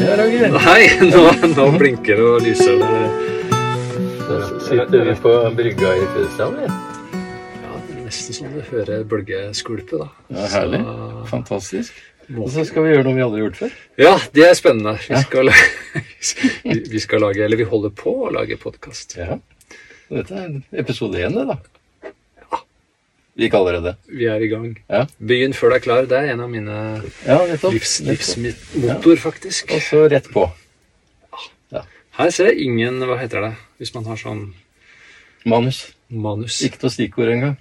Ja, 0.00 0.14
Roger. 0.16 0.52
Nei, 0.54 0.82
nå, 1.10 1.22
nå 1.54 1.66
blinker 1.78 2.16
det 2.20 2.26
og 2.26 2.44
lyser 2.44 2.78
det. 2.80 3.00
Sitter 4.64 5.04
vi 5.08 5.14
på 5.20 5.32
brygga 5.58 5.90
i 5.98 6.04
Fredrikstad. 6.12 6.54
vi. 6.56 6.68
Ja, 7.60 7.72
det 7.88 7.96
er 7.96 8.04
nesten 8.06 8.36
som 8.36 8.52
du 8.54 8.60
hører 8.70 9.02
bølgeskvulpet, 9.10 9.96
da. 10.04 10.08
Ja, 10.36 10.46
herlig. 10.54 10.80
Så- 10.86 11.24
Fantastisk. 11.32 12.00
Og 12.38 12.46
så 12.54 12.62
skal 12.68 12.84
vi 12.86 12.92
gjøre 12.94 13.04
noe 13.08 13.16
vi 13.16 13.22
aldri 13.24 13.40
har 13.40 13.48
gjort 13.48 13.58
før. 13.58 13.72
Ja, 13.98 14.12
det 14.36 14.44
er 14.46 14.54
spennende. 14.54 14.94
Vi 15.08 15.20
skal, 15.24 15.50
vi- 16.70 16.84
vi 16.94 17.00
skal 17.02 17.24
lage, 17.26 17.42
eller 17.44 17.58
vi 17.58 17.66
holder 17.72 17.90
på 17.90 18.12
å 18.28 18.32
lage 18.32 18.56
podkast. 18.62 19.16
Ja. 19.18 19.36
Dette 20.10 20.34
er 20.38 20.60
episode 20.84 21.18
én, 21.18 21.34
det, 21.34 21.46
da. 21.50 21.58
Det 23.40 23.82
det. 23.84 23.94
Vi 24.12 24.26
er 24.28 24.42
i 24.44 24.48
gang. 24.52 24.70
Ja. 24.90 25.06
Begynn 25.18 25.54
før 25.56 25.72
du 25.72 25.76
er 25.78 25.84
klar. 25.84 26.06
Det 26.08 26.18
er 26.18 26.32
en 26.34 26.42
av 26.44 26.50
mine 26.52 26.74
Ja, 27.26 27.38
livs, 27.72 28.00
livsmotor, 28.04 29.16
faktisk. 29.16 29.72
Og 29.72 29.80
så 29.80 30.04
rett 30.12 30.28
på. 30.32 30.50
Her 32.20 32.30
ser 32.34 32.50
jeg 32.50 32.66
ingen 32.66 32.98
Hva 33.06 33.16
heter 33.20 33.40
det 33.46 33.52
hvis 33.80 33.94
man 33.94 34.04
har 34.10 34.18
sånn 34.20 34.50
Manus. 35.48 35.86
manus? 36.12 36.58
Ikke 36.66 36.82
noe 36.82 36.92
stikkord 36.92 37.30
engang. 37.32 37.54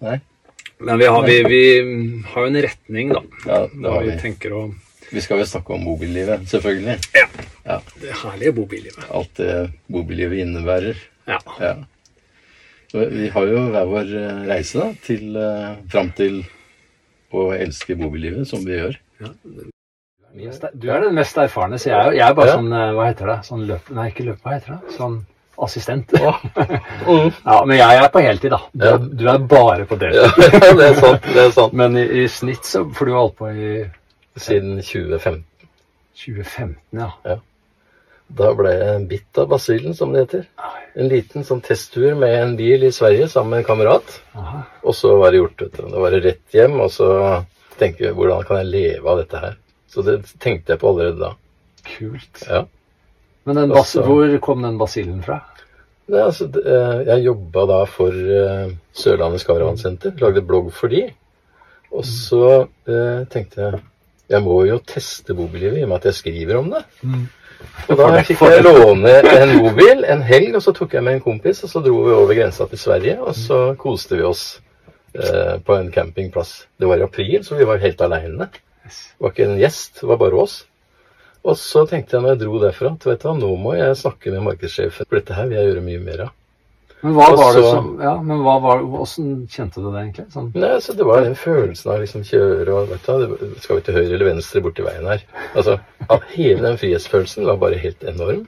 Nei. 0.00 0.14
Men 0.80 0.98
vi 0.98 1.10
har, 1.12 1.26
vi, 1.28 1.34
vi 1.44 1.60
har 2.32 2.46
jo 2.46 2.48
en 2.48 2.56
retning, 2.64 3.12
da. 3.12 3.20
Ja, 3.44 3.58
det 3.68 3.92
har 3.92 4.06
vi 4.06 4.14
vi. 4.14 4.16
tenker 4.22 4.54
å 4.56 4.62
Vi 5.12 5.20
skal 5.20 5.42
jo 5.42 5.46
snakke 5.50 5.76
om 5.76 5.84
bobillivet, 5.84 6.46
selvfølgelig. 6.48 6.96
Ja, 7.68 7.76
Det 8.00 8.16
herlige 8.22 8.54
bobillivet. 8.56 9.04
Alt 9.12 9.36
det 9.36 9.52
bobillivet 9.92 10.40
innebærer. 10.46 10.96
Ja. 11.28 11.36
Ja. 11.60 11.74
Så 12.92 13.06
vi 13.08 13.28
har 13.32 13.46
jo 13.48 13.60
hver 13.72 13.86
vår 13.88 14.10
eh, 14.20 14.40
reise 14.50 14.82
da, 14.82 14.88
til, 15.06 15.36
eh, 15.40 15.70
fram 15.92 16.10
til 16.18 16.42
å 17.32 17.46
elske 17.56 17.96
bobillivet, 17.96 18.44
som 18.50 18.60
vi 18.66 18.76
gjør. 18.76 18.98
Du 20.76 20.86
er 20.92 21.00
den 21.06 21.14
mest 21.16 21.36
erfarne, 21.40 21.78
så 21.80 21.88
jeg 21.90 21.96
er, 21.98 22.12
jeg 22.18 22.26
er 22.28 22.34
bare 22.36 22.50
Ja. 22.52 22.56
sånn 22.60 22.72
eh, 22.72 22.90
Hva 22.96 23.06
heter 23.10 23.30
det? 23.32 23.38
Sånn 23.48 23.62
løp... 23.68 23.88
Nei, 23.96 24.08
ikke 24.12 24.26
løp, 24.28 24.42
hva 24.44 24.54
heter 24.58 24.74
det? 24.76 24.94
Sånn 24.98 25.20
assistent. 25.62 26.12
Mm. 27.02 27.32
Ja, 27.44 27.56
Men 27.66 27.76
jeg 27.80 27.98
er 27.98 28.08
på 28.14 28.20
heltid, 28.22 28.52
da. 28.54 28.58
Du, 28.72 28.84
Ja. 28.86 28.92
er- 28.94 29.08
du 29.20 29.24
er 29.28 29.38
bare 29.50 29.84
på 29.88 29.96
Ja, 30.02 30.28
det 30.78 30.86
er 30.86 30.94
sant. 31.00 31.22
det 31.26 31.42
er 31.46 31.50
sant. 31.50 31.72
Men 31.72 31.96
i, 31.98 32.04
i 32.22 32.26
snitt 32.30 32.64
så 32.68 32.84
For 32.94 33.06
du 33.08 33.12
har 33.12 33.24
holdt 33.24 33.36
på 33.40 33.48
i 33.50 33.72
Siden 34.38 34.76
2015. 34.80 35.42
2015, 36.16 36.76
ja. 37.00 37.10
Da 38.36 38.52
ble 38.56 38.70
jeg 38.72 39.06
bitt 39.10 39.38
av 39.42 39.48
basillen, 39.50 39.94
som 39.96 40.12
det 40.14 40.24
heter. 40.24 40.44
En 40.96 41.08
liten 41.08 41.44
sånn 41.44 41.60
testtur 41.64 42.14
med 42.18 42.34
en 42.38 42.54
bil 42.56 42.84
i 42.86 42.92
Sverige 42.94 43.28
sammen 43.32 43.54
med 43.54 43.62
en 43.62 43.68
kamerat. 43.68 44.14
Aha. 44.38 44.62
Og 44.84 44.96
så 44.96 45.14
var 45.20 45.32
det 45.32 45.42
gjort. 45.42 45.64
Da 45.76 46.00
var 46.00 46.14
det 46.14 46.22
rett 46.24 46.56
hjem, 46.56 46.78
og 46.80 46.90
så 46.92 47.08
tenke 47.80 48.12
hvordan 48.16 48.44
kan 48.48 48.62
jeg 48.62 48.70
leve 48.72 49.12
av 49.12 49.20
dette 49.22 49.42
her. 49.42 49.56
Så 49.92 50.04
det 50.06 50.18
tenkte 50.40 50.72
jeg 50.74 50.80
på 50.80 50.88
allerede 50.92 51.20
da. 51.20 51.32
Kult. 51.84 52.44
Ja. 52.48 52.64
Men 53.44 53.72
Også- 53.72 54.04
hvor 54.06 54.38
kom 54.40 54.62
den 54.62 54.78
basillen 54.78 55.22
fra? 55.22 55.40
Nei, 56.08 56.20
altså, 56.20 56.48
eh, 56.58 57.04
jeg 57.06 57.24
jobba 57.24 57.66
da 57.66 57.84
for 57.86 58.12
eh, 58.12 58.72
Sørlandets 58.92 59.44
Karavansenter. 59.44 60.16
Lagde 60.20 60.42
blogg 60.46 60.72
for 60.72 60.88
de. 60.88 61.06
Og 61.92 62.04
så 62.04 62.68
eh, 62.88 63.24
tenkte 63.30 63.60
jeg 63.60 63.80
jeg 64.32 64.40
må 64.42 64.62
jo 64.64 64.78
teste 64.78 65.34
bobillivet 65.36 65.80
i 65.80 65.82
og 65.84 65.90
med 65.90 65.98
at 66.00 66.04
jeg 66.08 66.14
skriver 66.14 66.56
om 66.56 66.70
det. 66.72 66.82
Og 67.88 67.98
da 67.98 68.22
fikk 68.26 68.42
jeg 68.46 68.64
låne 68.64 69.14
en 69.32 69.54
bobil 69.62 70.04
en 70.08 70.24
helg, 70.26 70.56
og 70.58 70.64
så 70.64 70.74
tok 70.76 70.96
jeg 70.96 71.04
med 71.06 71.18
en 71.18 71.24
kompis, 71.24 71.62
og 71.66 71.72
så 71.72 71.82
dro 71.84 72.02
vi 72.06 72.16
over 72.16 72.36
grensa 72.38 72.66
til 72.70 72.80
Sverige, 72.80 73.16
og 73.20 73.36
så 73.38 73.60
koste 73.80 74.18
vi 74.18 74.26
oss 74.26 74.44
eh, 75.14 75.56
på 75.62 75.78
en 75.78 75.90
campingplass. 75.94 76.54
Det 76.78 76.90
var 76.90 77.00
i 77.00 77.06
april, 77.06 77.40
så 77.46 77.58
vi 77.58 77.68
var 77.68 77.82
helt 77.82 78.04
aleine. 78.04 78.50
Det 78.82 79.22
var 79.22 79.34
ikke 79.34 79.48
en 79.48 79.58
gjest, 79.60 80.00
det 80.00 80.10
var 80.10 80.20
bare 80.22 80.44
oss. 80.44 80.60
Og 81.42 81.58
så 81.58 81.82
tenkte 81.90 82.16
jeg 82.16 82.22
når 82.22 82.36
jeg 82.36 82.42
dro 82.44 82.60
derfra 82.62 82.92
at 82.94 83.08
vet 83.08 83.24
du 83.24 83.26
hva, 83.28 83.34
nå 83.38 83.50
må 83.58 83.74
jeg 83.74 83.98
snakke 83.98 84.34
med 84.34 84.46
markedssjefen, 84.46 85.08
for 85.08 85.18
dette 85.18 85.34
her 85.38 85.50
vil 85.50 85.58
jeg 85.58 85.72
gjøre 85.72 85.84
mye 85.88 86.04
mer 86.04 86.24
av. 86.28 86.36
Men 87.02 87.16
hva 87.16 87.28
var 87.34 87.56
det 87.56 87.62
som 87.66 87.86
Ja, 87.98 88.12
men 88.22 88.42
hva 88.44 88.54
var 88.62 88.82
hvordan 88.86 89.40
kjente 89.50 89.82
du 89.82 89.88
det 89.90 90.04
egentlig? 90.04 90.26
Sånn 90.34 90.50
Nei, 90.54 90.76
så 90.84 90.94
Det 90.94 91.06
var 91.06 91.24
den 91.24 91.34
følelsen 91.38 91.90
av 91.90 92.02
liksom 92.02 92.22
kjøre 92.26 92.76
og 92.76 92.92
vet 92.92 93.08
du, 93.08 93.46
Skal 93.62 93.78
vi 93.80 93.86
til 93.86 93.98
høyre 93.98 94.12
eller 94.12 94.28
venstre 94.30 94.62
borti 94.64 94.86
veien 94.86 95.08
her? 95.10 95.24
Altså, 95.52 95.78
Hele 96.34 96.62
den 96.62 96.78
frihetsfølelsen 96.78 97.48
var 97.48 97.58
bare 97.62 97.80
helt 97.82 98.06
enorm. 98.06 98.44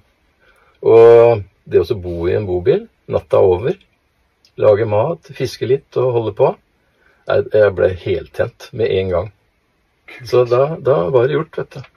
Og 0.85 1.43
det 1.65 1.83
å 1.83 1.99
bo 1.99 2.29
i 2.29 2.37
en 2.37 2.47
bobil 2.47 2.87
natta 3.11 3.41
over, 3.43 3.75
lage 4.61 4.87
mat, 4.89 5.33
fiske 5.37 5.67
litt 5.69 5.99
og 6.01 6.13
holde 6.15 6.35
på 6.39 6.53
Jeg, 7.29 7.49
jeg 7.57 7.75
ble 7.75 7.91
heltent 8.05 8.69
med 8.77 8.93
en 8.93 9.13
gang. 9.15 9.33
Så 10.29 10.45
da, 10.47 10.77
da 10.77 11.09
var 11.11 11.27
det 11.27 11.39
gjort, 11.39 11.59
vet 11.59 11.79
du. 11.79 11.94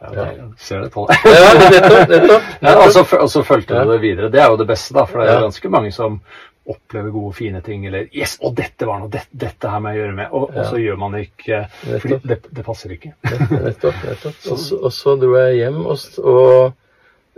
Ja, 0.00 0.10
det, 0.14 0.48
Ser 0.60 0.84
det 0.84 0.90
på 0.94 1.06
deg. 1.08 1.28
Ja, 1.34 1.52
nettopp. 1.58 2.08
nettopp. 2.10 2.50
Ja, 2.60 2.74
og 2.80 2.90
så 2.92 3.04
og 3.18 3.30
så 3.32 3.44
fulgte 3.46 3.78
du 3.80 3.92
det 3.94 4.00
videre. 4.02 4.32
Det 4.32 4.42
er 4.42 4.50
jo 4.52 4.58
det 4.60 4.66
beste, 4.68 4.94
da. 4.96 5.06
For 5.08 5.22
det 5.22 5.30
er 5.32 5.46
ganske 5.46 5.70
mange 5.72 5.92
som 5.94 6.20
opplever 6.64 7.12
gode, 7.12 7.32
fine 7.36 7.60
ting. 7.64 7.86
Eller 7.86 8.06
'Yes, 8.12 8.38
og 8.40 8.54
dette 8.56 8.86
var 8.88 9.00
noe. 9.02 9.10
Dette, 9.12 9.32
dette 9.32 9.68
her 9.68 9.80
må 9.80 9.92
jeg 9.92 10.02
gjøre 10.02 10.16
med.' 10.20 10.32
Og, 10.32 10.46
og 10.54 10.70
så 10.70 10.80
gjør 10.80 11.00
man 11.00 11.16
det 11.16 11.26
ikke 11.28 11.64
fordi 12.00 12.20
det, 12.24 12.38
det 12.56 12.64
passer 12.64 12.94
ikke. 12.96 13.12
Nettopp. 13.24 14.04
nettopp. 14.04 14.38
Og 14.52 14.58
så, 14.58 14.78
og 14.80 14.92
så 14.92 15.16
dro 15.20 15.34
jeg 15.38 15.58
hjem 15.62 15.82
og, 15.86 15.98
og 16.24 16.54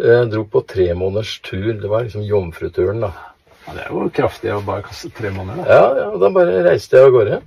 eh, 0.02 0.22
dro 0.30 0.44
på 0.50 0.62
tre 0.68 0.92
måneders 0.94 1.38
tur. 1.46 1.72
Det 1.74 1.90
var 1.90 2.06
liksom 2.06 2.26
jomfruturen, 2.26 3.02
da. 3.06 3.12
Ja, 3.66 3.74
det 3.74 3.82
er 3.82 3.90
jo 3.90 4.06
kraftig 4.14 4.52
å 4.54 4.62
bare 4.62 4.86
kaste 4.86 5.10
tre 5.14 5.32
måneder. 5.34 5.64
Da. 5.64 5.74
Ja, 5.74 5.86
ja, 5.98 6.08
og 6.14 6.20
da 6.22 6.30
bare 6.34 6.62
reiste 6.68 7.00
jeg 7.00 7.08
av 7.08 7.14
gårde. 7.16 7.40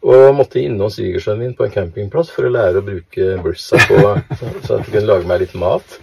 Og 0.00 0.32
måtte 0.32 0.62
innom 0.62 0.88
svigersønnen 0.88 1.42
min 1.44 1.56
på 1.56 1.66
en 1.66 1.74
campingplass 1.74 2.30
for 2.32 2.48
å 2.48 2.52
lære 2.54 2.80
å 2.80 2.84
bruke 2.86 3.34
bursa 3.44 3.76
på, 3.84 3.98
så, 4.32 4.78
at 4.78 4.86
jeg 4.86 4.94
kunne 4.94 5.04
lage 5.10 5.28
meg 5.28 5.42
litt 5.42 5.52
mat. 5.60 5.98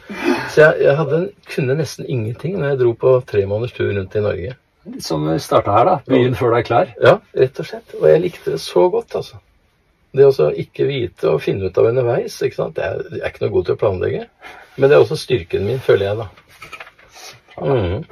Så 0.54 0.62
jeg, 0.62 0.84
jeg 0.86 0.94
hadde, 1.00 1.22
kunne 1.50 1.78
nesten 1.80 2.06
ingenting 2.06 2.60
når 2.60 2.76
jeg 2.76 2.80
dro 2.84 2.94
på 3.02 3.16
tre 3.30 3.42
måneders 3.50 3.74
tur 3.74 3.90
rundt 3.90 4.14
i 4.14 4.24
Norge. 4.24 4.54
Som 5.04 5.26
starta 5.42 5.74
her, 5.74 5.90
da. 5.90 5.96
Byen 6.08 6.38
før 6.38 6.54
du 6.54 6.60
er 6.60 6.68
klar. 6.68 6.94
Ja, 7.02 7.18
rett 7.42 7.60
og 7.60 7.68
slett. 7.68 7.98
Og 7.98 8.06
jeg 8.08 8.22
likte 8.24 8.54
det 8.54 8.62
så 8.64 8.86
godt, 8.94 9.18
altså. 9.18 9.42
Det 10.16 10.30
å 10.30 10.52
ikke 10.62 10.88
vite 10.88 11.34
og 11.34 11.42
finne 11.44 11.68
ut 11.68 11.82
av 11.82 11.90
underveis, 11.90 12.38
ikke 12.46 12.62
sant. 12.62 12.78
Jeg 12.78 12.94
er, 12.94 13.18
jeg 13.18 13.26
er 13.26 13.34
ikke 13.34 13.48
noe 13.48 13.56
god 13.58 13.68
til 13.68 13.76
å 13.76 13.82
planlegge. 13.82 14.24
Men 14.78 14.90
det 14.92 14.96
er 14.96 15.04
også 15.04 15.18
styrken 15.20 15.66
min, 15.68 15.82
føler 15.84 16.12
jeg, 16.12 16.22
da. 16.22 16.30
Mm. 17.66 18.06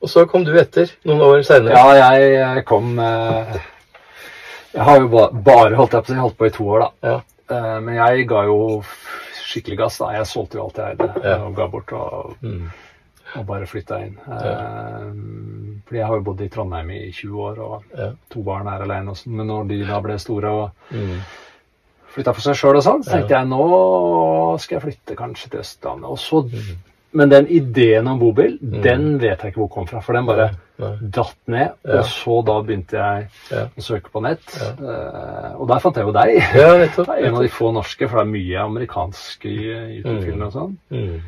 Og 0.00 0.10
så 0.10 0.26
kom 0.26 0.42
du 0.44 0.52
etter, 0.58 0.90
noen 1.06 1.22
år 1.22 1.42
seinere. 1.46 1.78
Ja, 1.78 2.16
jeg, 2.18 2.34
jeg 2.34 2.66
kom 2.68 2.98
eh, 2.98 3.60
Jeg 4.74 4.82
har 4.86 5.00
jo 5.00 5.08
ba, 5.08 5.28
bare 5.32 5.74
holdt 5.76 5.90
på, 6.06 6.14
holdt 6.14 6.36
på 6.38 6.46
i 6.46 6.50
to 6.54 6.64
år, 6.68 6.80
da. 6.80 6.90
Ja. 7.08 7.20
Eh, 7.56 7.80
men 7.80 7.94
jeg 7.96 8.28
ga 8.30 8.44
jo 8.46 8.82
skikkelig 9.42 9.78
gass. 9.78 9.98
da. 9.98 10.12
Jeg 10.14 10.26
solgte 10.30 10.54
jo 10.60 10.64
alt 10.68 10.76
jeg 10.78 10.92
eide 10.98 11.08
Ja. 11.24 11.36
og 11.44 11.54
ga 11.56 11.66
bort. 11.66 11.92
og 11.92 12.36
Mm. 12.42 12.70
og 13.36 13.46
bare 13.46 13.66
flytta 13.66 13.98
inn. 14.06 14.16
Ja. 14.28 15.10
fordi 15.86 15.96
jeg 15.98 16.06
har 16.06 16.14
jo 16.16 16.22
bodd 16.22 16.40
i 16.40 16.48
Trondheim 16.48 16.90
i 16.90 17.10
20 17.12 17.38
år, 17.40 17.58
og 17.58 17.84
to 18.30 18.42
barn 18.42 18.66
er 18.68 18.82
alene. 18.82 19.10
og 19.10 19.16
sånn, 19.16 19.32
Men 19.36 19.46
når 19.46 19.68
de 19.68 19.84
da 19.86 20.00
ble 20.00 20.18
store 20.18 20.44
og 20.50 20.70
Mm. 20.90 21.20
flytta 22.14 22.32
for 22.34 22.40
seg 22.40 22.54
sjøl 22.54 22.76
og 22.76 22.82
sånn, 22.82 23.02
så 23.04 23.10
tenkte 23.10 23.28
jeg 23.30 23.46
nå 23.48 24.58
skal 24.60 24.80
jeg 24.80 24.82
flytte 24.94 25.16
kanskje 25.16 25.50
til 25.50 25.60
Østlandet. 25.60 26.10
Og 26.10 26.18
så, 26.18 26.42
Men 27.12 27.28
den 27.32 27.48
ideen 27.50 28.06
om 28.06 28.18
bobil, 28.20 28.58
den 28.60 29.16
vet 29.18 29.40
jeg 29.42 29.50
ikke 29.52 29.64
hvor 29.64 29.70
kom 29.74 29.86
fra. 29.90 29.98
For 30.04 30.14
den 30.14 30.26
bare 30.28 30.50
Nei. 30.78 30.92
datt 31.10 31.34
ned. 31.50 31.72
Ja. 31.84 31.98
Og 31.98 32.04
så 32.06 32.36
da 32.46 32.60
begynte 32.62 33.00
jeg 33.00 33.26
Ja. 33.50 33.64
å 33.66 33.82
søke 33.82 34.12
på 34.14 34.22
nett. 34.22 34.46
Eh, 34.60 35.50
og 35.58 35.66
der 35.68 35.78
fant 35.82 35.96
jeg 35.96 36.06
jo 36.06 36.12
deg. 36.14 36.36
Ja. 36.54 36.70
Det 36.86 37.08
er 37.08 37.26
en 37.26 37.34
av 37.34 37.42
de 37.42 37.48
få 37.48 37.72
norske, 37.74 38.08
for 38.08 38.20
det 38.20 38.28
er 38.28 38.32
mye 38.36 38.62
amerikanske 38.68 39.50
YouTube-filmer 39.50 40.46
og 40.46 40.52
sånn. 40.52 40.76
Mm. 40.94 41.20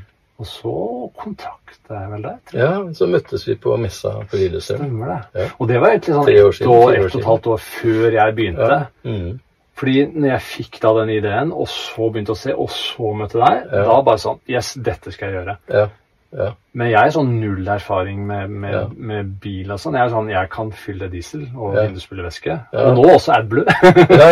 Og 0.43 0.47
så 0.47 0.77
kontakta 1.19 1.99
jeg 2.01 2.11
vel 2.11 2.23
deg. 2.23 2.39
tror 2.47 2.59
jeg. 2.61 2.71
Ja, 2.71 2.93
så 2.99 3.07
møttes 3.11 3.45
vi 3.47 3.55
på 3.55 3.77
messa 3.79 4.15
på 4.31 4.39
Lillestrøm. 4.41 4.79
Stemmer 4.87 5.07
det. 5.13 5.21
Ja. 5.43 5.49
Og 5.59 5.69
det 5.69 5.81
var 5.83 5.89
egentlig 5.93 6.15
sånn 6.15 6.29
ett 6.31 6.67
og 6.67 6.95
et 7.21 7.25
halvt 7.27 7.47
år 7.53 7.59
før 7.63 8.13
jeg 8.17 8.35
begynte. 8.39 8.71
Ja. 8.71 9.11
Mm. 9.11 9.41
Fordi 9.75 10.05
når 10.13 10.29
jeg 10.35 10.43
fikk 10.43 10.81
da 10.83 10.93
den 11.01 11.11
ideen, 11.11 11.53
og 11.53 11.67
så 11.69 12.11
begynte 12.13 12.35
å 12.35 12.37
se, 12.39 12.53
og 12.55 12.69
så 12.71 13.15
møtte 13.17 13.41
deg, 13.41 13.67
Ja. 13.73 13.85
da 13.89 14.03
bare 14.03 14.19
sånn 14.19 14.39
Yes, 14.49 14.75
dette 14.75 15.13
skal 15.13 15.31
jeg 15.33 15.41
gjøre. 15.45 15.57
Ja. 15.73 15.87
Ja. 16.35 16.47
Men 16.73 16.89
jeg 16.89 16.97
er 17.07 17.11
sånn 17.13 17.41
null 17.41 17.67
erfaring 17.69 18.27
med, 18.27 18.49
med, 18.51 18.73
Ja. 18.73 18.87
med 18.97 19.35
bil 19.41 19.71
og 19.71 19.79
sånn. 19.79 19.93
Jeg 19.99 20.07
er 20.07 20.09
sånn, 20.15 20.31
jeg 20.31 20.49
kan 20.51 20.71
fylle 20.73 21.09
diesel 21.13 21.43
og 21.57 21.75
Ja. 21.75 21.83
vindusspylervæske. 21.87 22.59
Ja. 22.73 22.87
Og 22.89 22.97
nå 22.97 23.05
også 23.15 23.33
AdBlue. 23.37 23.65
ja. 24.09 24.31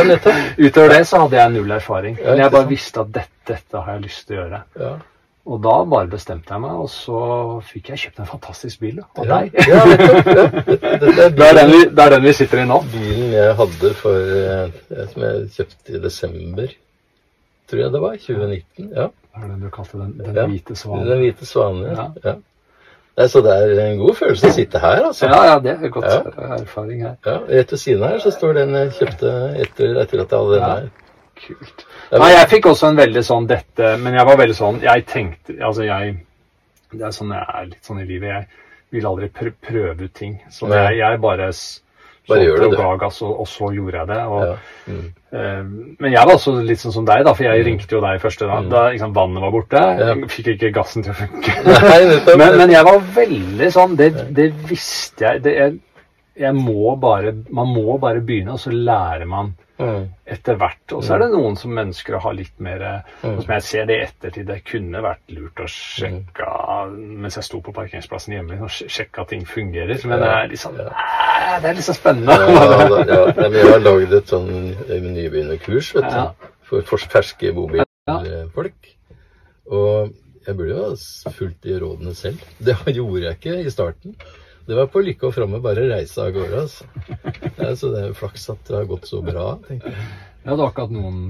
Utover 0.69 0.89
det 0.89 1.07
så 1.07 1.21
hadde 1.21 1.37
jeg 1.37 1.53
null 1.53 1.71
erfaring. 1.71 2.17
Ja, 2.19 2.31
Men 2.31 2.39
jeg 2.39 2.51
bare 2.53 2.69
visste 2.69 3.01
at 3.01 3.13
dette, 3.13 3.29
dette 3.47 3.81
har 3.83 3.93
jeg 3.99 4.03
lyst 4.03 4.27
til 4.29 4.37
å 4.39 4.41
gjøre. 4.49 4.63
Og 5.47 5.63
da 5.65 5.73
bare 5.89 6.07
bestemte 6.13 6.53
jeg 6.53 6.61
meg, 6.61 6.71
og 6.85 6.89
så 6.93 7.21
fikk 7.65 7.89
jeg 7.91 7.99
kjøpt 8.03 8.19
en 8.21 8.27
fantastisk 8.29 8.81
bil 8.83 8.97
da, 9.01 9.07
av 9.17 9.25
Ja. 9.27 9.39
deg. 9.41 9.55
ja, 9.69 9.85
Det 11.01 11.47
er, 11.47 11.55
den 11.57 11.71
vi, 11.73 11.81
det 11.89 12.05
er 12.05 12.11
den 12.11 12.23
vi 12.29 12.33
sitter 12.37 12.61
i 12.63 12.67
nå. 12.69 12.77
bilen 12.93 13.33
jeg 13.33 13.55
hadde 13.57 13.95
for 13.95 14.35
eh, 14.37 15.07
Som 15.15 15.23
jeg 15.25 15.49
kjøpte 15.57 15.97
i 15.97 16.03
desember, 16.05 16.69
tror 17.71 17.81
jeg 17.83 17.93
det 17.97 18.01
var. 18.05 18.17
2019. 18.21 18.93
Ja. 19.01 19.09
Er 19.41 19.49
det 19.49 19.59
du 19.63 19.69
kalte 19.73 19.99
den? 20.03 20.13
Den 20.21 20.37
Ja. 20.37 20.47
hvite 20.47 20.77
svanen? 20.77 21.09
Den 21.09 21.19
hvite 21.25 21.47
svanen. 21.47 21.83
Ja. 21.97 22.07
Ja. 22.25 22.35
Nei, 23.19 23.27
så 23.29 23.41
det 23.45 23.53
er 23.57 23.81
en 23.91 23.99
god 23.99 24.15
følelse 24.17 24.49
å 24.49 24.55
sitte 24.55 24.79
her, 24.81 25.01
altså. 25.09 25.27
Ja, 25.27 25.41
ja, 25.51 25.59
det 25.59 25.73
er 25.77 25.89
godt 25.93 26.05
Ja. 26.07 26.21
erfaring 26.61 27.03
her. 27.03 27.17
Ja, 27.27 27.39
Rett 27.49 27.73
ved 27.73 27.79
siden 27.79 28.03
her 28.07 28.19
så 28.23 28.31
står 28.31 28.53
den 28.61 28.75
jeg 28.77 28.93
kjøpte 29.01 29.33
etter, 29.61 29.97
etter 30.05 30.23
at 30.23 30.31
jeg 30.31 30.39
hadde 30.39 30.53
den 30.55 30.63
Ja. 30.63 30.75
her. 30.75 30.91
Kult. 31.47 31.85
Nei, 32.13 32.31
jeg 32.35 32.49
fikk 32.51 32.67
også 32.73 32.91
en 32.91 32.99
veldig 32.99 33.23
sånn 33.25 33.47
dette 33.49 33.95
Men 34.03 34.17
jeg 34.19 34.27
var 34.29 34.37
veldig 34.41 34.57
sånn 34.59 34.81
Jeg 34.85 35.07
tenkte 35.09 35.55
Altså, 35.63 35.87
jeg 35.87 36.17
Det 36.93 37.07
er 37.07 37.15
sånn 37.17 37.31
jeg 37.33 37.47
er 37.55 37.69
litt 37.71 37.87
sånn 37.87 38.03
i 38.03 38.09
livet. 38.09 38.29
Jeg 38.35 38.99
vil 38.99 39.07
aldri 39.07 39.29
pr 39.31 39.53
prøve 39.63 40.09
ut 40.09 40.15
ting. 40.19 40.35
Så 40.51 40.69
jeg, 40.69 40.99
jeg 40.99 41.21
bare 41.23 41.53
Bare 42.31 42.45
gjør 42.45 42.61
det, 42.63 42.79
og 42.79 43.01
gass, 43.01 43.21
og, 43.27 43.41
og 43.43 43.49
så 43.49 43.71
gjorde 43.75 43.99
jeg 43.99 44.09
det. 44.11 44.19
Og, 44.27 44.43
Ja. 44.47 44.57
Mm. 44.91 45.07
eh, 45.33 45.63
men 46.03 46.13
jeg 46.13 46.27
var 46.27 46.35
også 46.35 46.53
litt 46.67 46.83
sånn 46.83 46.95
som 46.95 47.07
deg, 47.09 47.25
da, 47.27 47.33
for 47.35 47.47
jeg 47.47 47.65
ringte 47.67 47.95
jo 47.97 48.03
deg 48.05 48.21
første 48.23 48.47
dag. 48.47 48.69
Da 48.71 48.83
liksom, 48.93 49.15
vannet 49.17 49.43
var 49.43 49.55
borte. 49.55 49.83
Ja. 49.99 50.15
Fikk 50.31 50.53
ikke 50.55 50.73
gassen 50.77 51.07
til 51.07 51.15
å 51.15 51.19
funke. 51.19 51.57
Nei, 51.67 52.01
men, 52.43 52.59
men 52.61 52.75
jeg 52.75 52.87
var 52.87 53.01
veldig 53.17 53.71
sånn 53.75 53.97
Det, 53.99 54.11
det 54.37 54.51
visste 54.69 55.27
jeg. 55.27 55.43
Det, 55.47 55.57
jeg, 55.59 55.79
jeg 56.41 56.55
må 56.57 56.95
bare 57.01 57.35
Man 57.53 57.69
må 57.75 57.99
bare 58.01 58.21
begynne, 58.25 58.55
og 58.57 58.63
så 58.63 58.73
lærer 58.73 59.27
man 59.29 59.55
Mm. 59.81 60.11
etter 60.29 60.59
hvert. 60.61 60.93
Og 60.93 61.01
så 61.03 61.15
er 61.15 61.23
det 61.23 61.31
noen 61.33 61.55
som 61.57 61.73
ønsker 61.81 62.13
å 62.13 62.21
ha 62.21 62.31
litt 62.37 62.59
mer 62.61 62.83
Mm. 63.23 63.39
og 63.39 63.43
Som 63.47 63.53
jeg 63.55 63.63
ser 63.65 63.87
det 63.89 63.95
i 63.97 64.03
ettertid. 64.05 64.47
Det 64.47 64.59
kunne 64.69 65.01
vært 65.01 65.23
lurt 65.33 65.57
å 65.57 65.65
sjekke 65.73 66.49
mens 66.99 67.37
jeg 67.39 67.45
sto 67.47 67.61
på 67.65 67.73
parkeringsplassen 67.73 68.35
hjemme, 68.35 68.59
og 68.61 68.69
sjekke 68.69 69.23
at 69.23 69.29
ting 69.33 69.47
fungerer. 69.49 69.97
Men 70.05 70.21
det 70.21 70.29
er 70.29 70.57
sånn 70.61 70.77
Det 70.77 71.65
er 71.71 71.75
liksom 71.79 71.95
så 71.95 72.01
spennende. 72.01 72.37
Ja, 72.37 72.45
ja, 72.45 73.25
ja. 73.33 73.49
Jeg 73.49 73.73
har 73.73 73.81
lagd 73.81 74.13
et 74.13 74.27
sånn 74.29 74.77
eh, 74.91 75.01
nybegynnerkurs 75.01 75.93
for 76.69 76.83
ferske 77.09 77.55
bobilfolk. 77.57 78.93
Og 79.71 80.13
jeg 80.47 80.57
burde 80.57 80.77
jo 80.77 80.85
ha 80.91 81.31
fulgt 81.33 81.61
de 81.65 81.81
rådene 81.81 82.15
selv. 82.15 82.39
Det 82.61 82.77
gjorde 82.95 83.23
jeg 83.31 83.39
ikke 83.41 83.59
i 83.65 83.71
starten. 83.73 84.15
Det 84.67 84.77
var 84.77 84.87
på 84.93 85.01
lykke 85.03 85.27
og 85.27 85.35
framme 85.35 85.61
bare 85.65 85.87
reise 85.91 86.23
av 86.23 86.33
gårde. 86.37 86.61
Altså. 86.65 86.85
Ja, 87.59 87.71
så 87.77 87.91
det 87.95 88.03
er 88.05 88.13
flaks 88.19 88.49
at 88.53 88.61
det 88.69 88.77
har 88.77 88.85
gått 88.91 89.07
så 89.09 89.23
bra. 89.25 89.55
tenker 89.67 89.91
jeg. 89.95 90.09
Ja, 90.45 90.51
det 90.55 90.59
var 90.61 90.71
ikke 90.73 90.85
hatt 90.87 90.95
noen 90.95 91.23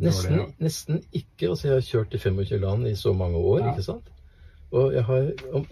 Nesten, 0.00 0.36
dårlige- 0.38 0.64
nesten 0.64 1.00
ikke. 1.12 1.48
altså 1.50 1.68
Jeg 1.68 1.74
har 1.74 1.86
kjørt 1.88 2.14
i 2.14 2.18
25 2.18 2.60
land 2.62 2.86
i 2.88 2.94
så 2.96 3.12
mange 3.16 3.36
år. 3.36 3.60
Ja. 3.60 3.72
ikke 3.74 3.82
sant? 3.86 4.06
Og 4.72 4.92
jeg 4.94 5.02
har 5.02 5.30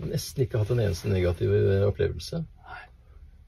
nesten 0.09 0.43
ikke 0.47 0.59
hatt 0.59 0.71
en 0.75 0.81
eneste 0.83 1.09
negativ 1.09 1.53
eh, 1.55 1.85
opplevelse. 1.87 2.45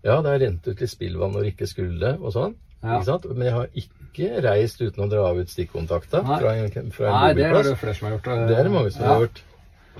Ja, 0.04 0.20
det 0.22 0.30
har 0.30 0.38
rent 0.40 0.66
ut 0.68 0.78
til 0.78 0.88
spillvann 0.88 1.32
når 1.34 1.42
det 1.44 1.54
ikke 1.54 1.66
skulle 1.68 2.14
og 2.20 2.32
sånn. 2.32 2.54
Ja. 2.82 2.96
ikke 3.00 3.04
sant? 3.10 3.26
Men 3.34 3.46
jeg 3.48 3.52
har 3.52 3.66
ikke 3.82 4.42
reist 4.46 4.80
uten 4.80 5.04
å 5.04 5.08
dra 5.10 5.26
ut 5.36 5.50
stikkontakta 5.52 6.22
fra 6.24 6.54
en, 6.56 6.90
fra 6.94 7.10
en 7.10 7.16
Nei, 7.18 7.34
det 7.36 7.44
er 7.50 7.62
det 7.66 7.74
flere 7.78 7.94
som 7.98 8.08
har 8.08 8.14
gjort. 8.18 8.30
Det 8.48 8.56
er 8.58 8.64
det 8.64 8.72
mange 8.72 8.90
som 8.94 9.02
Ja. 9.04 9.08
har 9.14 9.26
gjort. 9.26 9.42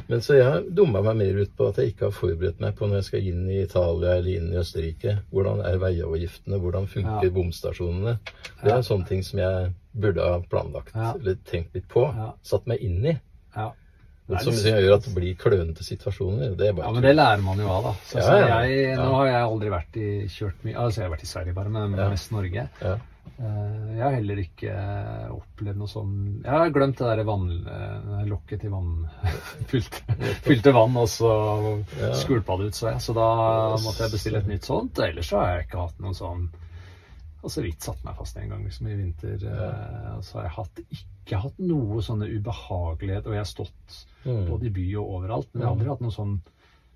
Men 0.09 0.21
så 0.25 0.35
jeg 0.39 0.75
dumma 0.75 1.03
meg 1.03 1.17
mer 1.21 1.39
ut 1.43 1.53
på 1.57 1.69
at 1.71 1.77
jeg 1.79 1.93
ikke 1.93 2.09
har 2.09 2.15
forberedt 2.17 2.61
meg 2.63 2.75
på 2.79 2.87
når 2.89 2.97
jeg 3.01 3.05
skal 3.09 3.27
inn 3.31 3.45
i 3.51 3.61
Italia 3.63 4.17
eller 4.19 4.31
inn 4.37 4.49
i 4.53 4.59
Østerrike. 4.59 5.17
Hvordan 5.31 5.61
er 5.67 5.79
veiavgiftene? 5.83 6.59
Hvordan 6.63 6.89
funker 6.91 7.25
Ja. 7.29 7.31
bomstasjonene? 7.31 8.17
Det 8.63 8.73
er 8.73 8.83
sånne 8.87 9.07
ting 9.09 9.23
som 9.27 9.39
jeg 9.39 9.73
burde 9.95 10.23
ha 10.23 10.41
planlagt 10.51 10.95
Ja. 10.95 11.13
eller 11.15 11.35
tenkt 11.45 11.75
litt 11.75 11.89
på. 11.89 12.09
Satt 12.43 12.67
meg 12.67 12.81
inn 12.83 13.05
i. 13.07 13.19
Men 14.31 14.45
som 14.47 14.55
gjør 14.71 14.95
at 14.97 15.05
det 15.09 15.15
blir 15.17 15.35
klønete 15.41 15.85
situasjoner. 15.87 16.57
Det 16.57 16.69
er 16.69 16.73
bare 16.79 16.87
Ja, 16.87 16.93
men 16.97 17.03
det 17.03 17.15
lærer 17.17 17.43
man 17.45 17.59
jo 17.59 17.69
av, 17.69 17.83
da. 17.91 17.93
Så, 18.07 18.19
Ja, 18.19 18.25
så 18.27 18.39
ja. 18.41 18.59
jeg, 18.65 18.97
nå 18.99 19.13
har 19.19 19.27
jeg 19.27 19.43
aldri 19.45 19.71
vært 19.77 19.97
i 20.01 20.09
kjørt 20.29 20.65
mye 20.67 20.77
Altså, 20.77 21.01
jeg 21.01 21.09
har 21.09 21.15
vært 21.17 21.23
i 21.29 21.31
Sverige 21.35 21.55
bare, 21.55 21.69
men 21.77 21.97
Ja. 21.99 22.09
mest 22.09 22.33
Norge. 22.33 22.69
Ja. 22.83 22.97
Eh, 23.41 23.97
Jeg 23.97 24.03
har 24.03 24.15
heller 24.17 24.37
ikke 24.41 24.73
opplevd 25.33 25.77
noe 25.81 25.89
sånn 25.89 26.13
Jeg 26.45 26.51
har 26.53 26.71
glemt 26.75 26.97
det 26.99 27.07
derre 27.09 27.25
vann... 27.29 27.47
eh, 27.67 28.25
Lokket 28.29 28.61
til 28.61 28.71
vann 28.71 29.07
fylte, 29.71 30.03
fylte 30.45 30.73
vann, 30.77 30.97
og 30.97 31.09
så 31.09 31.31
skulpa 32.21 32.57
det 32.61 32.71
ut, 32.71 32.75
så 32.77 32.91
jeg. 32.93 33.01
Så 33.05 33.15
da 33.17 33.29
måtte 33.83 34.05
jeg 34.07 34.13
bestille 34.13 34.39
et 34.43 34.47
nytt 34.51 34.65
sånt. 34.69 34.99
Ellers 35.05 35.29
så 35.33 35.41
har 35.41 35.55
jeg 35.57 35.67
ikke 35.69 35.85
hatt 35.87 36.01
noen 36.01 36.15
sånn 36.17 36.49
og 37.43 37.51
så 37.51 37.63
vidt 37.65 37.83
satt 37.83 38.03
meg 38.05 38.17
fast 38.19 38.37
en 38.37 38.49
gang 38.53 38.65
liksom 38.67 38.89
i 38.91 38.97
vinter. 38.99 39.39
Ja. 39.43 40.17
Og 40.19 40.25
så 40.25 40.39
har 40.39 40.49
jeg 40.49 40.57
hatt, 40.59 40.81
ikke 40.91 41.41
hatt 41.47 41.59
noe 41.59 42.03
sånne 42.05 42.29
ubehagelighet. 42.29 43.27
Og 43.27 43.33
jeg 43.37 43.41
har 43.45 43.49
stått 43.49 44.01
Mm. 44.21 44.43
både 44.51 44.67
i 44.67 44.71
by 44.77 44.83
og 45.01 45.15
overalt, 45.17 45.49
men 45.55 45.63
jeg 45.63 45.67
har 45.69 45.75
aldri 45.79 45.89
hatt 45.89 46.01
noen 46.05 46.13
sånn 46.13 46.35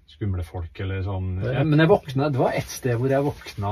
skumle 0.06 0.43
folk 0.44 0.81
eller 0.85 1.02
sånn. 1.02 1.31
Ja, 1.43 1.62
men 1.64 1.79
jeg 1.81 1.88
våkna 1.88 2.26
Det 2.31 2.37
var 2.38 2.52
ett 2.52 2.69
sted 2.69 2.99
hvor 3.00 3.08
jeg 3.08 3.25
våkna 3.25 3.70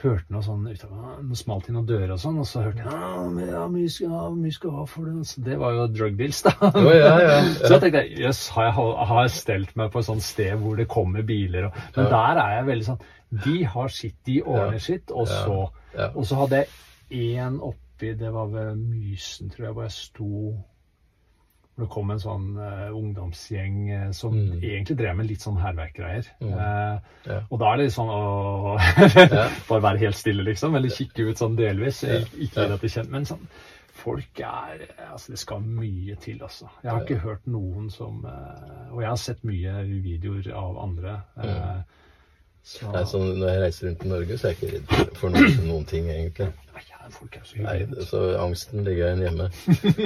Hørte 0.00 0.32
noe 0.32 0.40
sånn 0.40 0.62
noe 0.64 1.36
smalt 1.36 1.66
inn 1.68 1.74
noen 1.76 1.86
dører 1.88 2.14
og 2.14 2.20
sånn, 2.22 2.38
og 2.40 2.46
så 2.48 2.62
hørte 2.64 2.80
jeg 2.80 2.88
ja, 2.88 3.24
men 3.28 3.50
ja, 3.50 3.64
mye 3.68 3.88
skal 3.92 4.12
ha, 4.14 4.22
mye 4.32 4.54
skal 4.56 4.70
ha 4.78 4.84
for 4.88 5.04
det. 5.10 5.26
Så 5.28 5.42
det 5.44 5.58
var 5.60 5.74
jo 5.76 5.82
drug 5.92 6.14
deals, 6.16 6.38
da. 6.46 6.54
Oh, 6.70 6.88
ja, 6.88 7.10
ja, 7.20 7.34
Så 7.58 7.66
ja. 7.66 7.72
jeg 7.74 7.82
tenkte 7.84 8.02
jøss, 8.22 8.40
har, 8.54 8.70
jeg- 8.70 9.06
har 9.10 9.20
jeg 9.26 9.34
stelt 9.36 9.74
meg 9.76 9.90
på 9.92 10.00
et 10.00 10.08
sånt 10.08 10.24
sted 10.24 10.56
hvor 10.62 10.80
det 10.80 10.88
kommer 10.88 11.26
biler 11.28 11.68
og 11.68 11.76
Men 11.98 12.08
der 12.14 12.40
er 12.46 12.54
jeg 12.56 12.66
veldig 12.70 12.88
sånn 12.88 13.04
De 13.44 13.56
har 13.74 13.92
sitt, 13.94 14.16
de 14.26 14.38
ordner 14.42 14.78
sitt, 14.82 15.12
og 15.12 15.28
så. 15.28 15.58
Og 16.14 16.24
så 16.26 16.40
hadde 16.40 16.62
jeg 16.64 17.36
én 17.44 17.60
oppi 17.60 18.14
Det 18.16 18.32
var 18.32 18.48
ved 18.54 18.76
Mysen, 18.80 19.50
tror 19.52 19.66
jeg, 19.68 19.74
hvor 19.76 19.84
jeg 19.84 19.92
sto 19.98 20.32
hvor 21.80 21.86
det 21.86 21.90
kom 21.96 22.10
en 22.14 22.20
sånn 22.22 22.46
uh, 22.60 22.90
ungdomsgjeng 22.96 23.78
uh, 23.90 24.10
som 24.12 24.34
Mm. 24.36 24.60
egentlig 24.60 24.96
drev 25.00 25.16
med 25.16 25.26
litt 25.30 25.40
sånn 25.42 25.58
hærverkgreier. 25.60 26.28
Mm. 26.40 26.52
Uh, 26.54 27.00
Ja. 27.26 27.40
Og 27.50 27.58
da 27.60 27.72
er 27.72 27.76
det 27.80 27.84
litt 27.88 27.96
sånn 27.96 28.12
å 28.20 28.76
Bare 29.68 29.82
være 29.82 29.98
helt 30.04 30.16
stille, 30.16 30.44
liksom. 30.46 30.74
Eller 30.76 30.88
kikke 30.94 31.28
ut 31.30 31.38
sånn 31.40 31.56
delvis. 31.58 32.02
Ja. 32.04 32.20
Ikke 32.38 32.66
Ja. 32.68 32.76
deg 32.76 32.90
kjent. 32.90 33.10
Men 33.10 33.24
sånn 33.28 33.46
Folk 34.00 34.38
er 34.40 34.86
Altså, 35.12 35.32
det 35.34 35.38
skal 35.42 35.60
mye 35.60 36.14
til, 36.16 36.38
altså. 36.42 36.68
Jeg 36.82 36.90
har 36.90 37.02
ikke 37.04 37.18
hørt 37.20 37.46
noen 37.46 37.90
som 37.92 38.22
Og 38.24 39.00
jeg 39.02 39.08
har 39.10 39.16
sett 39.20 39.42
mye 39.44 39.82
videoer 39.84 40.52
av 40.56 40.78
andre. 40.78 41.18
Mm. 41.36 41.82
så 42.64 42.92
Nei, 42.92 43.04
så 43.04 43.18
når 43.18 43.48
jeg 43.48 43.60
reiser 43.62 43.88
rundt 43.88 44.04
i 44.04 44.08
Norge, 44.08 44.38
så 44.38 44.48
er 44.48 44.54
jeg 44.54 44.58
ikke 44.60 44.72
redd 45.00 45.16
for 45.16 45.28
noen, 45.30 45.54
noen 45.68 45.84
ting, 45.88 46.08
egentlig. 46.08 46.48
Folk 47.10 47.36
er 47.36 47.44
så 47.44 47.56
hyggelige. 47.56 48.04
så 48.06 48.18
angsten 48.38 48.84
ligger 48.84 49.08
igjen 49.08 49.22
hjemme. 49.24 49.46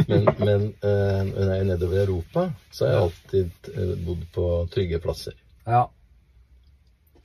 Men, 0.09 0.29
men 0.49 0.63
uh, 0.85 1.25
når 1.35 1.51
jeg 1.51 1.61
er 1.61 1.69
nedover 1.69 1.99
i 1.99 2.05
Europa, 2.07 2.45
så 2.73 2.87
har 2.87 2.93
jeg 2.95 3.03
alltid 3.03 3.69
eh, 3.75 3.93
bodd 4.07 4.23
på 4.33 4.47
trygge 4.73 5.01
plasser. 5.05 5.35
Ja. 5.67 5.83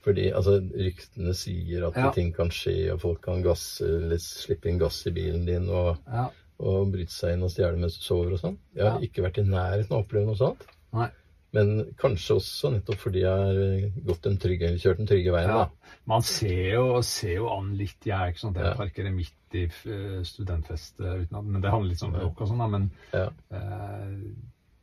Fordi 0.04 0.26
altså, 0.32 0.58
ryktene 0.74 1.34
sier 1.36 1.86
at 1.90 1.96
Ja. 2.00 2.10
ting 2.16 2.32
kan 2.36 2.50
skje, 2.52 2.92
og 2.94 3.00
folk 3.02 3.22
kan 3.24 3.42
gasse, 3.44 3.88
slippe 4.24 4.68
inn 4.70 4.78
gass 4.80 5.02
i 5.06 5.12
bilen 5.16 5.46
din 5.48 5.68
og, 5.68 5.96
ja. 6.08 6.26
og 6.58 6.92
bryte 6.92 7.12
seg 7.12 7.34
inn 7.36 7.44
og 7.44 7.52
stjele 7.52 7.76
mens 7.80 7.98
du 8.00 8.04
sover 8.04 8.32
og 8.36 8.40
sånn. 8.40 8.58
Jeg 8.74 8.84
har 8.86 8.98
Ja. 9.00 9.06
ikke 9.08 9.22
vært 9.26 9.38
i 9.42 9.48
nærheten 9.48 9.92
av 9.92 9.98
å 10.00 10.04
oppleve 10.04 10.26
noe 10.26 10.36
sånt. 10.40 10.64
Nei. 10.96 11.08
Men 11.52 11.94
kanskje 11.98 12.36
også 12.38 12.70
nettopp 12.76 13.00
fordi 13.02 13.24
jeg 13.24 13.40
har 13.44 13.56
eh, 13.58 13.86
gått 14.06 14.22
den 14.22 14.36
trygge, 14.38 14.68
kjørt 14.78 15.00
den 15.02 15.08
trygge 15.10 15.32
veien. 15.34 15.50
Ja. 15.50 15.64
da. 15.64 15.96
Man 16.06 16.22
ser 16.22 16.74
jo, 16.76 16.84
ser 17.02 17.34
jo 17.40 17.48
an 17.50 17.72
litt 17.78 18.06
Jeg 18.06 18.32
ikke 18.34 18.38
sånn 18.44 18.54
at 18.56 18.62
jeg 18.62 18.70
Ja. 18.70 18.76
parkerer 18.78 19.12
midt 19.16 19.34
i 19.58 19.64
studentfestet 19.66 20.26
studentfest 20.30 21.00
eh, 21.00 21.42
Men 21.42 21.60
det 21.60 21.70
handler 21.72 21.90
litt 21.90 22.02
om 22.06 22.12
bråk 22.14 22.40
og 22.40 22.48
sånn, 22.52 22.58
da. 22.62 22.68
Men 22.68 22.90
Ja. 23.12 23.26
eh, 23.50 24.14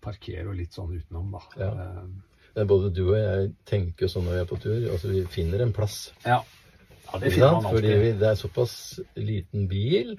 parkerer 0.04 0.44
jo 0.50 0.52
litt 0.60 0.74
sånn 0.76 0.92
utenom, 0.98 1.32
da. 1.32 1.42
Ja. 1.58 1.72
Eh, 2.58 2.64
Både 2.66 2.90
du 2.92 3.04
og 3.12 3.18
jeg 3.20 3.52
tenker 3.70 4.08
sånn 4.10 4.26
når 4.26 4.34
vi 4.34 4.40
er 4.42 4.46
på 4.50 4.60
tur. 4.60 4.92
altså 4.92 5.08
Vi 5.14 5.26
finner 5.30 5.62
en 5.62 5.74
plass. 5.74 6.12
ja. 6.26 6.42
ja, 7.14 7.20
det 7.20 7.34
sant? 7.38 7.64
Fordi 7.70 7.92
det 8.20 8.28
er 8.28 8.36
såpass 8.36 9.00
liten 9.16 9.68
bil, 9.70 10.18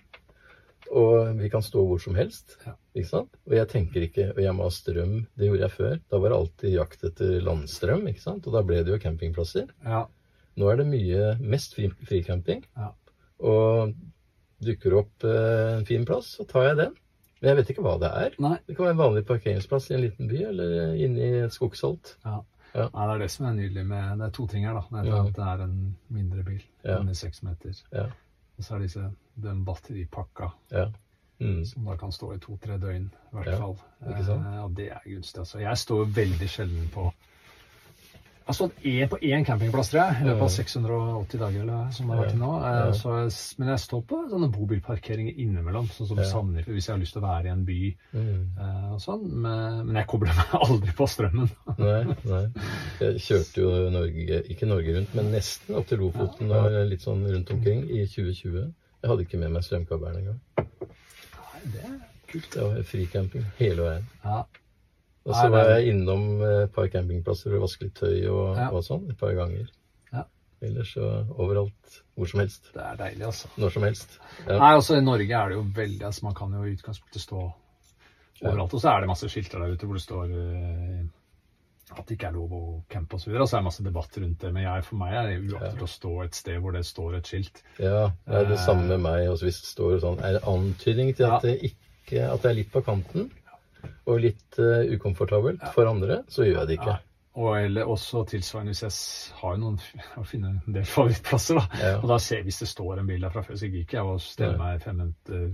og 0.90 1.36
vi 1.38 1.48
kan 1.52 1.62
stå 1.62 1.82
hvor 1.86 2.00
som 2.02 2.14
helst. 2.18 2.56
Ja. 2.66 2.74
Ikke 2.96 3.08
sant? 3.10 3.34
Og 3.46 3.54
jeg 3.54 3.68
tenker 3.70 4.02
ikke 4.06 4.24
Og 4.34 4.40
jeg 4.42 4.54
må 4.56 4.64
ha 4.66 4.70
strøm. 4.74 5.26
Det 5.38 5.48
gjorde 5.50 5.64
jeg 5.66 5.74
før. 5.76 5.96
Da 6.10 6.18
var 6.22 6.32
det 6.32 6.38
alltid 6.38 6.72
jakt 6.74 7.04
etter 7.04 7.34
landstrøm, 7.44 8.06
ikke 8.08 8.22
sant? 8.24 8.46
og 8.46 8.56
da 8.56 8.62
ble 8.66 8.82
det 8.84 8.94
jo 8.94 9.00
campingplasser. 9.02 9.68
Ja. 9.84 10.06
Nå 10.58 10.70
er 10.72 10.80
det 10.80 10.86
mye 10.90 11.26
mest 11.40 11.76
fri, 11.76 11.90
fricamping. 12.08 12.64
Ja. 12.76 12.92
Og 13.38 13.92
dukker 14.64 14.96
opp 14.98 15.24
eh, 15.28 15.76
en 15.78 15.84
fin 15.86 16.04
plass, 16.08 16.32
så 16.38 16.46
tar 16.48 16.70
jeg 16.72 16.78
den. 16.80 16.96
Men 17.38 17.52
jeg 17.52 17.58
vet 17.60 17.68
ikke 17.70 17.84
hva 17.86 17.96
det 18.02 18.08
er. 18.24 18.32
Nei. 18.42 18.56
Det 18.66 18.74
kan 18.74 18.88
være 18.88 18.96
en 18.96 19.02
vanlig 19.04 19.26
parkeringsplass 19.28 19.90
i 19.92 19.94
en 19.94 20.02
liten 20.02 20.26
by, 20.30 20.40
eller 20.48 20.96
inne 20.98 21.22
i 21.28 21.42
et 21.44 21.54
skogsholt. 21.54 22.16
Ja. 22.24 22.40
Ja. 22.74 22.88
Nei, 22.92 23.04
det 23.06 23.12
er 23.14 23.22
det 23.22 23.28
som 23.32 23.46
er 23.48 23.54
nydelig 23.56 23.82
med 23.88 24.18
Det 24.20 24.26
er 24.26 24.32
to 24.36 24.44
ting 24.50 24.66
her, 24.66 24.74
da. 24.76 24.82
Det 25.02 25.08
er 25.12 25.20
at 25.22 25.36
det 25.38 25.46
er 25.52 25.62
en 25.64 25.78
mindre 26.12 26.42
bil 26.44 26.58
Ja. 26.84 26.98
med 27.02 27.16
seks 27.16 27.40
meter. 27.46 27.72
Ja. 27.94 28.08
Og 28.58 28.66
så 28.66 28.74
er 28.74 28.82
disse 28.84 29.06
den 29.42 29.64
batteripakka 29.64 30.52
Ja. 30.72 30.86
Mm. 31.40 31.64
som 31.64 31.84
da 31.86 31.94
kan 31.96 32.10
stå 32.10 32.32
i 32.34 32.38
to-tre 32.42 32.78
døgn, 32.82 33.04
i 33.32 33.36
hvert 33.36 33.46
Ja, 33.46 33.58
fall. 33.60 33.76
Eh, 34.10 34.64
og 34.64 34.72
det 34.74 34.88
er 34.90 35.00
gunstig, 35.06 35.38
altså. 35.38 35.60
Jeg 35.62 35.76
står 35.78 36.04
veldig 36.16 36.48
sjelden 36.50 36.88
på 36.94 37.12
Jeg 38.48 38.54
har 38.54 38.56
stått 38.66 38.78
E 38.88 39.06
på 39.06 39.18
én 39.28 39.44
campingplass, 39.44 39.90
tror 39.92 40.00
jeg, 40.06 40.22
i 40.22 40.24
løpet 40.24 40.42
av 40.42 40.48
680 40.48 41.38
dager 41.38 41.60
eller 41.66 41.90
som 41.92 42.06
det 42.08 42.14
har 42.16 42.22
vært 42.24 42.30
til 42.32 42.38
nå. 42.40 42.52
Eh, 42.64 42.92
Så, 42.96 43.56
men 43.58 43.68
jeg 43.68 43.78
står 43.82 44.02
på 44.08 44.20
sånne 44.30 44.48
bobilparkeringer 44.54 45.36
innimellom, 45.38 45.86
sånn 45.92 46.08
som 46.08 46.16
Ja. 46.16 46.24
Sandefjord, 46.24 46.72
hvis 46.74 46.86
jeg 46.88 46.94
har 46.94 47.02
lyst 47.02 47.12
til 47.12 47.20
å 47.22 47.26
være 47.28 47.44
i 47.44 47.52
en 47.52 47.64
by 47.66 47.96
Mm. 48.14 48.46
eh, 48.58 48.92
og 48.94 49.00
sånn. 49.04 49.28
Men, 49.30 49.86
men 49.86 49.96
jeg 49.96 50.06
kobler 50.08 50.32
meg 50.34 50.46
aldri 50.70 50.92
på 50.96 51.06
strømmen. 51.06 51.50
Nei, 51.78 52.04
nei. 52.24 52.46
Jeg 53.04 53.20
kjørte 53.20 53.60
jo 53.60 53.90
Norge, 53.90 54.42
ikke 54.48 54.66
Norge 54.66 54.96
rundt, 54.96 55.14
men 55.14 55.30
nesten 55.30 55.76
opp 55.76 55.86
til 55.86 55.98
Lofoten 55.98 56.50
og 56.50 56.72
litt 56.88 57.02
sånn 57.04 57.22
rundt 57.30 57.50
omkring 57.52 57.84
i 57.90 58.06
2020. 58.06 58.72
Jeg 59.02 59.10
hadde 59.12 59.24
ikke 59.26 59.38
med 59.40 59.52
meg 59.54 59.62
strømkabelen 59.66 60.16
engang. 60.22 60.38
Nei, 60.58 61.60
det 61.74 61.82
er 61.86 61.98
kult. 62.30 62.48
Det 62.54 62.62
var 62.64 62.82
fricamping 62.88 63.44
hele 63.60 63.84
veien. 63.86 64.08
Ja. 64.24 64.40
Og 65.28 65.34
så 65.36 65.48
var 65.52 65.68
jeg 65.74 65.92
innom 65.92 66.22
et 66.42 66.72
par 66.72 66.88
campingplasser 66.88 67.50
for 67.50 67.58
å 67.58 67.64
vaske 67.66 67.84
litt 67.84 67.98
tøy 67.98 68.26
og, 68.32 68.56
Ja. 68.56 68.70
og 68.72 68.82
sånn 68.86 69.10
et 69.12 69.18
par 69.20 69.34
ganger. 69.36 69.68
Ja. 70.12 70.22
Ellers 70.64 70.94
så 70.96 71.04
overalt. 71.36 71.98
Hvor 72.16 72.26
som 72.30 72.40
helst. 72.40 72.70
Det 72.74 72.82
er 72.82 72.96
deilig, 72.96 73.26
altså. 73.28 73.48
Når 73.60 73.70
som 73.76 73.82
helst. 73.86 74.18
Ja. 74.46 74.56
Nei, 74.58 74.72
også 74.80 74.96
I 74.98 75.04
Norge 75.04 75.30
er 75.42 75.48
det 75.52 75.58
jo 75.58 75.66
veldig 75.76 76.06
altså 76.08 76.24
Man 76.24 76.34
kan 76.34 76.52
jo 76.56 76.64
i 76.64 76.72
utgangspunktet 76.74 77.22
stå 77.22 77.42
overalt. 78.42 78.74
Og 78.74 78.80
så 78.80 78.90
er 78.96 79.00
det 79.04 79.08
masse 79.12 79.28
skilter 79.30 79.58
der 79.62 79.74
ute 79.76 79.86
hvor 79.86 79.94
det 79.98 80.02
står 80.06 80.32
eh, 80.32 81.04
at 81.94 82.04
det 82.06 82.16
ikke 82.18 82.28
er 82.28 82.36
lov 82.36 82.52
å 82.52 82.62
campe 82.92 83.16
osv. 83.16 83.32
Og 83.34 83.48
så 83.48 83.56
er 83.56 83.62
det 83.62 83.68
masse 83.68 83.84
debatt 83.86 84.18
rundt 84.20 84.40
det. 84.44 84.52
Men 84.52 84.66
jeg, 84.66 84.84
for 84.84 85.00
meg 85.00 85.14
er 85.16 85.30
det 85.30 85.38
uaktuelt 85.48 85.84
å 85.86 85.90
stå 85.90 86.12
et 86.26 86.38
sted 86.38 86.60
hvor 86.62 86.76
det 86.76 86.84
står 86.86 87.18
et 87.18 87.30
skilt. 87.30 87.62
Ja, 87.80 88.10
det 88.28 88.42
er 88.42 88.48
det 88.52 88.60
samme 88.62 88.86
med 88.90 89.04
meg. 89.06 89.26
Også 89.32 89.48
hvis 89.48 89.60
det 89.64 89.70
står 89.72 89.98
sånn 90.04 90.20
Er 90.24 90.38
det 90.38 90.44
antydning 90.48 91.14
til 91.16 91.28
at 91.30 91.44
Ja. 91.44 91.48
det 91.48 91.72
ikke 91.72 92.24
At 92.32 92.42
det 92.42 92.50
er 92.50 92.58
litt 92.62 92.72
på 92.72 92.80
kanten 92.86 93.30
og 94.08 94.20
litt 94.24 94.56
uh, 94.58 94.80
ukomfortabelt 94.96 95.60
for 95.74 95.86
andre, 95.86 96.22
så 96.32 96.42
gjør 96.46 96.62
jeg 96.62 96.68
det 96.70 96.76
ikke. 96.78 96.94
Og 97.38 97.54
eller 97.60 97.86
også 97.86 98.24
tilsvarende 98.26 98.72
hvis 98.74 98.82
jeg 98.82 99.36
har 99.38 99.58
noen 99.60 99.76
å 100.20 100.24
finne 100.26 100.56
en 100.56 100.74
del 100.74 100.86
favorittplasser, 100.88 101.60
da. 101.60 101.80
Ja. 101.84 101.92
Og 102.00 102.08
da 102.10 102.18
ser 102.22 102.42
hvis 102.46 102.58
det 102.64 102.68
står 102.72 103.02
en 103.02 103.10
bil 103.10 103.22
der 103.22 103.34
fra 103.34 103.44
før, 103.46 103.58
så 103.60 103.68
gidder 103.68 103.84
ikke 103.86 103.98
jeg 104.00 104.10
å 104.10 104.18
stelle 104.22 104.58
meg 104.58 104.82
fem 104.82 104.98
minutter 104.98 105.44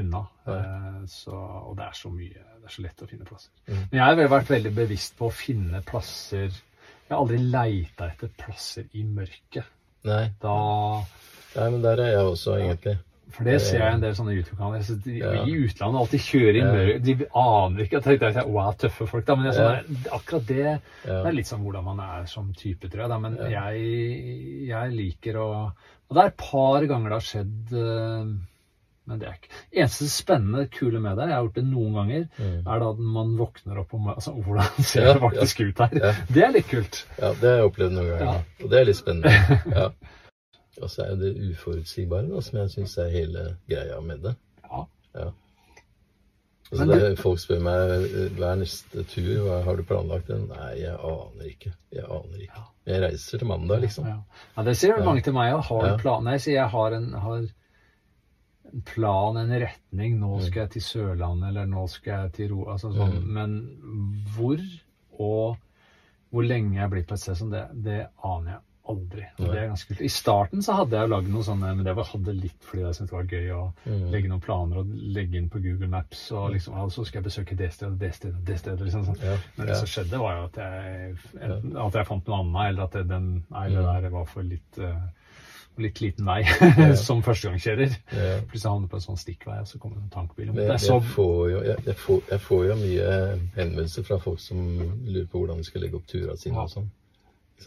unna. 0.00 0.22
Eh, 0.48 1.02
Så, 1.12 1.36
og 1.36 1.74
det 1.76 1.84
er 1.84 1.96
så 1.98 2.08
mye 2.14 2.46
Det 2.60 2.68
er 2.68 2.72
så 2.72 2.82
lett 2.86 3.02
å 3.04 3.08
finne 3.10 3.28
plasser. 3.28 3.52
Mm. 3.68 3.82
Men 3.90 3.98
jeg 3.98 4.06
har 4.06 4.32
vært 4.32 4.50
veldig 4.54 4.72
bevisst 4.76 5.18
på 5.18 5.28
å 5.28 5.34
finne 5.34 5.82
plasser 5.84 6.48
Jeg 6.48 7.10
har 7.10 7.20
aldri 7.20 7.38
leita 7.42 8.08
etter 8.08 8.32
plasser 8.40 8.88
i 8.96 9.04
mørket. 9.04 9.68
Nei. 10.08 10.24
Da 10.40 10.56
Nei, 11.50 11.66
men 11.74 11.80
der 11.82 11.98
er 11.98 12.12
jeg 12.14 12.26
også, 12.30 12.56
egentlig. 12.62 12.96
For 13.30 13.44
det 13.46 13.60
ser 13.62 13.78
jeg 13.84 13.94
en 13.94 14.00
del 14.02 14.14
sånne 14.18 14.34
YouTube-kanaler. 14.36 14.82
Så 14.86 14.96
de, 15.04 15.18
Ja. 15.20 15.32
I 15.46 15.54
utlandet 15.64 16.00
alltid 16.00 16.20
kjører 16.26 16.58
inn 16.60 16.70
mørke. 16.74 16.98
De 17.06 17.14
aner 17.44 17.84
ikke 17.86 18.00
at 18.00 18.04
det 18.10 18.36
er 18.36 18.48
Wow, 18.50 18.72
tøffe 18.80 19.06
folk, 19.08 19.24
da. 19.26 19.36
Men 19.38 19.50
jeg, 19.50 19.54
sånn, 19.60 20.04
akkurat 20.18 20.46
det 20.46 20.66
Det 21.06 21.16
er 21.30 21.32
litt 21.36 21.46
sånn 21.50 21.62
hvordan 21.64 21.84
man 21.84 22.00
er 22.04 22.26
som 22.26 22.52
type, 22.54 22.88
tror 22.90 23.04
jeg. 23.06 23.08
Da. 23.14 23.18
Men 23.18 23.36
jeg, 23.50 24.68
jeg 24.68 24.92
liker 24.96 25.40
å 25.40 25.48
Og 26.10 26.16
det 26.16 26.22
er 26.24 26.30
et 26.32 26.36
par 26.42 26.86
ganger 26.90 27.08
det 27.12 27.18
har 27.20 27.26
skjedd 27.28 27.74
eh, 27.78 28.30
Men 29.10 29.18
det 29.18 29.26
er 29.28 29.36
ikke 29.38 29.54
Eneste 29.80 30.08
spennende, 30.10 30.66
kule 30.74 31.00
med 31.02 31.16
det, 31.18 31.28
jeg 31.30 31.34
har 31.38 31.44
gjort 31.46 31.54
det 31.60 31.64
noen 31.70 31.94
ganger, 31.98 32.26
Mm. 32.40 32.60
er 32.66 32.78
da 32.82 32.88
at 32.90 32.98
man 32.98 33.36
våkner 33.38 33.78
opp 33.82 33.94
og 33.94 34.08
altså, 34.14 34.32
Hvordan 34.34 34.84
ser 34.92 35.12
det 35.12 35.20
faktisk 35.22 35.60
ut 35.60 35.78
her? 35.84 35.94
Ja. 36.02 36.12
Det 36.28 36.44
er 36.46 36.52
litt 36.54 36.68
kult. 36.70 37.04
Ja, 37.18 37.32
det 37.40 37.48
har 37.50 37.56
jeg 37.62 37.68
opplevd 37.70 37.92
noen 37.96 38.08
ganger. 38.10 38.24
Ja. 38.26 38.64
Og 38.64 38.70
det 38.70 38.80
er 38.80 38.84
litt 38.90 38.98
spennende. 39.00 39.60
Ja. 39.74 39.88
Og 40.82 40.90
så 40.90 41.04
er 41.06 41.16
det 41.20 41.34
uforutsigbare 41.50 42.28
da, 42.30 42.40
som 42.40 42.58
jeg 42.62 42.70
syns 42.74 42.96
er 42.98 43.10
hele 43.14 43.44
greia 43.68 44.00
med 44.00 44.22
det. 44.24 44.34
Ja. 44.70 45.30
Altså, 46.70 46.84
Men 46.86 46.90
det 47.00 47.18
folk 47.18 47.40
spør 47.42 47.62
meg 47.66 48.04
hver 48.36 48.44
er 48.52 48.58
neste 48.60 49.02
tur, 49.10 49.30
hva 49.42 49.56
har 49.66 49.76
du 49.76 49.82
planlagt? 49.88 50.28
den? 50.30 50.44
Nei, 50.52 50.68
jeg 50.84 50.94
aner 50.94 51.48
ikke. 51.50 51.72
Jeg 51.92 52.04
aner 52.06 52.44
ikke. 52.44 52.60
Jeg 52.86 53.02
reiser 53.02 53.38
til 53.42 53.48
mandag, 53.50 53.80
liksom. 53.82 54.06
Ja, 54.06 54.20
ja 54.56 54.62
det 54.68 54.76
sier 54.78 54.94
Ja. 54.98 55.04
mange 55.04 55.20
til 55.26 55.34
meg. 55.34 55.48
Jeg 55.50 55.64
har 55.66 55.88
en 55.88 55.98
plan. 55.98 56.24
Nei, 56.24 56.36
sier 56.38 56.54
jeg 56.60 56.68
har 56.70 56.92
en, 56.94 57.08
har 57.12 57.36
en 58.72 58.82
plan, 58.86 59.36
en 59.36 59.50
retning. 59.50 60.18
Nå 60.20 60.36
Mm. 60.38 60.44
skal 60.46 60.60
jeg 60.62 60.70
til 60.70 60.82
Sørlandet, 60.82 61.48
eller 61.48 61.66
nå 61.66 61.88
skal 61.90 62.12
jeg 62.22 62.32
til 62.32 62.52
Ro... 62.54 62.64
Altså 62.70 62.92
sånn. 62.94 63.18
Mm. 63.18 63.26
Men 63.34 64.24
hvor 64.36 64.62
og 65.18 65.56
hvor 66.30 66.42
lenge 66.46 66.78
jeg 66.78 66.90
blir 66.90 67.02
på 67.04 67.14
et 67.14 67.20
sted 67.20 67.34
som 67.36 67.50
det, 67.50 67.66
det 67.74 68.06
aner 68.22 68.52
jeg 68.52 68.60
aldri. 68.90 69.24
Og 69.38 69.46
det 69.52 69.58
er 69.62 69.68
ganske 69.70 69.88
kult. 69.94 70.00
I 70.06 70.10
starten 70.12 70.62
så 70.66 70.76
hadde 70.80 70.98
jeg 71.00 71.10
lagd 71.12 71.28
noe 71.32 71.46
sånne, 71.46 71.70
men 71.76 71.84
det 71.86 71.94
var, 71.96 72.08
hadde 72.12 72.34
litt 72.36 72.66
fordi 72.68 72.82
jeg 72.84 72.98
syntes 72.98 73.10
det 73.10 73.16
var 73.18 73.30
gøy 73.34 73.50
å 73.56 73.62
Mm. 73.86 74.10
legge 74.12 74.28
noen 74.28 74.40
planer 74.44 74.80
og 74.82 74.86
legge 75.16 75.36
inn 75.40 75.48
på 75.50 75.62
Google 75.64 75.88
Maps. 75.88 76.26
Og 76.32 76.50
liksom, 76.54 76.74
ja, 76.76 76.88
så 76.88 77.04
skal 77.06 77.22
jeg 77.22 77.28
besøke 77.30 77.56
det 77.56 77.72
stedet, 77.72 77.98
det 77.98 78.12
stedet, 78.14 78.44
det 78.44 78.58
stedet. 78.58 78.80
Liksom, 78.86 79.04
sånn. 79.08 79.22
Ja, 79.24 79.36
Men 79.56 79.66
ja. 79.66 79.72
det 79.72 79.78
som 79.80 79.86
skjedde, 79.94 80.18
var 80.20 80.36
jo 80.36 80.44
at 80.50 80.60
jeg, 80.60 81.16
enten, 81.40 81.76
at 81.86 81.94
jeg 81.94 82.06
fant 82.06 82.26
noe 82.28 82.42
annet, 82.44 82.68
eller 82.74 82.82
at 82.84 82.92
det, 82.92 83.08
den, 83.08 83.30
Mm. 83.50 83.80
der 84.02 84.08
var 84.10 84.24
for 84.26 84.42
litt, 84.42 84.78
uh, 84.78 85.00
litt 85.80 86.00
liten 86.02 86.26
vei 86.26 86.42
som 87.06 87.22
førstegangskjører. 87.22 87.94
Ja. 88.12 88.40
Plutselig 88.50 88.68
havnet 88.68 88.90
på 88.90 88.98
en 88.98 89.04
sånn 89.06 89.16
stikkvei, 89.20 89.60
og 89.62 89.66
så 89.70 89.78
kom 89.80 89.94
det 89.94 90.02
en 90.02 90.10
tankbil. 90.12 90.50
Men 90.52 90.66
jeg, 90.66 90.80
så, 90.80 90.98
jeg, 91.00 91.08
får 91.14 91.50
jo, 91.50 91.60
jeg, 91.64 91.76
jeg, 91.86 91.94
får, 91.96 92.20
jeg 92.30 92.40
får 92.44 92.64
jo 92.66 92.74
mye 92.82 93.06
henvendelser 93.56 94.04
fra 94.04 94.18
folk 94.20 94.40
som 94.42 94.58
lurer 95.06 95.26
på 95.30 95.38
hvordan 95.40 95.56
de 95.62 95.64
skal 95.64 95.80
legge 95.86 95.96
opp 95.96 96.06
turene 96.10 96.36
sine 96.36 96.54
Ja. 96.58 96.62
og 96.66 96.70
sånn. 96.74 96.90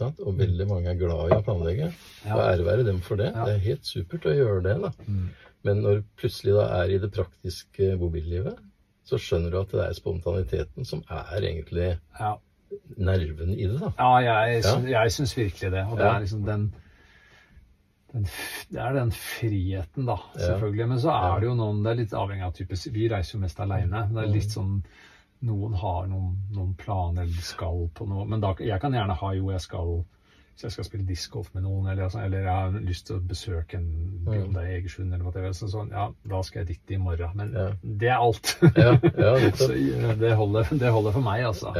Og 0.02 0.38
veldig 0.38 0.66
mange 0.70 0.90
er 0.90 0.98
glad 0.98 1.30
i 1.30 1.36
å 1.38 1.42
planlegge. 1.46 1.90
Ja. 2.24 2.34
Og 2.36 2.42
ære 2.44 2.66
være 2.66 2.86
dem 2.86 3.00
for 3.04 3.20
det. 3.20 3.30
Ja. 3.34 3.44
Det 3.46 3.54
er 3.56 3.66
helt 3.68 3.86
supert 3.86 4.26
å 4.26 4.34
gjøre 4.34 4.62
det. 4.66 4.76
da. 4.82 4.90
Mm. 5.06 5.26
Men 5.64 5.82
når 5.84 6.00
du 6.00 6.08
plutselig 6.20 6.54
da 6.58 6.64
er 6.82 6.92
i 6.92 7.00
det 7.00 7.10
praktiske 7.14 7.94
bobillivet, 8.00 8.58
så 9.08 9.20
skjønner 9.20 9.52
du 9.52 9.60
at 9.60 9.72
det 9.72 9.84
er 9.84 9.96
spontaniteten 9.96 10.88
som 10.88 11.02
er 11.12 11.44
egentlig 11.44 11.90
ja, 12.18 12.32
nerven 12.96 13.52
i 13.52 13.66
det. 13.68 13.78
da. 13.80 13.92
ja, 13.98 14.38
jeg, 14.48 14.64
Ja. 14.64 14.78
jeg 15.02 15.12
syns 15.12 15.36
virkelig 15.36 15.70
det. 15.72 15.84
Og 15.90 15.98
det 16.00 16.06
er 16.08 16.20
liksom 16.24 16.44
den, 16.48 16.66
den 18.12 18.28
det 18.70 18.80
er 18.80 18.92
den 18.96 19.12
friheten, 19.12 20.06
da, 20.08 20.16
selvfølgelig. 20.36 20.88
Men 20.88 21.00
så 21.00 21.16
er 21.16 21.40
det 21.40 21.48
jo 21.50 21.56
noen 21.58 21.82
Det 21.84 21.92
er 21.92 22.00
litt 22.02 22.14
avhengig 22.14 22.46
av 22.46 22.54
type 22.56 22.78
Vi 22.94 23.08
reiser 23.12 23.36
jo 23.36 23.42
mest 23.44 23.60
aleine. 23.60 24.06
Det 24.12 24.22
er 24.24 24.32
litt 24.32 24.52
sånn 24.56 24.78
Noen 25.44 25.74
har 25.80 26.06
noen, 26.08 26.34
noen 26.54 26.74
planer 26.80 27.22
eller 27.26 27.42
skal 27.44 27.88
på 27.94 28.06
noe. 28.08 28.24
Men 28.26 28.40
da, 28.40 28.54
jeg 28.64 28.80
kan 28.80 28.92
gjerne 28.96 29.16
ha 29.20 29.32
jo, 29.36 29.50
jeg 29.54 29.60
skal 29.60 30.04
hvis 30.54 30.62
jeg 30.68 30.70
skal 30.76 30.84
spille 30.86 31.04
discgolf 31.08 31.48
med 31.56 31.64
noen, 31.64 31.88
eller, 31.90 32.12
eller 32.14 32.44
jeg 32.44 32.54
har 32.54 32.74
lyst 32.86 33.08
til 33.08 33.16
å 33.16 33.22
besøke 33.26 33.74
en 33.80 33.88
Bjørn 34.22 34.44
Mm. 34.44 34.52
det 34.54 34.60
er 34.62 34.74
Egersund 34.76 35.08
eller 35.12 35.24
hva 35.26 35.32
det 35.34 35.42
er, 35.48 35.56
sånn, 35.58 35.88
ja, 35.90 36.04
da 36.30 36.42
skal 36.46 36.60
jeg 36.60 36.68
dit 36.68 36.92
i 36.94 36.98
morgen. 37.02 37.32
Men 37.34 37.50
Ja. 37.58 37.64
det 37.82 38.08
er 38.12 38.22
alt. 38.22 38.52
Ja, 38.78 38.92
ja, 39.18 39.32
så 39.58 39.66
det 40.20 40.30
holder, 40.38 40.70
det 40.70 40.92
holder 40.94 41.16
for 41.16 41.26
meg, 41.26 41.42
altså. 41.48 41.72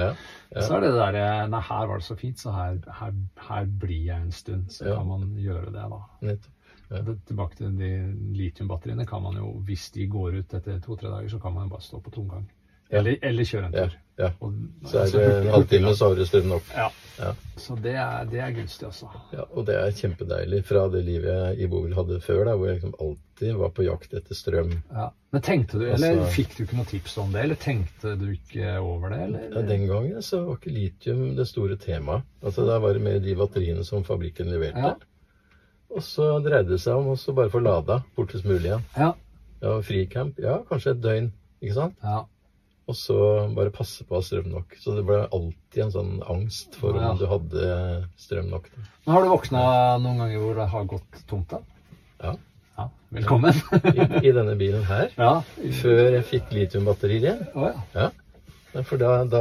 Så 0.59 0.75
er 0.75 0.81
det 0.83 0.91
det 0.91 0.99
derre 0.99 1.29
Nei, 1.55 1.61
her 1.69 1.87
var 1.87 2.03
det 2.03 2.09
så 2.09 2.17
fint, 2.19 2.43
så 2.43 2.51
her, 2.57 2.81
her, 2.99 3.15
her 3.47 3.65
blir 3.79 4.09
jeg 4.11 4.21
en 4.27 4.33
stund. 4.35 4.67
Så 4.75 4.91
kan 4.91 5.07
man 5.07 5.31
gjøre 5.39 5.71
det, 5.71 5.87
da. 5.95 6.03
Tilbake 7.31 7.57
til 7.63 7.79
de 7.79 7.93
litiumbatteriene 8.43 9.07
kan 9.07 9.23
man 9.23 9.39
jo, 9.39 9.53
hvis 9.67 9.87
de 9.95 10.07
går 10.11 10.41
ut 10.43 10.55
etter 10.59 10.83
to-tre 10.83 11.15
dager, 11.15 11.29
så 11.31 11.39
kan 11.39 11.55
man 11.55 11.69
jo 11.69 11.77
bare 11.77 11.87
stå 11.87 12.03
på 12.03 12.11
tomgang. 12.19 12.51
Eller, 13.01 13.17
eller 13.23 13.45
kjøre 13.49 13.67
en 13.71 13.73
tur. 13.79 13.97
ja. 14.19 14.31
Og, 14.41 14.53
Så 14.87 14.99
er 15.03 15.11
det 15.15 15.25
en 15.41 15.49
halvtime, 15.55 15.95
så 15.99 16.09
har 16.09 16.15
du 16.21 16.25
strøm 16.29 16.49
nok. 16.53 16.69
Ja. 16.77 16.91
Ja. 17.15 17.29
Så 17.63 17.77
det 17.79 17.93
er, 17.95 18.25
det 18.27 18.41
er 18.43 18.51
gunstig, 18.57 18.87
altså. 18.89 19.07
Ja, 19.33 19.45
og 19.55 19.67
det 19.69 19.75
er 19.79 19.93
kjempedeilig 19.95 20.65
fra 20.67 20.89
det 20.91 21.05
livet 21.07 21.31
jeg 21.31 21.61
i 21.63 21.69
bobil 21.71 21.93
hadde 21.95 22.17
før, 22.25 22.41
da, 22.49 22.55
hvor 22.59 22.67
jeg 22.73 22.81
liksom 22.81 22.95
alltid 23.05 23.53
var 23.61 23.71
på 23.77 23.85
jakt 23.87 24.17
etter 24.19 24.35
strøm. 24.35 24.73
Ja. 24.91 25.05
Men 25.31 25.43
tenkte 25.47 25.79
du, 25.79 25.85
eller 25.87 26.17
Altså- 26.19 26.33
fikk 26.35 26.57
du 26.57 26.63
ikke 26.65 26.77
noe 26.81 26.89
tips 26.91 27.17
om 27.23 27.31
det, 27.33 27.45
eller 27.45 27.55
tenkte 27.63 28.17
du 28.19 28.27
ikke 28.33 28.75
over 28.83 29.15
det, 29.15 29.21
eller? 29.29 29.47
Ja, 29.55 29.63
den 29.71 29.87
gangen 29.87 30.23
så 30.27 30.43
var 30.47 30.59
ikke 30.59 30.75
litium 30.75 31.37
det 31.39 31.47
store 31.47 31.77
temaet. 31.77 32.23
Altså 32.43 32.67
Da 32.67 32.79
var 32.83 32.93
det 32.99 33.03
mer 33.07 33.19
de 33.23 33.35
batteriene 33.39 33.85
som 33.87 34.03
fabrikken 34.05 34.51
leverte. 34.51 34.79
Ja. 34.79 34.95
Og 35.95 36.03
så 36.03 36.41
dreide 36.43 36.69
det 36.75 36.81
seg 36.83 36.99
om 36.99 37.13
å 37.15 37.35
bare 37.35 37.51
få 37.51 37.63
lada 37.63 38.01
fortest 38.17 38.45
mulig 38.45 38.67
igjen. 38.73 38.83
Ja. 38.99 39.13
Ja, 39.63 39.79
fricamp, 39.87 40.39
ja, 40.43 40.59
kanskje 40.69 40.91
et 40.97 41.01
døgn, 41.01 41.31
ikke 41.63 41.75
sant? 41.79 41.95
ja. 42.03 42.25
Og 42.87 42.97
så 42.99 43.17
bare 43.57 43.73
passe 43.73 44.05
på 44.05 44.13
å 44.13 44.19
ha 44.21 44.25
strøm 44.27 44.51
nok. 44.53 44.75
Så 44.81 44.93
det 44.97 45.05
ble 45.09 45.23
alltid 45.33 45.83
en 45.87 45.93
sånn 45.95 46.11
angst 46.29 46.75
for 46.77 46.97
Ja. 46.99 47.13
om 47.15 47.19
du 47.19 47.25
hadde 47.31 47.69
strøm 48.21 48.51
nok. 48.51 48.67
Men 49.07 49.15
har 49.15 49.23
du 49.25 49.31
våkna 49.33 49.63
noen 50.05 50.19
ganger 50.21 50.39
hvor 50.43 50.55
det 50.59 50.67
har 50.69 50.85
gått 50.85 51.23
tomt, 51.31 51.49
da? 51.49 51.63
Ja. 52.23 52.35
Ja. 52.77 52.89
Velkommen. 53.15 53.55
I, 53.95 54.29
I 54.29 54.33
denne 54.37 54.57
bilen 54.61 54.85
her. 54.85 55.09
ja. 55.17 55.41
Før 55.81 56.13
jeg 56.19 56.25
fikk 56.29 56.53
litiumbatterier 56.53 57.23
igjen. 57.23 57.43
Oh, 57.55 57.71
ja. 57.71 58.11
Ja. 58.75 58.83
For 58.83 58.99
da, 58.99 59.23
da 59.31 59.41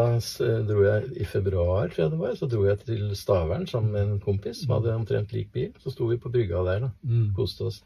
dro 0.68 0.84
jeg 0.86 1.08
i 1.18 1.26
februar, 1.26 1.88
tror 1.90 2.04
jeg 2.04 2.12
det 2.14 2.20
var, 2.20 2.36
så 2.38 2.46
dro 2.48 2.64
jeg 2.68 2.80
til 2.86 3.16
Stavern 3.18 3.66
sammen 3.68 3.92
med 3.92 4.02
en 4.06 4.20
kompis 4.22 4.60
som 4.62 4.76
hadde 4.78 4.94
omtrent 4.94 5.34
lik 5.34 5.50
bil. 5.52 5.72
Så 5.82 5.90
sto 5.92 6.06
vi 6.06 6.20
på 6.22 6.30
brygga 6.32 6.62
der, 6.68 6.84
da. 6.86 6.92
Mm. 7.04 7.32
Koste 7.36 7.66
oss. 7.72 7.82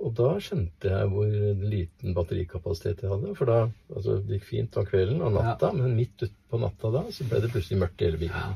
Og 0.00 0.14
da 0.16 0.30
skjønte 0.40 0.88
jeg 0.88 1.08
hvor 1.12 1.32
liten 1.60 2.14
batterikapasitet 2.16 3.02
jeg 3.04 3.12
hadde. 3.12 3.34
For 3.36 3.50
da 3.50 3.58
altså, 3.66 4.16
det 4.24 4.38
gikk 4.38 4.46
fint 4.48 4.78
om 4.80 4.86
kvelden 4.88 5.20
og 5.26 5.34
natta, 5.36 5.72
men 5.76 5.96
midt 5.98 6.24
utpå 6.24 6.60
natta 6.62 6.92
da, 6.94 7.02
så 7.12 7.26
ble 7.28 7.42
det 7.44 7.50
plutselig 7.52 7.82
mørkt 7.82 8.00
i 8.00 8.08
hele 8.08 8.20
bilen. 8.22 8.54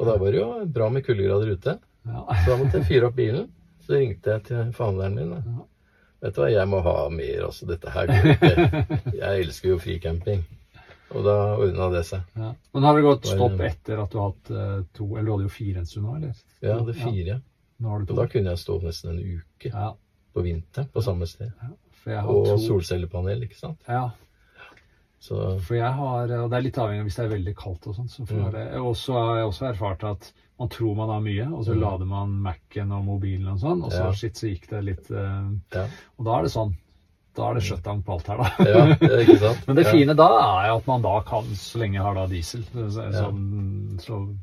Og 0.00 0.08
da 0.08 0.16
var 0.18 0.34
det 0.34 0.40
jo 0.40 0.48
bra 0.74 0.88
med 0.90 1.06
kuldegrader 1.06 1.54
ute. 1.54 1.76
Ja. 2.08 2.24
Så 2.40 2.50
da 2.50 2.58
måtte 2.58 2.80
jeg 2.80 2.88
fyre 2.88 3.10
opp 3.10 3.16
bilen. 3.18 3.46
Så 3.84 3.94
ringte 4.00 4.34
jeg 4.34 4.46
til 4.48 4.74
forhandleren 4.74 5.16
min. 5.20 5.30
Da. 5.36 5.54
Ja. 5.54 5.64
Vet 6.24 6.36
du 6.36 6.40
hva, 6.40 6.50
jeg 6.50 6.68
må 6.72 6.80
ha 6.82 6.98
mer, 7.12 7.40
altså. 7.46 7.68
Dette 7.68 7.94
her 7.94 8.10
går 8.10 8.30
ikke. 8.32 8.52
Jeg 9.20 9.42
elsker 9.44 9.74
jo 9.74 9.80
fricamping. 9.82 10.44
Og 11.14 11.26
da 11.26 11.34
ordna 11.60 11.90
det 11.92 12.00
seg. 12.08 12.22
Ja. 12.40 12.54
Men 12.74 12.86
har 12.88 12.96
det 12.96 13.02
gått 13.04 13.28
stopp 13.28 13.60
etter 13.62 14.00
at 14.02 14.14
du 14.14 14.16
har 14.18 14.30
hatt 14.32 14.50
eh, 14.50 14.78
to 14.96 15.10
Eller 15.12 15.28
du 15.28 15.32
hadde 15.34 15.46
jo 15.46 15.52
fire 15.52 15.82
en 15.82 15.90
stund 15.90 16.08
nå, 16.08 16.14
eller? 16.16 16.40
Ja, 16.64 16.78
det 16.86 16.96
fire. 16.98 17.36
Nå 17.76 17.92
har 17.92 18.00
du 18.02 18.14
Og 18.14 18.18
da 18.22 18.26
kunne 18.32 18.54
jeg 18.54 18.62
stå 18.64 18.78
nesten 18.82 19.12
en 19.12 19.20
uke 19.20 19.70
Ja. 19.70 19.92
På 20.34 20.42
vinteren 20.42 20.88
på 20.92 21.02
samme 21.02 21.26
sted. 21.30 21.52
Ja, 22.06 22.22
Og 22.26 22.44
to. 22.46 22.56
solcellepanel, 22.58 23.42
ikke 23.46 23.56
sant. 23.56 23.78
Ja, 23.88 24.10
Så 25.24 25.58
for 25.64 25.74
jeg 25.78 25.88
har 25.96 26.28
Og 26.28 26.50
det 26.50 26.56
er 26.58 26.62
litt 26.66 26.76
avhengig 26.76 27.00
av 27.00 27.06
hvis 27.08 27.16
det 27.16 27.24
er 27.24 27.30
veldig 27.38 27.54
kaldt 27.56 27.86
og 27.88 27.94
sånn. 27.96 28.08
Så 28.12 28.26
får 28.28 28.42
Mm. 28.50 28.52
jeg, 28.58 28.80
og 28.80 28.94
så 28.96 29.12
har 29.14 29.36
jeg 29.38 29.46
også 29.48 29.68
erfart 29.72 30.04
at 30.04 30.32
man 30.60 30.68
tror 30.68 30.94
man 30.96 31.08
har 31.08 31.20
mye, 31.20 31.46
og 31.52 31.64
så 31.64 31.72
Mm. 31.74 31.80
lader 31.80 32.04
man 32.06 32.28
Mac-en 32.42 32.92
og 32.92 33.04
mobilen 33.04 33.48
og 33.48 33.58
sånn, 33.58 33.82
og 33.84 33.90
så 33.90 34.04
Ja. 34.04 34.12
shit, 34.12 34.34
så 34.36 34.46
gikk 34.52 34.68
det 34.68 34.84
litt 34.84 35.10
uh, 35.10 35.48
ja. 35.72 35.86
Og 36.18 36.24
da 36.26 36.38
er 36.38 36.42
det 36.42 36.50
sånn. 36.52 36.74
Da 37.34 37.48
er 37.50 37.54
det 37.54 37.62
shutdown 37.64 38.02
på 38.04 38.12
alt 38.12 38.26
her, 38.28 38.36
da. 38.36 38.44
ja, 38.64 38.94
det 38.94 39.10
er 39.10 39.24
ikke 39.24 39.38
sant. 39.54 39.66
Men 39.66 39.76
det 39.76 39.86
fine 39.86 40.14
da 40.14 40.28
er 40.66 40.76
at 40.76 40.86
man 40.86 41.02
da 41.02 41.20
kan, 41.20 41.42
så 41.56 41.78
lenge 41.80 41.94
jeg 41.94 42.02
har 42.02 42.14
da 42.14 42.26
diesel, 42.26 42.62
så, 42.62 43.02
Ja. 43.10 43.10
så, 43.10 43.98
så, 43.98 44.36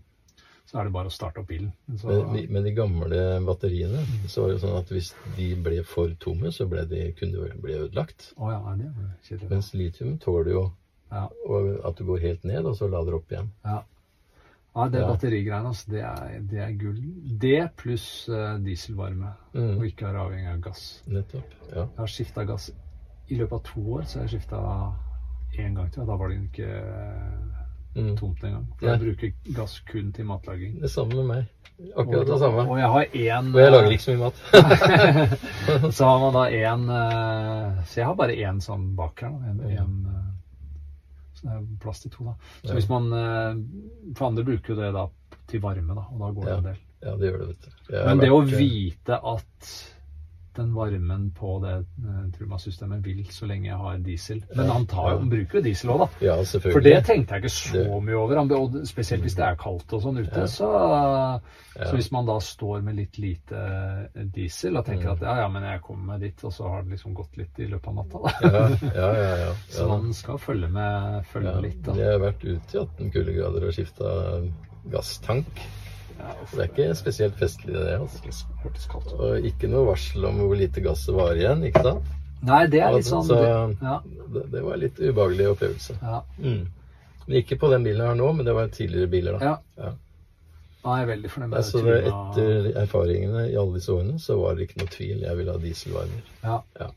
så 0.72 0.80
er 0.80 0.88
det 0.88 0.94
bare 0.96 1.10
å 1.12 1.12
starte 1.12 1.42
opp 1.42 1.50
bilen. 1.52 1.72
Så, 2.00 2.08
Men, 2.32 2.46
men 2.54 2.64
de 2.64 2.72
gamle 2.72 3.22
batteriene, 3.44 4.06
så 4.32 4.42
var 4.46 4.48
det 4.54 4.56
jo 4.56 4.62
sånn 4.64 4.78
at 4.80 4.92
hvis 4.96 5.10
de 5.36 5.50
ble 5.60 5.82
for 5.84 6.14
tomme, 6.24 6.52
så 6.56 6.64
ble 6.72 6.86
de, 6.88 7.02
kunne 7.20 7.44
de 7.52 7.58
bli 7.60 7.76
ødelagt. 7.76 8.30
Oh, 8.38 8.48
ja, 8.54 8.62
det 8.80 8.88
kjedelig. 9.28 9.50
Mens 9.52 9.74
litium 9.76 10.18
tåler 10.24 10.52
jo 10.56 10.64
Ja. 11.12 11.26
og 11.50 11.82
at 11.90 11.98
du 12.00 12.06
går 12.08 12.22
helt 12.24 12.44
ned, 12.48 12.64
og 12.66 12.78
så 12.80 12.88
lader 12.88 13.18
opp 13.18 13.28
igjen. 13.36 13.50
Ja. 13.66 13.82
ja, 14.78 14.88
det 14.88 15.02
Ja. 15.02 15.08
batterigreiene, 15.12 15.68
altså, 15.74 15.92
det 15.92 16.02
er, 16.08 16.40
det 16.54 16.60
er 16.64 16.72
gull. 16.80 17.02
Det 17.42 17.76
pluss 17.76 18.30
uh, 18.32 18.56
dieselvarme, 18.64 19.34
og 19.54 19.60
Mm, 19.60 19.84
ikke 19.90 20.08
være 20.08 20.24
avhengig 20.24 20.54
av 20.54 20.62
gass. 20.70 21.04
nettopp. 21.08 21.52
Ja. 21.76 21.82
Jeg 21.84 21.98
har 21.98 22.08
skifta 22.08 22.46
gass 22.48 22.72
i 23.28 23.36
løpet 23.36 23.52
av 23.60 23.64
to 23.74 23.82
år, 23.98 24.04
så 24.08 24.20
har 24.22 24.28
jeg 24.30 24.40
skifta 24.40 24.62
én 25.60 25.76
gang 25.76 25.92
til. 25.92 26.02
og 26.04 26.08
Da 26.08 26.16
var 26.16 26.30
det 26.30 26.40
ikke 26.48 26.72
Mm. 27.96 28.16
tomt 28.18 28.44
engang. 28.44 28.68
For 28.80 28.86
Nei. 28.88 28.92
jeg 28.94 29.02
bruker 29.02 29.56
gass 29.58 29.80
kun 29.92 30.12
til 30.16 30.26
matlaging. 30.26 30.78
Det 30.82 30.90
samme 30.92 31.16
med 31.16 31.26
meg. 31.28 31.46
Akkurat 31.98 32.28
det 32.30 32.38
samme. 32.40 32.64
Og 32.70 32.78
jeg 32.80 32.88
har 32.94 33.06
én 33.06 33.50
Og 33.56 33.60
jeg 33.60 33.72
lager 33.72 33.92
ikke 33.92 34.04
så 34.04 34.12
mye 34.12 34.24
mat. 34.30 35.92
Så 35.98 36.06
har 36.06 36.20
man 36.22 36.34
da 36.38 36.44
én 36.54 36.84
eh, 36.96 37.84
Så 37.90 38.00
jeg 38.02 38.06
har 38.08 38.16
bare 38.16 38.36
én 38.38 38.62
sånn 38.64 38.96
bak 38.96 39.22
her. 39.26 39.34
En, 39.50 39.60
Ja. 39.70 39.82
en, 39.84 40.06
eh, 40.08 40.28
så 41.34 41.48
det 41.48 41.56
er 41.58 41.66
plass 41.82 42.00
til 42.04 42.12
to, 42.12 42.24
da. 42.30 42.34
Så 42.64 42.68
Ja. 42.70 42.74
hvis 42.78 42.90
man 42.90 43.12
eh, 43.14 44.14
For 44.16 44.28
andre 44.28 44.44
bruker 44.44 44.74
jo 44.76 44.82
det 44.82 44.94
da 44.94 45.08
til 45.48 45.60
varme, 45.62 45.96
da, 45.96 46.02
og 46.14 46.20
da 46.20 46.32
går 46.32 46.46
det 46.46 46.58
en 46.58 46.64
del. 46.70 46.78
Ja, 47.04 47.16
det 47.18 47.32
gjør 47.32 47.40
det, 47.40 47.48
vet 47.48 47.62
du. 47.66 47.96
Jeg 47.96 48.06
Men 48.06 48.18
det 48.20 48.30
å 48.32 48.42
vite 48.46 49.18
at 49.36 49.72
den 50.58 50.74
varmen 50.76 51.30
på 51.38 51.54
det 51.64 51.74
uh, 52.04 52.24
Truma-systemet 52.36 53.04
vil 53.06 53.24
så 53.32 53.48
lenge 53.50 53.70
jeg 53.70 53.78
har 53.80 53.98
diesel 54.04 54.42
Men 54.56 54.70
han, 54.72 54.86
tar, 54.90 55.16
han 55.16 55.30
bruker 55.32 55.60
jo 55.60 55.64
diesel 55.66 55.94
òg, 55.94 56.04
da. 56.04 56.08
Ja, 56.26 56.36
selvfølgelig. 56.44 56.76
For 56.76 56.88
det 56.88 56.96
tenkte 57.08 57.38
jeg 57.38 57.44
ikke 57.44 57.54
så 57.56 58.00
mye 58.04 58.20
over. 58.20 58.42
Og 58.58 58.78
spesielt 58.90 59.26
hvis 59.26 59.38
det 59.40 59.46
er 59.48 59.60
kaldt 59.60 59.96
og 59.96 60.04
sånn 60.04 60.22
ute. 60.22 60.44
Ja. 60.44 60.50
Så, 60.52 60.70
så 61.78 61.92
hvis 61.96 62.12
man 62.14 62.30
da 62.30 62.38
står 62.44 62.86
med 62.86 63.00
litt 63.00 63.20
lite 63.22 63.66
eh, 64.12 64.26
diesel 64.36 64.80
og 64.80 64.88
tenker 64.88 65.14
at 65.14 65.26
ja, 65.26 65.36
ja, 65.44 65.50
men 65.52 65.68
jeg 65.68 65.84
kommer 65.86 66.14
meg 66.14 66.26
dit, 66.28 66.46
og 66.48 66.56
så 66.56 66.72
har 66.72 66.86
det 66.86 66.98
liksom 66.98 67.16
gått 67.18 67.38
litt 67.40 67.62
i 67.62 67.70
løpet 67.72 67.92
av 67.92 68.00
natta, 68.02 68.24
da. 68.26 68.34
Ja, 68.42 68.64
ja, 68.96 69.12
ja. 69.18 69.36
ja. 69.46 69.52
Så 69.76 69.88
man 69.90 70.10
skal 70.18 70.42
følge 70.42 70.72
med, 70.72 71.22
følge 71.32 71.56
med 71.56 71.70
litt, 71.70 71.84
da. 71.86 71.96
Jeg 72.00 72.18
har 72.18 72.26
vært 72.26 72.44
ute 72.48 72.76
i 72.76 72.82
18 72.82 73.14
kuldegrader 73.16 73.70
og 73.70 73.78
skifta 73.78 74.18
gasstank. 74.92 75.64
Det 76.52 76.60
er 76.60 76.68
ikke 76.70 76.96
spesielt 76.96 77.36
festlig, 77.40 77.74
det. 77.74 78.00
altså. 78.00 78.46
Og 79.18 79.46
ikke 79.48 79.70
noe 79.72 79.86
varsel 79.88 80.26
om 80.26 80.38
hvor 80.44 80.56
lite 80.60 80.82
gass 80.86 81.06
det 81.08 81.16
var 81.16 81.34
igjen, 81.36 81.64
ikke 81.70 81.84
sant? 81.84 82.12
Nei, 82.42 82.66
det 82.68 82.80
er 82.82 82.92
litt 82.96 83.06
Altså, 83.06 83.22
sånn 83.22 83.28
så- 83.28 83.78
Ja. 83.82 84.00
Det, 84.34 84.52
det 84.52 84.64
var 84.64 84.74
en 84.74 84.80
litt 84.80 85.00
ubehagelig 85.00 85.48
opplevelse. 85.56 85.98
ja. 86.02 86.22
Mm. 86.40 86.68
Men 87.28 87.38
ikke 87.38 87.56
på 87.60 87.70
den 87.70 87.84
bilen 87.84 88.00
jeg 88.02 88.08
har 88.08 88.16
nå, 88.16 88.34
men 88.36 88.46
det 88.46 88.54
var 88.56 88.68
tidligere 88.68 89.08
biler, 89.08 89.38
da. 89.40 89.46
ja. 89.46 89.58
Ja. 89.78 89.92
er 90.84 90.98
jeg 90.98 91.04
er 91.04 91.16
veldig 91.16 91.30
fornøyd 91.30 91.50
med 91.50 91.58
Nei, 91.60 91.62
så 91.62 91.82
det, 91.86 91.98
etter 92.10 92.82
erfaringene 92.82 93.44
i 93.52 93.56
alle 93.56 93.74
disse 93.76 93.92
årene, 93.94 94.20
så 94.20 94.38
var 94.42 94.56
det 94.56 94.68
ikke 94.68 94.80
noe 94.82 94.88
tvil. 94.88 95.22
Jeg 95.22 95.38
ville 95.38 95.52
ha 95.52 95.58
dieselvarmer. 95.60 96.22
Ja. 96.44 96.62
Ja. 96.80 96.88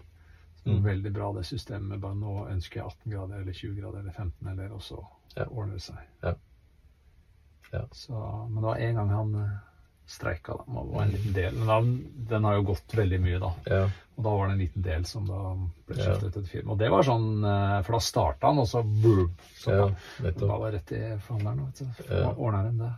Mm. 0.67 0.83
Veldig 0.85 1.13
bra 1.13 1.33
det 1.37 1.45
systemet. 1.45 2.01
Bare 2.01 2.15
nå 2.17 2.47
ønsker 2.51 2.81
jeg 2.81 2.85
18 2.87 3.13
grader 3.13 3.41
eller 3.43 3.53
20 3.53 3.81
grader 3.83 3.99
eller 3.99 4.13
15 4.13 4.49
eller 4.49 4.73
og 4.73 4.81
så 4.81 5.05
Ja. 5.37 5.45
ordner 5.51 5.75
det 5.75 5.83
seg. 5.83 5.97
Ja. 6.23 6.33
Ja. 7.75 7.85
Så, 7.93 8.17
men 8.49 8.61
det 8.63 8.67
var 8.71 8.83
en 8.89 8.99
gang 9.01 9.13
han 9.15 9.37
eh, 9.43 9.53
streika, 10.15 10.57
da. 10.61 10.65
Det 10.69 10.89
var 10.95 11.03
en 11.03 11.15
liten 11.17 11.37
del. 11.37 11.55
Men 11.61 11.69
den, 11.73 11.93
den 12.33 12.49
har 12.49 12.59
jo 12.59 12.67
gått 12.73 12.97
veldig 12.97 13.21
mye, 13.25 13.39
da. 13.43 13.53
Ja, 13.73 13.85
Og 14.15 14.27
da 14.27 14.35
var 14.39 14.47
det 14.47 14.55
en 14.55 14.61
liten 14.63 14.83
del 14.85 15.07
som 15.11 15.25
da 15.27 15.39
ble 15.89 15.97
Ja. 15.99 16.05
skiftet 16.13 16.37
til 16.37 16.45
firma. 16.51 16.75
Og 16.75 16.83
det 16.83 16.91
var 16.93 17.07
sånn 17.07 17.31
eh, 17.45 17.79
For 17.87 17.97
da 17.97 18.03
starta 18.05 18.51
han, 18.53 18.61
og 18.63 18.69
så 18.71 18.85
boom! 18.85 19.33
Så 19.59 19.73
ja 19.75 19.89
da 20.23 20.35
da 20.45 20.53
var 20.53 20.71
det 20.71 20.79
rett 20.83 20.93
i 20.95 21.03
forhandleren, 21.25 21.65
vet 21.67 21.83
du. 21.83 22.05
Ja. 22.13 22.29
Ordna 22.37 22.63
dem 22.69 22.79
det. 22.85 22.93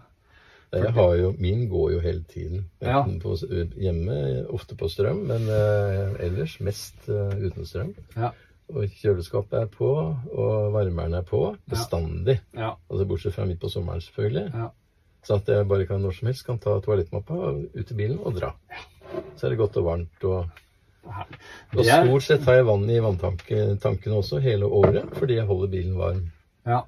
Jeg 0.77 0.91
har 0.93 1.13
jo, 1.17 1.29
min 1.39 1.69
går 1.71 1.93
jo 1.95 2.01
hele 2.03 2.25
tiden. 2.29 2.65
Ja. 2.83 2.99
Enten 3.05 3.21
på, 3.23 3.37
hjemme, 3.81 4.17
ofte 4.53 4.75
på 4.77 4.89
strøm, 4.91 5.23
men 5.31 5.47
uh, 5.49 6.17
ellers 6.21 6.59
mest 6.61 7.07
uh, 7.09 7.31
uten 7.39 7.65
strøm. 7.65 7.93
Ja. 8.17 8.33
Og 8.75 8.91
kjøleskapet 8.99 9.61
er 9.61 9.69
på, 9.71 9.89
og 10.35 10.73
varmeren 10.75 11.15
er 11.15 11.27
på. 11.27 11.41
Bestandig. 11.71 12.41
Ja. 12.57 12.73
Altså 12.91 13.07
Bortsett 13.07 13.37
fra 13.37 13.47
midt 13.47 13.61
på 13.63 13.71
sommeren, 13.71 14.03
selvfølgelig. 14.03 14.47
Ja. 14.55 14.71
Så 15.27 15.39
at 15.41 15.49
jeg 15.51 15.67
bare 15.71 15.87
kan 15.87 16.03
når 16.03 16.19
som 16.19 16.31
helst 16.31 16.47
kan 16.47 16.59
ta 16.63 16.77
toalettmappa 16.83 17.37
ut 17.75 17.93
i 17.93 17.99
bilen 17.99 18.19
og 18.23 18.39
dra. 18.39 18.53
Så 19.37 19.47
er 19.47 19.55
det 19.55 19.61
godt 19.61 19.79
og 19.81 19.87
varmt. 19.89 20.27
Og, 20.27 20.63
og 21.07 21.83
stort 21.87 22.27
sett 22.27 22.47
har 22.47 22.61
jeg 22.61 22.67
vann 22.69 22.85
i 22.91 22.99
vanntankene 23.03 24.19
også 24.19 24.43
hele 24.43 24.67
året, 24.67 25.15
fordi 25.19 25.39
jeg 25.39 25.49
holder 25.51 25.73
bilen 25.73 25.97
varm. 25.99 26.23
Ja. 26.67 26.83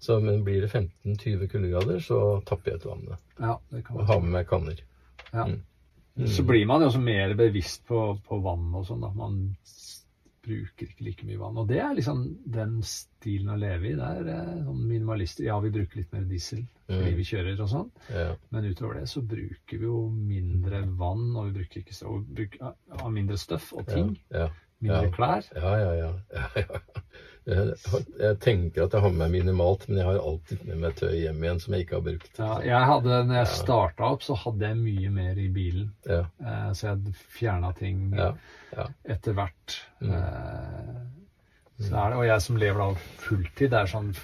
Så 0.00 0.20
men 0.20 0.44
blir 0.44 0.62
det 0.64 0.70
15-20 0.72 1.50
kuldegrader, 1.52 1.98
så 2.00 2.40
tapper 2.48 2.72
jeg 2.72 2.80
ut 2.80 2.86
vannet. 2.88 3.18
ja, 3.38 3.58
det 3.68 3.82
kan 3.84 3.98
Og 3.98 4.06
har 4.08 4.22
med 4.22 4.32
meg 4.38 4.46
kanner. 4.48 4.78
Ja. 5.30 5.44
Mm. 5.46 5.60
Så 6.26 6.42
blir 6.42 6.66
man 6.66 6.82
jo 6.82 6.88
også 6.90 7.02
mer 7.02 7.34
bevisst 7.38 7.84
på, 7.88 8.00
på 8.26 8.38
vann 8.44 8.72
og 8.74 8.86
sånn. 8.88 9.04
da. 9.04 9.10
Man 9.14 9.42
bruker 10.42 10.86
ikke 10.88 11.04
like 11.04 11.26
mye 11.28 11.38
vann. 11.40 11.56
Og 11.60 11.66
det 11.68 11.78
er 11.84 11.94
liksom 11.94 12.22
den 12.46 12.78
stilen 12.86 13.50
å 13.52 13.58
leve 13.60 13.90
i. 13.90 13.94
Det 13.98 14.06
er 14.08 14.28
eh, 14.32 14.62
sånn 14.64 14.84
minimalister. 14.88 15.44
Ja, 15.44 15.58
vi 15.60 15.70
bruker 15.74 15.96
litt 16.02 16.12
mer 16.12 16.22
diesel 16.30 16.66
fordi 16.90 17.12
Mm. 17.12 17.16
vi 17.20 17.22
kjører 17.28 17.60
og 17.62 17.68
sånn, 17.70 17.90
Ja. 18.10 18.34
men 18.50 18.64
utover 18.64 18.94
det 18.98 19.04
så 19.08 19.20
bruker 19.22 19.78
vi 19.78 19.84
jo 19.86 20.08
mindre 20.10 20.80
vann, 20.98 21.36
og 21.36 21.44
vi 21.46 21.60
bruker 21.60 21.80
ikke 21.84 21.94
strøm, 21.94 22.16
og 22.16 22.34
bruker, 22.34 22.74
mindre 23.14 23.36
støff 23.38 23.72
og 23.72 23.86
ting. 23.86 24.18
Ja, 24.30 24.48
Mindre 24.82 25.04
Ja. 25.04 25.10
klær. 25.12 25.44
ja, 25.54 25.74
ja. 25.76 25.92
ja, 25.94 26.12
ja, 26.34 26.48
ja. 26.56 26.80
Jeg, 27.46 28.34
tenker 28.44 28.84
at 28.84 28.92
jeg 28.94 29.00
har 29.02 29.10
med 29.14 29.22
meg 29.22 29.30
minimalt, 29.40 29.86
men 29.88 29.98
jeg 29.98 30.06
har 30.06 30.18
alltid 30.20 30.64
med 30.68 30.80
meg 30.82 30.94
tøy 30.98 31.14
hjem 31.22 31.40
igjen 31.44 31.60
som 31.62 31.74
jeg 31.74 31.86
ikke 31.86 31.96
har 31.96 32.04
brukt. 32.04 32.38
Ja, 32.38 32.50
jeg 32.68 32.88
hadde, 32.90 33.20
når 33.26 33.38
jeg 33.40 33.46
Ja. 33.48 33.54
starta 33.62 34.10
opp, 34.12 34.22
så 34.22 34.36
hadde 34.36 34.68
jeg 34.68 34.76
mye 34.76 35.10
mer 35.10 35.38
i 35.40 35.48
bilen. 35.48 35.92
Ja, 36.06 36.20
Eh, 36.40 36.70
så 36.72 36.90
jeg 36.90 37.14
fjerna 37.38 37.72
ting 37.76 38.12
ja, 38.14 38.34
etter 39.04 39.32
hvert. 39.34 39.78
Mm. 40.00 40.12
Eh, 40.12 41.00
så 41.80 41.96
er 41.96 42.10
det, 42.10 42.18
og 42.20 42.26
jeg 42.28 42.40
som 42.42 42.56
lever 42.60 42.78
da 42.78 42.94
fulltid, 43.24 43.70
det 43.70 43.78
er 43.80 43.86
sånn 43.86 44.14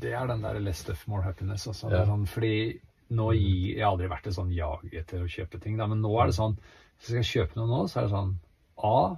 Det 0.00 0.12
er 0.14 0.26
den 0.28 0.42
der 0.42 0.58
less 0.60 0.78
stuff, 0.84 1.06
more 1.08 1.22
happiness. 1.22 1.66
Altså. 1.66 1.88
Sånn, 2.06 2.26
fordi 2.26 2.80
nå 3.10 3.32
gir 3.34 3.76
Jeg 3.76 3.82
har 3.82 3.92
aldri 3.92 4.08
vært 4.08 4.26
et 4.28 4.34
sånn 4.36 4.52
jag 4.54 4.84
etter 4.92 5.22
å 5.24 5.28
kjøpe 5.28 5.60
ting, 5.60 5.76
da, 5.76 5.86
men 5.86 6.00
nå 6.00 6.12
er 6.22 6.26
det 6.26 6.34
sånn 6.36 6.56
Hvis 7.00 7.08
jeg 7.14 7.24
skal 7.24 7.46
kjøpe 7.46 7.56
noe 7.56 7.66
nå, 7.68 7.88
så 7.88 7.98
er 7.98 8.02
det 8.08 8.10
sånn 8.12 8.34
A. 8.78 9.16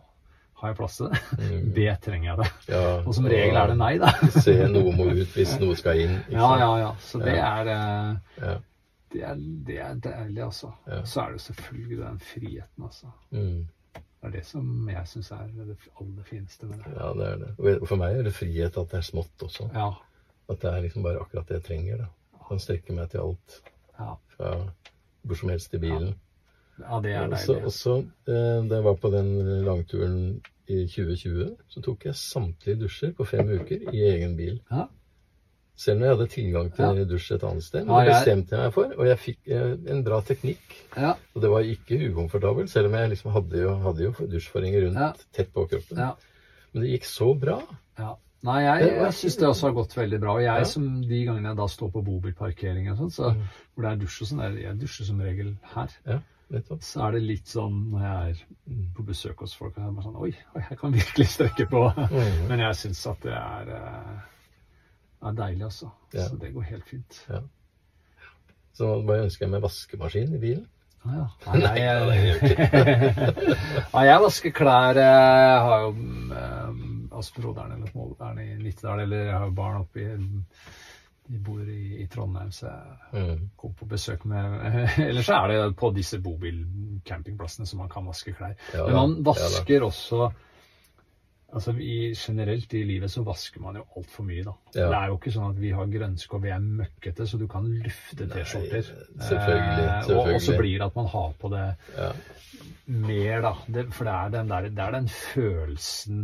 Har 0.60 0.68
jeg 0.68 0.76
plass 0.76 0.96
til 0.98 1.08
det? 1.08 1.20
Mm. 1.40 1.68
Det 1.78 1.88
Trenger 2.04 2.28
jeg 2.30 2.38
det? 2.42 2.48
ja. 2.74 2.80
Og 3.06 3.14
som 3.16 3.24
regel 3.32 3.56
er 3.56 3.66
det 3.70 3.76
nei, 3.80 3.94
da. 4.02 4.10
Se 4.44 4.54
noe 4.68 4.92
må 4.96 5.06
ut 5.10 5.32
hvis 5.36 5.54
noe 5.62 5.76
skal 5.78 6.00
inn. 6.02 6.18
Ja, 6.32 6.50
ja, 6.60 6.70
ja. 6.82 6.90
Så 7.00 7.18
det 7.22 7.36
Ja. 7.38 7.50
er 7.62 7.70
eh, 7.74 8.16
Ja. 8.44 8.56
det 9.12 9.22
er, 9.24 9.34
det 9.66 9.78
er 9.80 9.94
deilig, 10.04 10.42
altså. 10.44 10.72
Så 11.04 11.20
er 11.24 11.32
det 11.32 11.40
selvfølgelig 11.40 11.98
den 12.04 12.18
friheten, 12.20 12.84
altså. 12.84 13.06
Mm. 13.32 13.66
Det 13.94 14.28
er 14.28 14.30
det 14.36 14.44
som 14.46 14.88
jeg 14.92 15.08
syns 15.08 15.30
er 15.32 15.46
det 15.56 15.76
aller 16.00 16.24
fineste 16.28 16.66
med 16.68 16.78
det. 16.84 16.92
ja, 17.00 17.12
det 17.16 17.26
er 17.32 17.36
det. 17.46 17.78
Og 17.80 17.88
for 17.88 17.96
meg 17.96 18.18
er 18.18 18.22
det 18.28 18.34
frihet 18.36 18.76
at 18.76 18.90
det 18.92 18.98
er 19.00 19.06
smått 19.08 19.42
også. 19.48 19.70
Ja. 19.74 19.88
At 20.50 20.60
det 20.60 20.70
er 20.74 20.80
liksom 20.84 21.02
bare 21.06 21.20
akkurat 21.24 21.48
det 21.48 21.54
jeg 21.62 21.64
trenger. 21.70 21.96
da. 22.04 22.10
Kan 22.50 22.58
strekke 22.60 22.92
meg 22.92 23.08
til 23.10 23.18
alt. 23.24 23.60
Ja, 23.98 24.12
Fra 24.36 24.50
hvor 25.22 25.36
som 25.36 25.48
helst 25.48 25.74
i 25.74 25.78
bilen. 25.78 26.12
ja 26.12 26.14
det 27.02 27.12
er 27.14 27.28
deilig. 27.28 27.64
og 27.64 27.72
så, 27.72 27.98
eh, 28.28 28.68
da 28.68 28.74
jeg 28.80 28.84
var 28.84 28.94
på 28.96 29.10
den 29.12 29.30
langturen 29.64 30.40
i 30.68 30.86
2020, 30.86 31.56
så 31.68 31.82
tok 31.82 32.04
jeg 32.04 32.14
samtlige 32.14 32.78
dusjer 32.84 33.12
på 33.18 33.26
fem 33.26 33.48
uker 33.58 33.88
i 33.92 34.04
egen 34.12 34.36
bil. 34.36 34.60
Ja. 34.70 34.86
Selv 35.80 35.98
når 36.00 36.06
jeg 36.10 36.16
hadde 36.16 36.30
tilgang 36.34 36.70
til 36.76 36.84
Ja. 36.98 37.04
dusj 37.08 37.30
et 37.34 37.42
annet 37.42 37.62
sted. 37.64 37.86
Men 37.86 38.04
det 38.04 38.12
bestemte 38.14 38.50
jeg 38.56 38.60
meg 38.66 38.72
for, 38.74 38.92
og 38.98 39.06
jeg 39.06 39.18
fikk 39.18 39.38
eh, 39.48 39.76
en 39.94 40.04
bra 40.04 40.20
teknikk. 40.20 40.74
Ja, 40.96 41.14
Og 41.34 41.40
det 41.42 41.50
var 41.50 41.60
ikke 41.64 41.98
ukomfortabelt, 42.12 42.68
selv 42.70 42.86
om 42.86 42.92
jeg 42.94 43.10
liksom 43.10 43.32
hadde 43.32 43.62
jo, 43.62 43.74
hadde 43.86 44.02
jo 44.04 44.12
dusjforhenger 44.12 44.84
rundt 44.86 44.98
Ja. 45.00 45.12
tett 45.32 45.52
på 45.54 45.66
kroppen. 45.68 45.96
ja, 45.98 46.12
Men 46.74 46.82
det 46.82 46.90
gikk 47.00 47.04
så 47.04 47.34
bra. 47.40 47.62
ja. 47.98 48.14
Nei, 48.42 48.60
jeg, 48.62 48.94
jeg 48.96 49.12
syns 49.12 49.36
det 49.36 49.48
også 49.48 49.62
har 49.68 49.72
gått 49.72 49.92
veldig 49.96 50.20
bra. 50.20 50.32
Og 50.34 50.40
jeg 50.40 50.58
Ja. 50.58 50.64
som 50.64 51.02
de 51.02 51.24
gangene 51.26 51.48
jeg 51.48 51.56
da 51.56 51.66
står 51.66 51.90
på 51.92 52.04
bobilparkering 52.04 52.90
og 52.90 52.96
sånn, 52.98 53.10
så 53.12 53.34
Mm. 53.34 53.42
hvor 53.76 53.82
det 53.82 53.90
er 53.92 54.04
dusj 54.06 54.22
og 54.22 54.28
sånn, 54.28 54.60
jeg 54.62 54.78
dusjer 54.80 55.04
som 55.06 55.20
regel 55.20 55.56
her. 55.74 55.88
Ja. 56.50 56.78
Så 56.82 57.04
er 57.06 57.14
det 57.14 57.20
litt 57.22 57.50
sånn 57.50 57.76
når 57.92 58.02
jeg 58.04 58.32
er 58.32 58.88
på 58.96 59.04
besøk 59.06 59.44
hos 59.44 59.54
folk, 59.58 59.76
og 59.76 59.84
jeg 59.84 59.94
bare 59.94 60.06
sånn 60.08 60.18
Oi, 60.18 60.32
oi 60.58 60.64
jeg 60.64 60.78
kan 60.80 60.96
virkelig 60.96 61.28
strekke 61.30 61.68
på. 61.70 61.84
Mhm. 61.94 62.42
Men 62.50 62.64
jeg 62.66 62.80
syns 62.80 63.04
at 63.12 63.22
det 63.26 63.36
er, 63.38 63.70
eh, 63.76 64.18
er 65.30 65.38
deilig, 65.44 65.64
altså. 65.68 65.92
Ja. 66.12 66.26
Så 66.26 66.40
det 66.42 66.52
går 66.56 66.68
helt 66.72 66.90
fint. 66.90 67.22
Så 68.76 68.92
hva 69.04 69.22
ønsker 69.22 69.46
jeg 69.46 69.54
meg 69.54 69.64
vaskemaskin 69.64 70.36
i 70.36 70.42
bilen. 70.42 70.68
Ah, 71.00 71.14
ja. 71.16 71.26
Nei, 71.54 71.60
Nei, 71.64 71.76
jeg, 71.80 72.56
jeg 74.10 74.20
vasker 74.20 74.52
klær. 74.52 74.98
Jeg 75.00 75.60
har 75.64 75.86
jo 75.86 75.92
um, 75.94 77.08
altså 77.08 77.38
broderen 77.38 77.72
eller 77.78 77.88
smålderen 77.88 78.42
i 78.42 78.48
Nittedal, 78.60 79.00
eller 79.06 79.30
jeg 79.30 79.36
har 79.38 79.46
jo 79.46 79.54
barn 79.56 79.80
oppe 79.80 80.02
i 80.02 80.10
De 81.30 81.38
bor 81.46 81.60
i, 81.62 82.02
i 82.02 82.06
Trondheim, 82.10 82.50
så 82.52 82.66
jeg 82.66 83.22
Mm. 83.22 83.42
kom 83.56 83.74
på 83.78 83.86
besøk 83.86 84.24
med 84.26 84.60
Eller 85.08 85.22
så 85.22 85.36
er 85.44 85.48
det 85.52 85.76
på 85.78 85.90
disse 85.94 86.18
bobilcampingplassene 86.22 87.66
som 87.70 87.78
man 87.84 87.88
kan 87.92 88.06
vaske 88.06 88.32
klær. 88.34 88.54
Ja, 88.74 88.86
Men 88.86 88.94
man 88.96 89.18
vasker 89.30 89.76
Ja, 89.80 89.84
også 89.86 90.30
Altså, 91.52 91.72
i, 91.82 92.12
Generelt 92.14 92.74
i 92.78 92.84
livet 92.86 93.10
så 93.10 93.24
vasker 93.26 93.58
man 93.60 93.74
jo 93.74 93.82
altfor 93.98 94.22
mye, 94.22 94.44
da. 94.46 94.52
Ja. 94.76 94.84
Det 94.86 94.98
er 95.00 95.06
jo 95.10 95.16
ikke 95.18 95.32
sånn 95.34 95.48
at 95.50 95.56
vi 95.58 95.72
har 95.74 95.88
grønske 95.90 96.36
og 96.38 96.44
vi 96.44 96.52
er 96.54 96.60
møkkete, 96.62 97.26
så 97.26 97.40
du 97.40 97.46
kan 97.50 97.64
lufte 97.82 98.28
T-skjorter. 98.30 98.86
selvfølgelig, 99.18 99.88
Eh, 99.88 100.12
og, 100.14 100.30
og 100.36 100.40
så 100.44 100.54
blir 100.60 100.76
det 100.78 100.86
at 100.86 100.94
man 101.00 101.08
har 101.10 101.32
på 101.42 101.50
det 101.50 101.64
mer, 102.86 103.40
da. 103.42 103.52
Det, 103.66 103.84
for 103.94 104.06
det 104.06 104.14
er, 104.14 104.28
den 104.36 104.48
der, 104.54 104.68
det 104.70 104.84
er 104.86 104.94
den 105.00 105.08
følelsen 105.08 106.22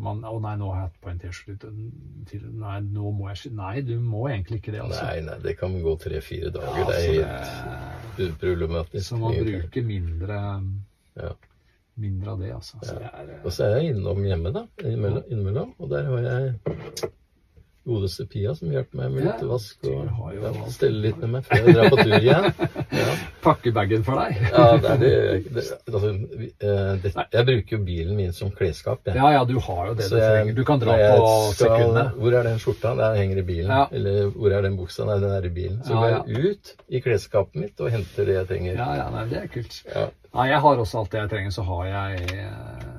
man 0.00 0.22
Å 0.26 0.32
nei, 0.42 0.54
nå 0.60 0.70
har 0.72 0.80
jeg 0.80 0.88
hatt 0.88 0.98
på 1.04 1.10
en 1.12 1.20
T-skjorte 1.22 1.70
til 2.30 2.46
Nei, 2.60 2.78
nå 2.86 3.12
må 3.16 3.28
jeg 3.30 3.52
Nei, 3.56 3.74
du 3.86 3.94
må 4.00 4.24
egentlig 4.30 4.60
ikke 4.62 4.74
det, 4.74 4.80
altså. 4.86 5.04
Nei, 5.06 5.20
nei, 5.28 5.36
det 5.44 5.54
kan 5.60 5.76
gå 5.84 5.94
tre-fire 6.00 6.50
dager. 6.54 6.80
Ja, 6.80 6.88
det 6.88 6.98
er 6.98 7.28
altså, 7.28 7.68
helt 7.68 8.16
det- 8.16 8.30
uproblematisk. 8.34 9.06
Så 9.08 9.20
man 9.20 9.38
bruker 9.44 9.86
mindre 9.86 10.40
Ja. 11.20 11.32
Mindre 12.00 12.30
av 12.32 12.38
det, 12.40 12.52
altså. 12.54 12.78
Så 12.82 12.94
det 12.96 13.08
er, 13.12 13.30
eh, 13.34 13.40
Og 13.44 13.52
så 13.52 13.64
er 13.66 13.76
jeg 13.80 13.94
innom 13.94 14.22
hjemme, 14.24 14.52
da, 14.54 14.62
innimellom, 14.82 15.24
innimellom. 15.28 15.74
Og 15.78 15.90
der 15.90 16.04
har 16.08 16.18
jeg 16.18 17.10
godeste 17.88 18.26
Pia 18.30 18.54
som 18.54 18.70
hjelper 18.72 18.98
meg 19.00 19.14
med 19.14 19.26
litt 19.26 19.42
vask 19.48 19.86
og 19.88 20.32
ja, 20.36 20.52
stelle 20.72 21.00
litt 21.06 21.20
med 21.22 21.32
meg 21.36 21.46
før 21.48 21.64
jeg 21.64 21.76
drar 21.76 21.92
på 21.92 21.98
tur 22.02 22.16
igjen. 22.18 22.48
Ja, 23.00 23.14
pakke 23.40 23.72
bagen 23.74 24.04
for 24.06 24.20
deg. 24.20 24.40
ja 24.50 24.66
det 24.76 24.90
er 24.90 25.00
det, 25.00 25.12
det 25.54 25.64
altså, 25.88 26.10
eh, 26.12 26.90
det, 27.00 27.12
Jeg 27.14 27.46
bruker 27.48 27.76
jo 27.76 27.80
bilen 27.86 28.18
min 28.18 28.34
som 28.36 28.52
klesskap. 28.54 29.00
jeg. 29.08 29.16
Ja, 29.16 29.32
ja, 29.38 29.44
du 29.48 29.56
har 29.58 29.90
jo 29.90 29.96
det 29.96 30.08
Så 30.10 30.18
du 30.18 30.20
trenger. 30.20 30.54
Du 30.58 30.64
kan 30.68 30.82
dra 30.82 30.98
jeg 31.00 31.16
på 31.16 31.30
sekundet 31.30 31.80
sekundene. 31.80 32.06
Hvor 32.20 32.38
er 32.38 32.48
den 32.50 32.62
skjorta? 32.62 32.94
Den 33.00 33.18
henger 33.22 33.42
i 33.42 33.46
bilen. 33.52 33.70
Ja. 33.70 33.86
Eller 33.90 34.30
hvor 34.36 34.56
er 34.56 34.66
den 34.66 34.78
buksa? 34.78 35.06
Nei, 35.08 35.18
den 35.24 35.34
er 35.36 35.48
i 35.48 35.52
bilen. 35.60 35.82
Så 35.86 35.96
går 35.96 36.14
jeg 36.14 36.46
ut 36.50 36.74
i 36.88 37.02
klesskapet 37.04 37.60
mitt 37.64 37.80
og 37.80 37.92
henter 37.94 38.28
det 38.28 38.38
jeg 38.40 38.50
trenger. 38.50 38.80
Ja, 38.80 38.90
ja, 39.02 39.10
nei, 39.14 39.26
det 39.30 39.44
er 39.44 39.52
kult. 39.52 39.82
Ja. 39.88 40.08
Nei, 40.34 40.50
jeg 40.52 40.62
har 40.62 40.84
også 40.84 41.00
alt 41.02 41.12
det 41.14 41.24
jeg 41.24 41.32
trenger. 41.32 41.54
Så 41.54 41.66
har 41.66 41.86
jeg 41.90 42.34
eh, 42.38 42.89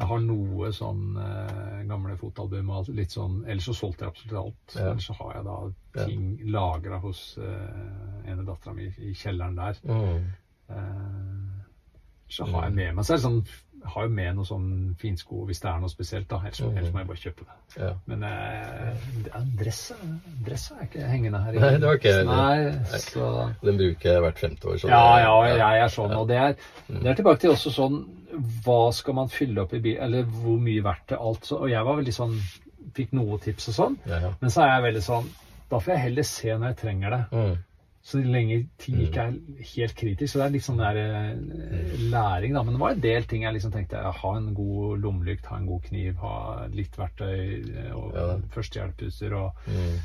Jeg 0.00 0.08
har 0.08 0.22
noe 0.24 0.70
sånn 0.72 1.02
eh, 1.20 1.80
gamle 1.90 2.14
fotalbum 2.16 2.70
og 2.72 2.88
litt 2.96 3.12
sånn 3.12 3.42
Ellers 3.44 3.66
så 3.68 3.74
solgte 3.76 4.06
jeg 4.06 4.14
absolutt 4.14 4.38
alt. 4.40 4.76
Ja. 4.78 4.86
Ellers 4.94 5.08
så 5.10 5.16
har 5.20 5.34
jeg 5.36 5.44
da 5.50 5.56
Ja. 6.00 6.04
ting 6.06 6.38
lagra 6.54 7.00
hos 7.02 7.36
eh, 7.42 8.30
ene 8.30 8.44
dattera 8.46 8.72
mi 8.74 8.86
i 8.98 9.12
kjelleren 9.12 9.56
der. 9.58 9.80
Mm. 9.84 10.28
Eh, 10.70 11.64
så 12.30 12.46
har 12.46 12.68
jeg 12.68 12.76
med 12.78 12.94
meg 12.94 13.10
er 13.10 13.18
sånn 13.24 13.40
har 13.84 14.02
jo 14.04 14.08
med 14.12 14.34
noe 14.36 14.44
sånn 14.44 14.94
finsko 15.00 15.46
hvis 15.48 15.60
det 15.62 15.68
er 15.70 15.78
noe 15.80 15.88
spesielt. 15.88 16.28
da, 16.28 16.36
Ellers, 16.44 16.60
Mm. 16.60 16.76
ellers 16.76 16.92
må 16.92 16.98
jeg 17.00 17.06
bare 17.08 17.22
kjøpe 17.22 17.44
det. 17.46 17.80
Ja. 17.80 17.92
Men 18.06 18.22
eh, 18.24 18.94
dressa, 19.24 19.38
er 19.38 19.44
dress, 19.62 19.80
dress 20.44 20.70
er 20.72 20.84
ikke 20.86 21.06
hengende 21.08 21.40
her. 21.44 21.52
Nei, 21.52 21.70
det 21.78 21.88
var 21.88 21.98
ikke 22.00 22.24
Nei, 22.28 22.98
så... 22.98 23.54
Den 23.62 23.76
bruker 23.80 24.12
jeg 24.12 24.22
hvert 24.26 24.38
femte 24.38 24.68
år. 24.68 24.78
Sånn. 24.82 24.90
Ja, 24.90 25.18
ja, 25.24 25.36
jeg 25.56 25.84
er 25.84 25.88
sånn. 25.94 26.14
Og 26.18 26.28
det 26.28 26.36
er, 26.36 26.56
det 26.88 27.06
er 27.06 27.14
tilbake 27.20 27.40
til 27.40 27.50
også 27.54 27.72
sånn 27.74 28.00
Hva 28.64 28.92
skal 28.94 29.14
man 29.14 29.28
fylle 29.28 29.64
opp 29.64 29.72
i 29.74 29.80
bil, 29.82 29.96
eller 29.98 30.22
hvor 30.22 30.58
mye 30.62 30.82
verdt 30.84 31.08
det 31.10 31.18
alt. 31.18 31.44
Så, 31.48 31.56
og 31.64 31.70
jeg 31.72 31.82
var 31.84 31.96
veldig 31.98 32.14
sånn 32.14 32.36
Fikk 32.94 33.12
noe 33.14 33.38
tips 33.38 33.68
og 33.70 33.74
sånn. 33.76 33.96
Ja, 34.08 34.18
ja. 34.24 34.30
Men 34.40 34.50
så 34.50 34.62
er 34.64 34.70
jeg 34.76 34.84
veldig 34.88 35.02
sånn 35.04 35.26
Da 35.70 35.78
får 35.78 35.92
jeg 35.94 36.02
heller 36.08 36.22
se 36.26 36.54
når 36.56 36.66
jeg 36.72 36.76
trenger 36.80 37.10
det. 37.16 37.20
Mm. 37.32 37.58
Så 38.02 38.16
lenge 38.24 38.62
ting 38.80 38.96
ikke 39.04 39.20
er 39.28 39.34
helt 39.74 39.94
kritisk. 39.94 40.32
Så 40.32 40.38
det 40.40 40.44
er 40.46 40.52
litt 40.54 40.64
sånn 40.64 40.78
der 40.80 40.96
eh, 40.96 41.96
læring, 42.10 42.54
da. 42.56 42.62
Men 42.64 42.74
det 42.74 42.80
var 42.80 42.94
en 42.94 43.00
del 43.04 43.26
ting 43.28 43.42
jeg 43.44 43.52
liksom 43.58 43.72
tenkte 43.74 44.00
Ha 44.20 44.30
en 44.38 44.54
god 44.56 45.02
lommelykt, 45.02 45.44
ha 45.50 45.58
en 45.60 45.66
god 45.68 45.82
kniv, 45.84 46.14
ha 46.22 46.66
litt 46.72 46.96
verktøy 46.96 47.34
eh, 47.76 47.90
og 47.92 48.14
Ja. 48.16 48.38
førstehjelpsutstyr 48.56 49.32
og 49.36 49.52
Mm. 49.68 49.98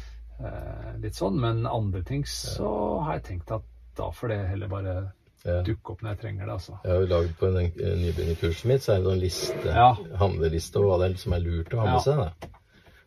eh, 0.43 0.97
litt 1.01 1.13
sånn. 1.15 1.39
Men 1.39 1.65
andre 1.65 2.03
ting 2.03 2.23
så 2.27 3.01
har 3.03 3.13
jeg 3.19 3.23
tenkt 3.23 3.51
at 3.55 3.61
da 3.95 4.09
får 4.11 4.27
det 4.27 4.47
heller 4.49 4.67
bare 4.67 5.11
Ja. 5.45 5.61
dukke 5.63 5.91
opp 5.91 6.01
når 6.01 6.09
jeg 6.15 6.19
trenger 6.19 6.45
det, 6.45 6.53
altså. 6.53 6.79
Jeg 6.83 6.91
har 6.91 6.99
jo 7.01 7.07
laget 7.07 7.37
på 7.37 7.47
en, 7.47 7.57
en 7.57 7.99
nybegynnerkurset 8.01 8.65
mitt, 8.65 8.81
så 8.81 8.95
er 8.95 9.03
det 9.03 9.11
en 9.13 9.19
liste, 9.19 9.65
Ja. 9.73 9.93
handleliste 10.17 10.75
over 10.81 10.97
hva 10.97 11.07
det 11.07 11.13
er 11.15 11.17
som 11.17 11.33
er 11.33 11.39
lurt 11.39 11.69
å 11.69 11.79
ha 11.79 11.93
med 11.93 12.01
seg. 12.01 12.17
Da. 12.17 12.47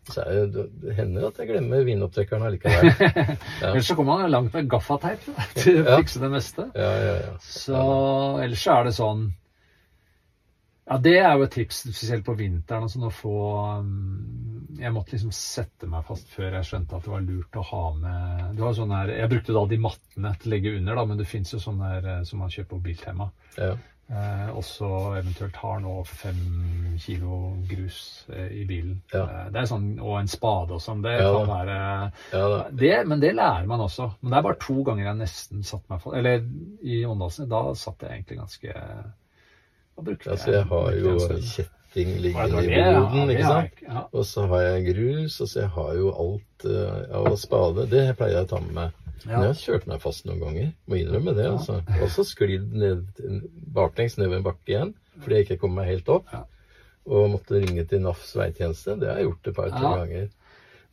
Så 0.09 0.23
er 0.25 0.47
det, 0.53 0.65
det 0.83 0.95
hender 0.97 1.27
at 1.29 1.41
jeg 1.41 1.51
glemmer 1.51 1.85
vinopptrekkeren 1.87 2.47
allikevel. 2.49 2.93
Ja. 3.59 3.73
Ellers 3.73 3.89
så 3.89 3.97
kommer 3.99 4.21
man 4.23 4.31
langt 4.31 4.55
med 4.55 4.69
gaffateip 4.71 5.25
til 5.57 5.83
å 5.83 5.99
fikse 5.99 6.23
det 6.23 6.31
meste. 6.33 6.69
Ja, 6.79 6.91
ja, 7.03 7.15
ja. 7.25 7.35
Så 7.43 7.83
ellers 8.43 8.63
så 8.63 8.77
er 8.77 8.89
det 8.89 8.95
sånn 8.97 9.25
Ja, 10.89 10.97
det 11.05 11.17
er 11.21 11.35
jo 11.37 11.45
et 11.45 11.53
tips, 11.53 11.83
spesielt 11.85 12.25
på 12.25 12.37
vinteren. 12.39 12.87
Altså, 12.87 13.03
å 13.05 13.13
få 13.13 13.35
um, 13.83 14.71
Jeg 14.79 14.95
måtte 14.95 15.17
liksom 15.17 15.35
sette 15.35 15.91
meg 15.91 16.07
fast 16.09 16.31
før 16.33 16.57
jeg 16.61 16.71
skjønte 16.71 16.97
at 16.97 17.05
det 17.09 17.13
var 17.13 17.27
lurt 17.27 17.61
å 17.61 17.67
ha 17.73 17.85
med 17.99 18.57
Du 18.57 18.65
har 18.65 18.79
sånn 18.79 18.95
her 18.95 19.13
Jeg 19.17 19.33
brukte 19.35 19.57
da 19.57 19.67
de 19.69 19.83
mattene 19.89 20.35
til 20.39 20.51
å 20.51 20.55
legge 20.55 20.75
under, 20.79 21.01
da, 21.01 21.07
men 21.11 21.21
det 21.21 21.29
fins 21.29 21.53
jo 21.57 21.63
sånne 21.63 21.93
her 21.93 22.11
eh, 22.15 22.25
som 22.29 22.45
man 22.45 22.55
kjøper 22.55 22.77
på 22.77 22.85
Biltema. 22.89 23.31
Eh, 24.11 24.49
også 24.57 24.89
eventuelt 25.19 25.57
har 25.61 25.81
nå 25.85 25.99
fem 26.09 26.39
kilo 26.99 27.59
grus 27.69 28.25
eh, 28.33 28.47
i 28.57 28.65
bilen. 28.65 29.03
Ja. 29.13 29.27
Eh, 29.29 29.51
det 29.53 29.61
er 29.61 29.67
sånn, 29.69 29.91
Og 30.01 30.15
en 30.23 30.31
spade 30.33 30.73
og 30.73 30.81
sånn. 30.81 31.03
Det 31.05 31.13
Ja, 31.19 31.27
kan 31.37 31.51
være 31.51 32.13
ja 32.33 32.71
det, 32.73 32.93
Men 33.07 33.21
det 33.21 33.35
lærer 33.37 33.67
man 33.69 33.81
også. 33.85 34.07
Men 34.23 34.31
det 34.33 34.39
er 34.39 34.47
bare 34.49 34.61
to 34.65 34.79
ganger 34.87 35.05
jeg 35.11 35.19
nesten 35.21 35.63
satt 35.63 35.85
meg 35.93 36.01
fast 36.01 36.17
Eller 36.17 36.41
i 36.83 37.03
Åndalsen. 37.05 37.51
Da 37.53 37.75
satt 37.77 38.01
jeg 38.01 38.11
egentlig 38.17 38.39
ganske 38.39 38.73
Da 38.73 40.03
brukte 40.07 40.31
Altså, 40.33 40.53
jeg 40.57 40.65
har 40.73 40.93
jo 41.03 41.19
kjetting 41.19 42.15
liggende 42.23 42.65
i 42.65 42.81
boden, 42.97 43.31
ikke 43.35 43.45
sant? 43.45 43.71
jeg- 43.83 43.89
Ja. 43.93 44.03
Og 44.13 44.25
så 44.25 44.47
har 44.49 44.61
jeg 44.63 44.95
grus, 44.95 45.41
og 45.41 45.49
så 45.49 45.61
jeg 45.61 45.69
har 45.77 45.93
jo 46.01 46.11
alt 46.17 46.65
uh, 46.65 47.17
av 47.17 47.37
spade. 47.37 47.87
Det 47.91 48.17
pleier 48.17 48.39
jeg 48.41 48.47
å 48.47 48.49
ta 48.57 48.61
med 48.61 48.73
meg. 48.75 48.91
Men 49.27 49.35
jeg 49.43 49.49
har 49.53 49.59
kjørt 49.63 49.87
meg 49.91 50.01
fast 50.03 50.27
noen 50.29 50.41
ganger. 50.43 50.69
Må 50.87 50.99
innrømme 51.01 51.35
det. 51.37 51.47
Altså. 51.51 51.81
Og 52.03 52.11
så 52.15 52.25
sklidd 52.29 52.73
ned, 52.79 53.07
baklengs 53.75 54.19
nedover 54.21 54.39
en 54.43 54.47
bakke 54.51 54.75
igjen 54.75 54.95
fordi 55.19 55.35
jeg 55.41 55.47
ikke 55.49 55.57
kom 55.65 55.73
meg 55.75 55.89
helt 55.91 56.09
opp. 56.15 56.29
Og 57.09 57.31
måtte 57.33 57.59
ringe 57.59 57.83
til 57.91 58.03
NAFs 58.05 58.37
veitjeneste. 58.39 58.95
Det 59.01 59.09
har 59.11 59.17
jeg 59.19 59.27
gjort 59.31 59.49
et 59.51 59.57
par-tre 59.57 59.81
Ja. 59.83 59.97
ganger. 60.03 60.29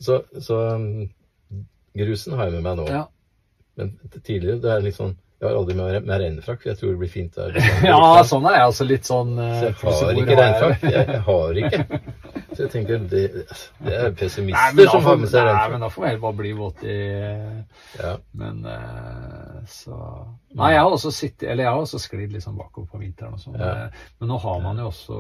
Så, 0.02 0.16
så 0.42 0.58
um, 0.76 1.10
grusen 1.96 2.34
har 2.40 2.50
jeg 2.50 2.56
med 2.58 2.66
meg 2.66 2.80
nå. 2.82 2.88
Ja. 2.90 3.04
Men 3.78 3.94
tidligere 4.24 4.62
det 4.64 4.72
er 4.72 4.84
litt 4.86 4.96
sånn 4.98 5.14
Jeg 5.42 5.50
har 5.50 5.58
aldri 5.60 5.76
med 5.76 6.06
meg 6.08 6.22
regnfrakk, 6.24 6.62
for 6.64 6.70
jeg 6.72 6.78
tror 6.80 6.94
det 6.94 7.00
blir 7.04 7.12
fint 7.12 7.36
der. 7.36 7.58
ja, 7.92 8.24
sånn 8.26 8.46
er 8.48 8.56
jeg 8.56 8.68
altså 8.72 8.86
litt 8.88 9.06
sånn 9.06 9.34
Så 9.36 9.44
eh, 9.44 9.64
jeg 9.68 9.76
har 9.84 10.22
ikke 10.24 10.38
regnfrakk. 10.40 10.86
Jeg, 10.88 11.08
jeg 11.12 11.24
har 11.28 11.60
ikke. 11.62 12.02
Så 12.56 12.64
jeg 12.66 12.72
tenker 12.72 13.00
det, 13.12 13.22
det 13.86 13.94
er 13.96 14.12
pessimister 14.16 14.76
nei, 14.78 14.86
som 14.92 15.02
får, 15.04 15.18
med 15.22 15.30
seg 15.32 15.46
nei, 15.50 15.66
men 15.74 15.84
da 15.84 15.90
får 15.92 16.02
vi 16.04 16.08
heller 16.10 16.22
bare 16.24 16.38
bli 16.40 16.52
våt 16.58 16.84
i 16.84 16.96
Ja. 18.00 18.14
Men 18.34 18.66
eh, 18.66 19.62
så 19.72 19.98
Nei, 20.56 20.70
jeg 20.72 20.80
har 20.86 20.92
også 20.96 21.12
sittet 21.12 21.50
Eller 21.52 21.66
jeg 21.66 21.74
har 21.76 21.82
også 21.84 22.00
sklidd 22.00 22.36
sånn 22.44 22.56
bakover 22.60 22.88
på 22.94 23.00
vinteren 23.02 23.34
og 23.36 23.42
sånn. 23.44 23.58
Ja. 23.60 23.72
Eh, 23.86 24.06
Men 24.22 24.30
nå 24.32 24.38
har 24.40 24.62
man 24.64 24.78
jo 24.80 24.86
også 24.92 25.18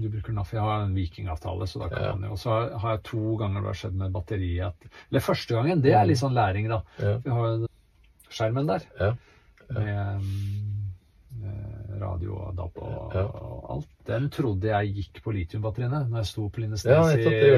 Du 0.00 0.08
bruker 0.10 0.32
NAF. 0.34 0.50
Jeg 0.56 0.60
har 0.66 0.82
en 0.86 0.94
vikingavtale, 0.96 1.66
så 1.70 1.82
da 1.84 1.88
kan 1.92 2.02
Ja. 2.02 2.14
man 2.14 2.28
jo 2.28 2.32
Og 2.32 2.38
så 2.42 2.50
har- 2.80 2.90
jeg 2.96 3.02
to 3.04 3.36
ganger 3.36 3.60
det 3.60 3.66
har 3.70 3.80
skjedd 3.82 3.94
med 3.94 4.12
batteriet 4.12 4.74
Eller 5.10 5.20
første 5.20 5.54
gangen, 5.54 5.80
det 5.82 5.94
er 5.94 6.04
litt 6.06 6.18
sånn 6.18 6.34
læring, 6.34 6.68
da. 6.68 6.82
Vi 6.98 7.30
har 7.30 7.46
jo 7.58 7.68
skjermen 8.30 8.66
der 8.66 8.82
Ja. 9.00 9.12
med 9.70 10.20
mm, 10.20 11.44
eh, 11.44 11.73
radio 12.00 12.36
og 12.36 12.56
DAB 12.56 12.78
og, 12.82 13.12
Ja. 13.14 13.22
og 13.24 13.66
alt. 13.76 13.88
Den 14.06 14.28
trodde 14.30 14.68
jeg 14.68 14.94
gikk 14.94 15.22
på 15.24 15.32
litiumbatteriene 15.32 16.02
når 16.10 16.18
jeg 16.22 16.26
sto 16.26 16.48
på 16.48 16.60
Lindesnes 16.60 16.90
ja, 16.90 17.02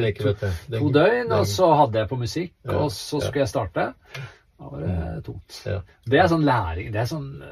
ikke, 0.07 0.35
to, 0.39 0.79
to 0.79 0.91
døgn, 0.95 1.33
og 1.33 1.47
så 1.51 1.71
hadde 1.83 1.99
jeg 1.99 2.09
på 2.09 2.19
musikk, 2.21 2.53
Ja, 2.65 2.79
og 2.85 2.91
så 2.95 3.21
skulle 3.21 3.43
jeg 3.45 3.49
starte. 3.53 3.87
Da 4.59 4.71
var 4.73 4.81
det 4.87 5.25
tomt. 5.27 5.63
Ja. 5.67 5.81
Det 6.07 6.19
er 6.23 6.29
sånn 6.33 6.45
læring. 6.47 6.93
Det 6.93 7.01
er 7.03 7.11
sånn 7.11 7.43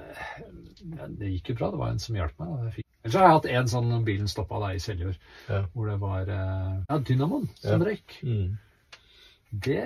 Det 1.19 1.31
gikk 1.33 1.51
jo 1.51 1.55
bra. 1.59 1.71
Det 1.73 1.79
var 1.81 1.91
en 1.95 1.99
som 2.03 2.17
hjalp 2.17 2.39
meg. 2.41 2.83
Ellers 3.05 3.15
har 3.19 3.25
jeg 3.27 3.35
hatt 3.37 3.47
en 3.59 3.69
sånn 3.69 4.05
bilen 4.05 4.29
stoppa 4.29 4.61
da 4.61 4.71
i 4.73 4.79
Seljord, 4.81 5.17
Ja. 5.49 5.63
hvor 5.75 5.89
det 5.91 5.99
var 6.01 6.29
eh, 6.29 6.79
ja, 6.89 6.99
dynamoen 6.99 7.49
som 7.61 7.83
røyk. 7.85 8.19
Mm. 8.23 8.57
Det, 9.63 9.83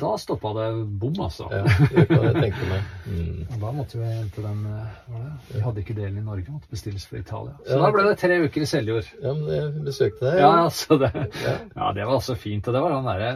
da 0.00 0.12
stoppa 0.18 0.52
det 0.56 0.66
bom, 1.00 1.14
altså. 1.20 1.48
Ja, 1.52 1.62
det 1.92 2.06
kan 2.08 2.22
jeg 2.24 2.34
tenke 2.38 2.68
meg. 2.70 2.86
Mm. 3.06 3.40
Og 3.50 3.58
da 3.60 3.72
måtte 3.76 3.98
vi 4.00 4.12
til 4.34 4.46
den 4.46 4.62
eh, 4.72 4.94
var 5.12 5.24
det? 5.26 5.32
Vi 5.52 5.62
hadde 5.66 5.82
ikke 5.82 5.96
delen 5.98 6.20
i 6.22 6.24
Norge, 6.24 6.46
måtte 6.54 6.70
bestilles 6.72 7.04
fra 7.10 7.20
Italia. 7.20 7.56
Så 7.66 7.76
Ja, 7.76 7.82
da 7.82 7.90
ble 7.92 8.06
det 8.08 8.16
tre 8.22 8.38
uker 8.46 8.64
i 8.64 8.68
Seljord. 8.70 9.10
Ja, 9.22 9.34
men 9.36 9.50
jeg 9.52 9.84
besøkte 9.90 10.24
deg. 10.30 10.40
Ja, 10.40 10.52
altså 10.64 10.98
det, 11.02 11.12
Ja. 11.44 11.56
ja, 11.76 11.90
det 11.98 12.06
var 12.08 12.14
også 12.20 12.38
fint. 12.40 12.66
Og 12.70 12.74
det 12.78 12.82
var 12.86 12.96
den 12.96 13.10
derre 13.10 13.34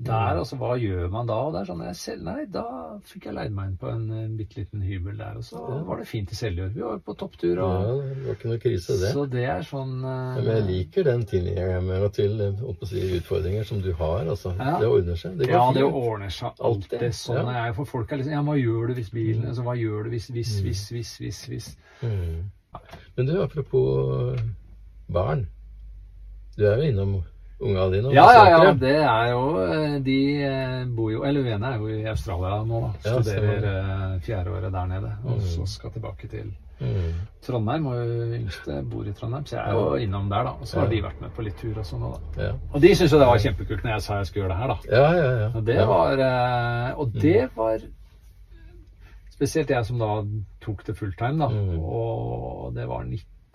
Der, 0.00 0.38
altså, 0.40 0.56
hva 0.56 0.78
gjør 0.80 1.10
man 1.12 1.26
da? 1.28 1.34
Og 1.44 1.52
det 1.52 1.60
er 1.60 1.66
sånn, 1.68 1.80
jeg 1.84 1.96
selv, 2.00 2.22
Nei, 2.24 2.44
da 2.48 2.62
fikk 3.04 3.26
jeg 3.28 3.34
leid 3.36 3.52
meg 3.52 3.66
inn 3.68 3.74
på 3.82 3.88
en, 3.92 4.06
en 4.16 4.36
bitte 4.38 4.56
liten 4.62 4.80
hybel 4.80 5.18
der, 5.18 5.34
og 5.36 5.44
så 5.44 5.60
Ja. 5.60 5.82
var 5.84 5.98
det 6.00 6.06
fint 6.08 6.32
i 6.32 6.38
Seljord. 6.38 6.70
Vi 6.72 6.80
var 6.86 6.98
på 7.04 7.14
topptur, 7.20 7.58
og 7.60 7.74
Ja, 7.84 7.96
det 8.14 8.24
var 8.26 8.38
ikke 8.38 8.48
noe 8.48 8.58
krise, 8.62 8.96
det. 9.02 9.10
Så 9.12 9.26
det 9.30 9.44
er 9.44 9.60
sånn 9.68 9.98
Uh, 10.00 10.36
Ja, 10.38 10.42
Men 10.42 10.56
jeg 10.56 10.64
liker 10.70 11.04
den 11.04 11.24
tilnærminga 11.28 12.08
til 12.16 12.40
eh, 12.40 12.86
si, 12.88 13.02
utfordringer 13.18 13.64
som 13.68 13.82
du 13.84 13.92
har. 13.92 14.24
Altså. 14.24 14.54
Ja. 14.58 14.78
Det 14.80 14.88
ordner 14.88 15.16
seg. 15.20 15.36
Det 15.38 15.48
går 15.50 15.54
Ja, 15.58 15.72
det 15.76 15.84
ordner 15.84 16.30
seg 16.30 16.52
alltid. 16.60 17.04
Sånn. 17.12 17.42
Mm. 17.44 17.48
er 17.54 17.66
jeg. 17.66 17.74
For 17.76 17.84
folk 17.84 18.12
er 18.12 18.16
liksom 18.22 18.32
Ja, 18.32 18.42
hva 18.42 18.56
gjør 18.56 18.86
du 18.88 18.94
hvis 18.94 19.10
bilen 19.12 19.44
altså, 19.46 19.62
Hva 19.68 19.76
gjør 19.76 20.04
du 20.04 20.10
hvis, 20.16 20.28
hvis, 20.32 20.60
hvis, 20.64 20.88
hvis, 20.90 21.16
hvis, 21.18 21.44
hvis 21.52 21.76
Mm. 22.00 22.48
Men 23.16 23.26
du, 23.26 23.42
apropos 23.42 24.38
barn. 25.12 25.48
Du 26.56 26.64
er 26.64 26.76
jo 26.76 26.82
innom 26.88 27.22
unga 27.60 27.88
dine? 27.92 28.12
Ja, 28.14 28.24
ja, 28.32 28.64
ja. 28.64 28.72
Det 28.72 28.94
er 28.96 29.30
jo 29.30 29.42
eh, 29.64 29.98
De 30.06 30.16
eh, 30.44 30.84
bor 30.96 31.10
jo 31.12 31.22
Eller 31.28 31.42
Vene 31.44 31.66
er 31.74 31.78
jo 31.78 31.88
i 31.88 32.04
Australia 32.08 32.62
nå, 32.64 32.80
da. 32.80 32.90
Studerer 33.20 33.66
ja, 33.66 33.76
eh, 34.14 34.20
fjerdeåret 34.24 34.72
der 34.72 34.86
nede. 34.86 35.12
Og 35.24 35.36
Mm. 35.38 35.46
så 35.54 35.66
skal 35.66 35.90
tilbake 35.90 36.28
til 36.28 36.52
Mm. 36.80 37.12
Trondheim. 37.44 37.86
Og 37.86 37.96
yngste 38.38 38.78
bor 38.90 39.04
i 39.04 39.12
Trondheim, 39.12 39.44
så 39.46 39.56
jeg 39.56 39.68
er 39.68 39.72
jo 39.74 39.94
innom 40.00 40.30
der, 40.30 40.42
da. 40.44 40.50
Og 40.60 40.66
så 40.66 40.78
har 40.80 40.86
Ja. 40.86 40.90
de 40.94 41.02
vært 41.02 41.20
med 41.20 41.30
på 41.36 41.42
litt 41.44 41.58
tur 41.60 41.76
og 41.78 41.84
sånn 41.84 42.00
da. 42.00 42.42
Ja. 42.42 42.52
Og 42.72 42.80
de 42.80 42.88
syntes 42.94 43.12
jo 43.12 43.18
det 43.18 43.26
var 43.26 43.36
kjempekult 43.38 43.82
når 43.84 43.92
jeg 43.92 44.02
sa 44.02 44.16
jeg 44.16 44.26
skulle 44.26 44.44
gjøre 44.44 44.54
det 44.54 44.60
her, 44.62 44.66
da. 44.68 44.78
ja, 44.96 45.12
ja, 45.12 45.40
ja. 45.40 45.50
Og 45.54 45.64
det 45.66 45.86
var 45.86 46.94
Og 46.98 47.12
det 47.12 47.50
var 47.56 47.78
Spesielt 49.30 49.70
jeg 49.70 49.86
som 49.86 49.98
da 49.98 50.08
tok 50.60 50.82
det 50.86 50.96
fulltime, 50.98 51.38
da. 51.38 51.48
Mm. 51.48 51.78
Og 51.80 52.74
det 52.74 52.86
var 52.88 53.04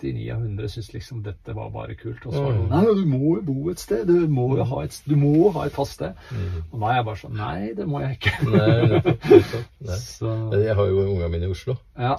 99 0.02 0.30
av 0.36 0.42
100 0.44 0.68
syntes 0.74 0.94
liksom 0.94 1.22
dette 1.24 1.54
var 1.56 1.70
bare 1.72 1.96
kult. 1.96 2.26
Og 2.26 2.34
så 2.34 2.42
var 2.44 2.52
det 2.52 2.60
Mm. 2.66 2.70
Nei, 2.70 2.94
du 2.96 3.06
må 3.06 3.36
jo 3.36 3.42
bo 3.48 3.70
et 3.72 3.80
sted. 3.80 4.06
Du 4.08 4.28
må 4.28 4.46
jo 4.58 4.64
ha 4.64 4.84
et, 4.84 5.02
du 5.08 5.16
må 5.16 5.50
ha 5.56 5.66
et 5.66 5.74
fast 5.74 5.94
sted. 5.94 6.14
Mm. 6.32 6.64
Og 6.72 6.80
da 6.80 6.86
er 6.92 6.96
jeg 7.00 7.06
bare 7.06 7.22
sånn 7.22 7.36
Nei, 7.38 7.74
det 7.78 7.88
må 7.88 8.02
jeg 8.04 8.18
ikke. 8.20 8.34
Nei, 8.52 8.88
nettopp, 8.92 9.28
nettopp. 9.30 9.68
Nei. 9.90 10.00
Så 10.04 10.34
Jeg 10.64 10.76
har 10.76 10.86
jo 10.92 11.02
ungene 11.06 11.30
mine 11.30 11.46
i 11.48 11.52
Oslo, 11.56 11.78
ja. 11.98 12.16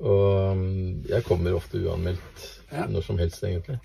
og 0.00 0.52
um, 0.56 1.02
jeg 1.08 1.24
kommer 1.28 1.54
ofte 1.54 1.78
uanmeldt 1.84 2.48
Ja. 2.72 2.86
når 2.90 3.02
som 3.06 3.18
helst, 3.18 3.44
egentlig. 3.44 3.78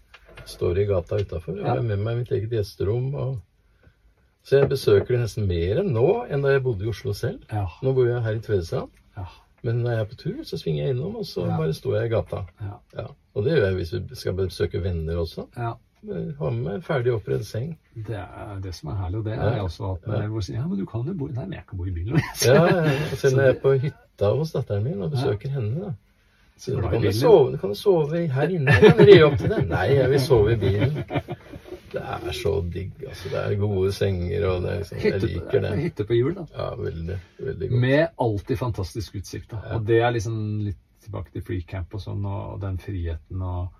Står 0.49 0.79
i 0.81 0.85
gata 0.89 1.19
utafor 1.19 1.53
og 1.59 1.65
Ja. 1.65 1.73
har 1.75 1.81
med 1.81 1.99
meg 1.99 2.17
mitt 2.23 2.31
eget 2.31 2.49
gjesterom. 2.55 3.13
Og... 3.15 3.39
Så 4.43 4.57
jeg 4.61 4.69
besøker 4.71 5.13
det 5.13 5.19
nesten 5.25 5.45
mer 5.47 5.81
enn 5.83 5.91
nå 5.93 6.25
enn 6.31 6.41
da 6.41 6.55
jeg 6.55 6.63
bodde 6.63 6.85
i 6.85 6.89
Oslo 6.89 7.13
selv. 7.13 7.43
Ja. 7.51 7.67
Nå 7.83 7.93
bor 7.93 8.07
jeg 8.07 8.23
her 8.23 8.39
i 8.39 8.39
Tvedestrand, 8.39 8.89
Ja. 9.17 9.25
Men 9.63 9.75
når 9.83 9.91
jeg 9.91 9.99
er 9.99 10.09
på 10.11 10.15
tur, 10.15 10.43
så 10.43 10.57
svinger 10.57 10.83
jeg 10.85 10.95
innom, 10.95 11.15
og 11.15 11.25
så 11.25 11.45
Ja. 11.47 11.57
bare 11.57 11.73
står 11.73 11.95
jeg 12.01 12.05
i 12.11 12.15
gata. 12.15 12.43
Ja. 12.61 12.75
Ja. 13.01 13.05
Og 13.35 13.43
det 13.45 13.51
gjør 13.57 13.65
jeg 13.65 13.75
hvis 13.75 13.93
vi 13.93 14.15
skal 14.15 14.33
besøke 14.33 14.83
venner 14.83 15.15
også. 15.17 15.47
ja. 15.57 15.73
Ha 16.39 16.49
med 16.49 16.63
meg 16.63 16.83
ferdig 16.87 17.11
oppredd 17.11 17.41
seng. 17.43 17.73
Det 18.07 18.15
er 18.15 18.59
det 18.63 18.71
som 18.73 18.89
er 18.89 18.95
herlig. 19.01 19.17
Og 19.19 19.25
det 19.25 19.33
er 19.33 19.49
jeg 19.51 19.61
også 19.65 19.89
At 20.07 20.21
Ja. 20.21 20.27
hvor 20.27 20.39
sier, 20.41 20.55
Ja, 20.55 20.67
men 20.67 20.79
du 20.79 20.85
kan 20.85 21.01
jo 21.03 21.13
bo 21.13 21.27
Nei, 21.27 21.43
men 21.43 21.53
jeg 21.53 21.63
kan 21.69 21.77
bo 21.77 21.83
i 21.85 21.91
bilen. 21.91 22.15
Ja. 22.45 22.61
Og 23.11 23.17
Selv 23.17 23.35
når 23.35 23.43
jeg 23.43 23.55
er 23.55 23.59
på 23.59 23.73
hytta 23.77 24.29
hos 24.37 24.51
datteren 24.53 24.83
min 24.83 25.01
og 25.01 25.11
besøker 25.11 25.49
henne, 25.49 25.81
da. 25.85 25.91
Så 26.57 26.71
i 26.71 26.75
kan 26.75 26.83
du, 26.93 26.99
bilen. 26.99 27.13
sove, 27.13 27.57
kan 27.57 27.69
du 27.69 27.75
sove 27.75 28.27
her 28.27 28.47
inne? 28.47 28.71
du 28.81 28.89
kan 28.95 29.05
ri 29.07 29.21
opp 29.23 29.37
til 29.37 29.49
det. 29.49 29.67
Nei, 29.67 29.85
jeg 29.95 30.09
vil 30.09 30.19
sove 30.19 30.53
i 30.53 30.55
bilen. 30.55 31.03
Det 31.93 32.01
er 32.01 32.31
så 32.37 32.53
digg, 32.73 32.91
altså. 33.07 33.29
Det 33.29 33.39
er 33.45 33.55
gode 33.61 33.91
senger, 33.95 34.45
og 34.49 34.61
det 34.63 34.71
er 34.71 34.77
liksom, 34.83 34.99
jeg 35.03 35.21
liker 35.23 35.61
det. 35.65 35.71
hytte 35.79 36.05
på 36.09 36.13
hjul, 36.19 36.33
da. 36.35 36.45
Ja, 36.55 36.69
veldig, 36.75 37.17
veldig 37.39 37.69
godt. 37.69 37.79
Med 37.81 38.07
alltid 38.27 38.57
fantastisk 38.59 39.15
utsikt. 39.15 39.49
Da. 39.51 39.61
Ja. 39.65 39.75
Og 39.79 39.85
det 39.87 39.99
er 40.01 40.11
liksom 40.11 40.39
litt 40.67 40.77
tilbake 41.03 41.31
til 41.33 41.41
free 41.47 41.61
camp 41.63 41.93
og 41.95 42.01
sånn, 42.03 42.25
og 42.25 42.59
den 42.61 42.77
friheten 42.77 43.41
og 43.41 43.75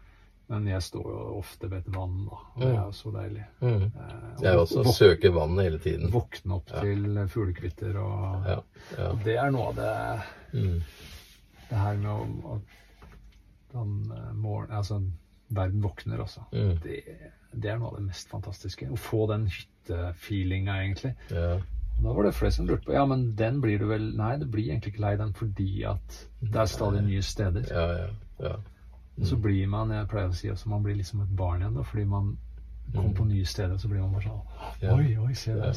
Men 0.50 0.66
jeg 0.66 0.82
står 0.82 1.04
jo 1.06 1.24
ofte 1.38 1.68
ved 1.70 1.84
et 1.84 1.90
vann, 1.94 2.24
da. 2.26 2.38
Og 2.56 2.62
det 2.64 2.70
er 2.72 2.80
jo 2.88 2.94
så 2.98 3.12
deilig. 3.14 3.44
Mm. 3.62 3.84
Eh, 3.84 4.40
Jeg 4.42 4.56
og 4.56 4.62
også 4.64 4.82
våk- 4.88 4.96
søker 4.98 5.30
vann 5.36 5.60
hele 5.62 5.78
tiden. 5.78 6.10
Våkne 6.12 6.56
opp 6.56 6.66
til 6.82 7.20
fuglekvitter 7.30 8.00
og 8.02 8.48
Ja, 8.48 8.56
ja. 8.98 9.10
og 9.12 9.20
Det 9.24 9.36
er 9.38 9.52
noe 9.52 9.68
av 9.68 9.76
det 9.76 10.24
Mm. 10.58 10.82
Det 11.70 11.78
her 11.78 11.98
med 11.98 12.10
å, 12.10 12.26
å 12.56 12.62
den, 13.74 14.12
eh, 14.12 14.34
morgen, 14.34 14.72
altså, 14.72 14.98
Verden 15.50 15.82
våkner, 15.82 16.20
altså. 16.22 16.44
Mm. 16.54 16.76
Det, 16.84 17.00
det 17.54 17.70
er 17.72 17.78
noe 17.82 17.90
av 17.92 17.96
det 17.98 18.06
mest 18.08 18.30
fantastiske. 18.30 18.86
Å 18.94 18.98
få 19.00 19.26
den 19.32 19.48
hyttefeelinga, 19.50 20.80
egentlig. 20.84 21.16
ja. 21.34 21.58
Og 22.00 22.06
Da 22.06 22.14
var 22.16 22.24
det 22.24 22.34
flere 22.38 22.52
som 22.56 22.68
lurte 22.68 22.86
på 22.88 22.94
ja, 22.96 23.02
men 23.06 23.26
den 23.36 23.58
blir 23.60 23.78
du 23.82 23.86
vel 23.90 24.06
Nei, 24.16 24.38
det 24.40 24.46
blir 24.48 24.70
egentlig 24.70 24.94
ikke 24.94 25.02
lei 25.04 25.18
den 25.20 25.34
fordi 25.36 25.84
at 25.84 26.20
det 26.40 26.56
er 26.62 26.70
stadig 26.72 27.02
nye 27.04 27.22
steder. 27.22 27.66
Ja, 27.68 27.88
ja, 27.98 28.06
ja. 28.46 28.54
Mm. 29.18 29.26
så 29.28 29.36
blir 29.36 29.66
man 29.68 29.90
jeg 29.92 30.08
pleier 30.08 30.30
å 30.32 30.36
si 30.38 30.48
også, 30.48 30.70
man 30.72 30.84
blir 30.86 30.96
liksom 30.96 31.26
et 31.26 31.34
barn 31.36 31.60
igjen, 31.60 31.74
da, 31.76 31.84
fordi 31.84 32.06
man 32.08 32.30
kommer 32.96 33.12
på 33.18 33.26
nye 33.28 33.44
steder, 33.46 33.76
så 33.78 33.90
blir 33.92 34.00
man 34.06 34.14
bare 34.16 34.30
sånn 34.30 34.46
Mm. 34.80 34.94
Oi, 34.96 35.18
oi, 35.26 35.34
se 35.36 35.52
det. 35.58 35.74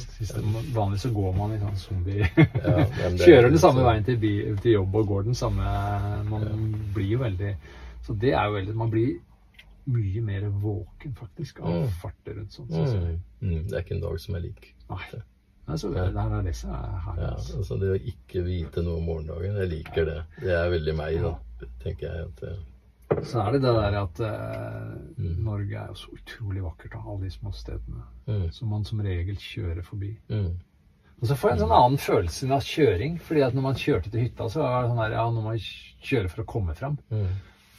vanligvis 0.76 1.02
så 1.02 1.10
går 1.10 1.32
man 1.36 1.52
i 1.56 1.58
sånn 1.58 1.76
zombie 1.76 2.22
er 2.22 3.16
Kjører 3.24 3.48
den 3.50 3.58
samme 3.58 3.80
sånn- 3.82 4.14
veien 4.14 4.60
til 4.62 4.72
jobb 4.76 4.94
og 5.00 5.06
går 5.10 5.24
den 5.26 5.34
samme 5.34 5.64
Man 6.30 6.46
blir 6.94 7.08
jo 7.16 7.18
veldig 7.18 7.50
Så 8.06 8.14
det 8.14 8.30
er 8.30 8.46
jo 8.46 8.54
veldig 8.60 8.74
Man 8.78 8.90
blir 8.94 9.16
mye 9.86 10.20
mer 10.22 10.48
våken, 10.62 11.14
faktisk, 11.14 11.60
av 11.60 11.72
Mm. 11.82 11.88
farter 12.00 12.34
rundt 12.38 12.52
sånn. 12.52 12.68
Så. 12.70 12.96
Mm. 12.98 13.20
Mm. 13.42 13.68
Det 13.68 13.72
er 13.72 13.82
ikke 13.82 13.94
en 13.96 14.00
dag 14.00 14.20
som 14.20 14.34
er 14.34 14.40
lik. 14.40 14.74
Nei. 14.90 15.22
Altså, 15.68 15.88
det, 15.94 16.02
det 16.14 16.22
er 16.22 16.42
det 16.42 16.54
som 16.56 16.70
er 16.74 16.98
herlig. 17.06 17.22
Ja, 17.22 17.30
altså. 17.36 17.56
altså 17.58 17.76
Det 17.80 17.88
å 17.92 17.98
ikke 18.12 18.44
vite 18.44 18.82
noe 18.82 18.96
om 18.98 19.04
morgendagen, 19.06 19.56
jeg 19.62 19.68
liker 19.70 20.04
det. 20.04 20.24
Det 20.40 20.50
er 20.58 20.70
veldig 20.70 20.94
meg, 20.96 21.20
da, 21.22 21.34
tenker 21.84 22.08
jeg. 22.08 22.26
at 22.26 22.36
det, 22.42 23.26
Så 23.28 23.40
er 23.46 23.52
det 23.52 23.60
det 23.62 23.74
der 23.76 23.94
at 24.02 24.20
eh, 24.20 24.98
Mm. 25.22 25.36
Norge 25.44 25.76
er 25.78 25.86
jo 25.88 25.94
så 25.94 26.10
utrolig 26.16 26.62
vakkert, 26.62 26.94
av 26.96 27.08
alle 27.08 27.24
de 27.28 27.30
små 27.30 27.52
stedene. 27.52 28.02
mm, 28.26 28.50
Som 28.52 28.68
man 28.70 28.84
som 28.84 28.98
regel 29.00 29.36
kjører 29.36 29.82
forbi. 29.84 30.16
mm, 30.30 30.56
Og 31.22 31.28
så 31.28 31.36
får 31.36 31.50
jeg 31.50 31.60
en 31.60 31.68
sånn 31.68 31.76
annen 31.84 31.98
følelse 31.98 32.50
av 32.50 32.60
kjøring. 32.62 33.20
fordi 33.20 33.42
at 33.46 33.54
når 33.54 33.62
man 33.62 33.74
kjørte 33.74 34.10
til 34.10 34.20
hytta, 34.20 34.48
så 34.50 34.60
var 34.62 34.82
det 34.82 34.90
sånn 34.90 34.98
her 34.98 35.10
ja, 35.12 35.30
når 35.30 35.42
man 35.44 35.58
kjører 36.02 36.28
for 36.30 36.42
å 36.42 36.46
komme 36.46 36.74
fram. 36.74 36.98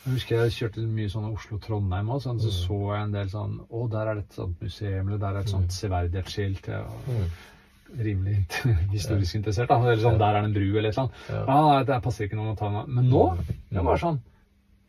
Mm, 0.04 0.10
Jeg 0.10 0.14
husker 0.18 0.44
jeg 0.44 0.56
kjørte 0.58 0.84
mye 0.98 1.14
sånn 1.14 1.30
Oslo-Trondheim 1.32 2.12
òg, 2.14 2.22
sånn, 2.26 2.42
så 2.44 2.52
så 2.56 2.80
jeg 2.92 3.08
en 3.08 3.16
del 3.16 3.32
sånn 3.32 3.56
Å, 3.64 3.88
der 3.94 4.12
er 4.12 4.20
det 4.20 4.26
et 4.28 4.38
sånt 4.38 4.62
museum, 4.64 5.08
eller 5.08 5.24
der 5.24 5.40
er 5.40 5.48
et 5.48 5.54
sånt 5.54 5.76
severdighetsskilt. 5.76 6.70
Ja. 6.74 6.84
mm. 7.08 7.26
rimelig 7.94 8.38
historisk 8.96 9.40
interessert, 9.40 9.70
da. 9.70 9.80
Eller 9.86 10.02
sånn, 10.04 10.22
der 10.22 10.38
er 10.38 10.42
det 10.42 10.52
en 10.52 10.56
bru, 10.60 10.70
eller 10.78 10.90
et 10.90 10.98
eller 10.98 11.08
annet. 11.08 11.26
Ja. 11.30 11.44
Ja, 11.48 11.84
det 11.90 12.04
passer 12.06 12.28
ikke 12.28 12.40
noen 12.40 12.56
å 12.56 12.60
ta 12.60 12.72
med. 12.74 12.94
Men 13.00 13.12
nå, 13.12 13.26
det 13.74 13.84
var 13.86 14.02
sånn 14.02 14.22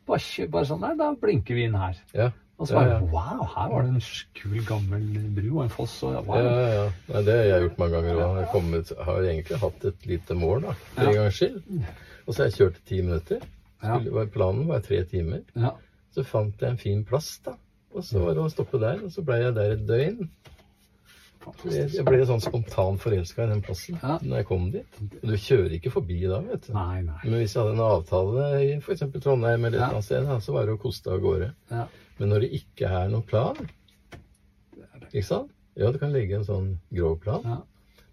bare, 0.08 0.48
bare 0.52 0.68
sånn, 0.68 0.82
nei, 0.84 0.94
da 1.00 1.12
blinker 1.20 1.56
vi 1.56 1.68
inn 1.68 1.76
her. 1.78 2.00
Ja. 2.16 2.30
Og 2.54 2.68
så 2.70 2.76
bare, 2.76 3.00
wow, 3.10 3.42
her 3.50 3.70
var 3.72 3.82
det 3.82 3.96
en 3.96 4.02
kul, 4.38 4.60
gammel 4.68 5.06
bru 5.34 5.48
og 5.56 5.62
en 5.64 5.72
foss. 5.74 5.96
Og, 6.06 6.14
wow. 6.28 6.38
Ja, 6.38 6.66
ja. 6.70 6.84
Nei, 7.10 7.22
det 7.26 7.34
har 7.34 7.48
jeg 7.48 7.64
gjort 7.66 7.80
mange 7.82 7.96
ganger 7.96 8.14
òg. 8.20 8.36
har, 8.36 8.46
kommet, 8.52 8.92
har 9.08 9.26
egentlig 9.32 9.58
hatt 9.64 9.86
et 9.90 10.06
lite 10.06 10.36
mål, 10.38 10.68
da, 10.68 10.76
for 10.92 11.10
en 11.10 11.18
gangs 11.18 11.40
skyld. 11.40 11.64
Og 12.24 12.30
så 12.30 12.36
har 12.38 12.50
jeg 12.50 12.56
kjørt 12.60 12.78
i 12.78 12.86
ti 12.92 13.00
minutter. 13.02 13.48
Ja. 13.84 13.98
Var- 14.16 14.30
Planen 14.32 14.66
var 14.68 14.80
tre 14.80 15.02
timer. 15.04 15.42
Ja. 15.54 15.74
Så 16.14 16.24
fant 16.24 16.60
jeg 16.60 16.70
en 16.70 16.78
fin 16.80 17.04
plass, 17.04 17.38
da. 17.44 17.54
Og 17.94 18.02
så 18.02 18.18
var 18.24 18.34
det 18.34 18.42
å 18.42 18.50
stoppe 18.50 18.78
der, 18.82 19.04
og 19.04 19.10
så 19.14 19.22
ble 19.22 19.36
jeg 19.42 19.54
der 19.54 19.72
et 19.76 19.86
døgn. 19.86 20.28
Jeg 21.68 22.04
ble 22.06 22.24
sånn 22.24 22.40
spontant 22.40 22.98
forelska 23.02 23.44
i 23.44 23.50
den 23.50 23.60
plassen 23.62 23.98
Ja. 24.02 24.14
når 24.22 24.36
jeg 24.40 24.46
kom 24.48 24.70
dit. 24.72 24.86
Du 25.20 25.34
kjører 25.36 25.74
ikke 25.76 25.90
forbi 25.92 26.22
da, 26.26 26.38
vet 26.40 26.66
du. 26.66 26.72
Nei, 26.72 27.02
nei. 27.02 27.18
Men 27.24 27.34
hvis 27.42 27.52
jeg 27.54 27.62
hadde 27.62 27.74
en 27.74 27.84
avtale 27.84 28.46
i 28.64 28.70
f.eks. 28.80 29.02
Trondheim 29.20 29.64
eller 29.68 29.76
et 29.78 29.82
Ja. 29.82 29.90
annet 29.90 30.04
sted, 30.04 30.24
så 30.42 30.52
var 30.56 30.64
det 30.66 30.74
å 30.78 30.80
koste 30.80 31.12
av 31.12 31.20
gårde. 31.20 31.52
Ja. 31.70 31.86
Men 32.18 32.28
når 32.30 32.40
det 32.40 32.52
ikke 32.62 32.88
er 32.88 33.08
noen 33.12 33.26
plan, 33.26 33.56
ikke 35.12 35.24
sant? 35.24 35.50
Ja, 35.76 35.90
du 35.92 35.98
kan 35.98 36.12
legge 36.12 36.36
en 36.36 36.44
sånn 36.44 36.78
grov 36.94 37.20
plan, 37.20 37.42
Ja. 37.44 37.58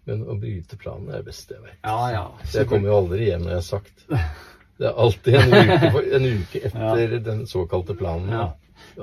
men 0.06 0.24
å 0.26 0.38
bryte 0.38 0.76
planen 0.76 1.08
er 1.08 1.22
det 1.22 1.26
beste 1.26 1.54
jeg 1.54 1.62
vet. 1.62 1.78
Ja, 1.84 2.10
ja. 2.10 2.28
Så 2.44 2.58
jeg 2.58 2.68
kommer 2.68 2.88
jo 2.88 2.98
aldri 3.06 3.26
hjem 3.30 3.42
når 3.42 3.48
jeg 3.48 3.62
har 3.62 3.62
sagt. 3.62 4.04
Det 4.78 4.88
er 4.88 4.98
alltid 5.04 5.34
en 5.38 5.52
uke, 5.54 5.90
for, 5.94 6.06
en 6.16 6.26
uke 6.32 6.60
etter 6.68 7.16
den 7.28 7.46
såkalte 7.46 7.94
planen. 7.98 8.30
Ja. 8.32 8.48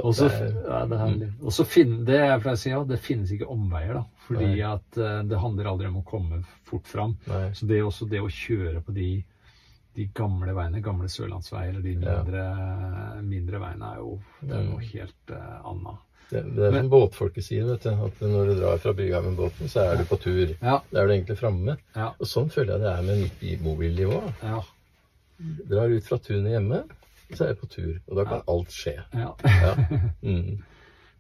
Og 0.04 0.12
så 0.16 0.28
ja, 0.28 0.86
det, 0.86 0.98
er 1.00 1.14
mm. 1.16 1.66
finne, 1.66 2.02
det 2.06 2.18
jeg 2.20 2.42
pleier 2.44 2.58
å 2.58 2.60
si, 2.60 2.70
ja, 2.74 2.80
det 2.86 2.98
finnes 3.02 3.32
ikke 3.34 3.48
omveier, 3.50 3.94
da. 4.02 4.04
Fordi 4.28 4.50
Nei. 4.52 4.60
at 4.68 4.98
uh, 5.00 5.22
det 5.26 5.40
handler 5.40 5.70
aldri 5.72 5.88
om 5.90 6.02
å 6.02 6.06
komme 6.06 6.42
fort 6.68 6.88
fram. 6.90 7.16
Nei. 7.30 7.46
Så 7.58 7.66
det 7.70 7.80
er 7.80 7.88
også 7.88 8.06
det 8.12 8.20
å 8.22 8.30
kjøre 8.30 8.84
på 8.86 8.94
de, 8.94 9.08
de 9.98 10.10
gamle 10.20 10.54
veiene, 10.58 10.84
gamle 10.86 11.08
sørlandsveier, 11.10 11.72
eller 11.72 11.86
de 11.86 11.96
Ja. 11.96 12.20
mindre, 12.20 12.44
mindre 13.32 13.62
veiene, 13.64 13.94
er 13.96 14.04
jo 14.04 14.20
det 14.42 14.54
er 14.60 14.68
noe 14.68 14.82
Mm. 14.84 14.90
helt 14.92 15.34
uh, 15.34 15.60
annet. 15.72 16.06
Det, 16.30 16.44
det 16.54 16.66
er 16.68 16.76
som 16.76 16.90
båtfolket 16.92 17.46
sier, 17.48 17.64
vet 17.66 17.88
du. 17.88 17.90
At 18.06 18.20
når 18.22 18.52
du 18.52 18.60
drar 18.60 18.78
fra 18.84 18.94
brygga 18.94 19.22
med 19.26 19.40
båten, 19.40 19.72
så 19.72 19.88
er 19.88 19.98
du 19.98 20.04
på 20.06 20.20
tur. 20.22 20.52
Ja, 20.62 20.76
Da 20.92 21.02
er 21.02 21.08
du 21.10 21.14
egentlig 21.16 21.40
framme. 21.40 21.78
ja, 21.96 22.12
Og 22.20 22.28
sånn 22.30 22.52
føler 22.54 22.76
jeg 22.76 22.84
det 22.84 22.92
er 22.92 23.08
med 23.08 23.24
mitt 23.24 23.40
bilmobilliv 23.42 24.12
òg. 24.20 24.30
ja. 24.44 24.60
Drar 25.70 25.94
ut 25.94 26.04
fra 26.08 26.18
tunet 26.20 26.52
hjemme, 26.56 26.84
så 27.34 27.44
er 27.46 27.54
jeg 27.54 27.60
på 27.62 27.70
tur. 27.72 27.94
Og 28.10 28.18
da 28.20 28.26
kan 28.28 28.42
alt 28.52 28.74
skje. 28.74 28.98
ja. 29.14 29.32
Ja. 29.46 29.76
Mm. 30.26 30.60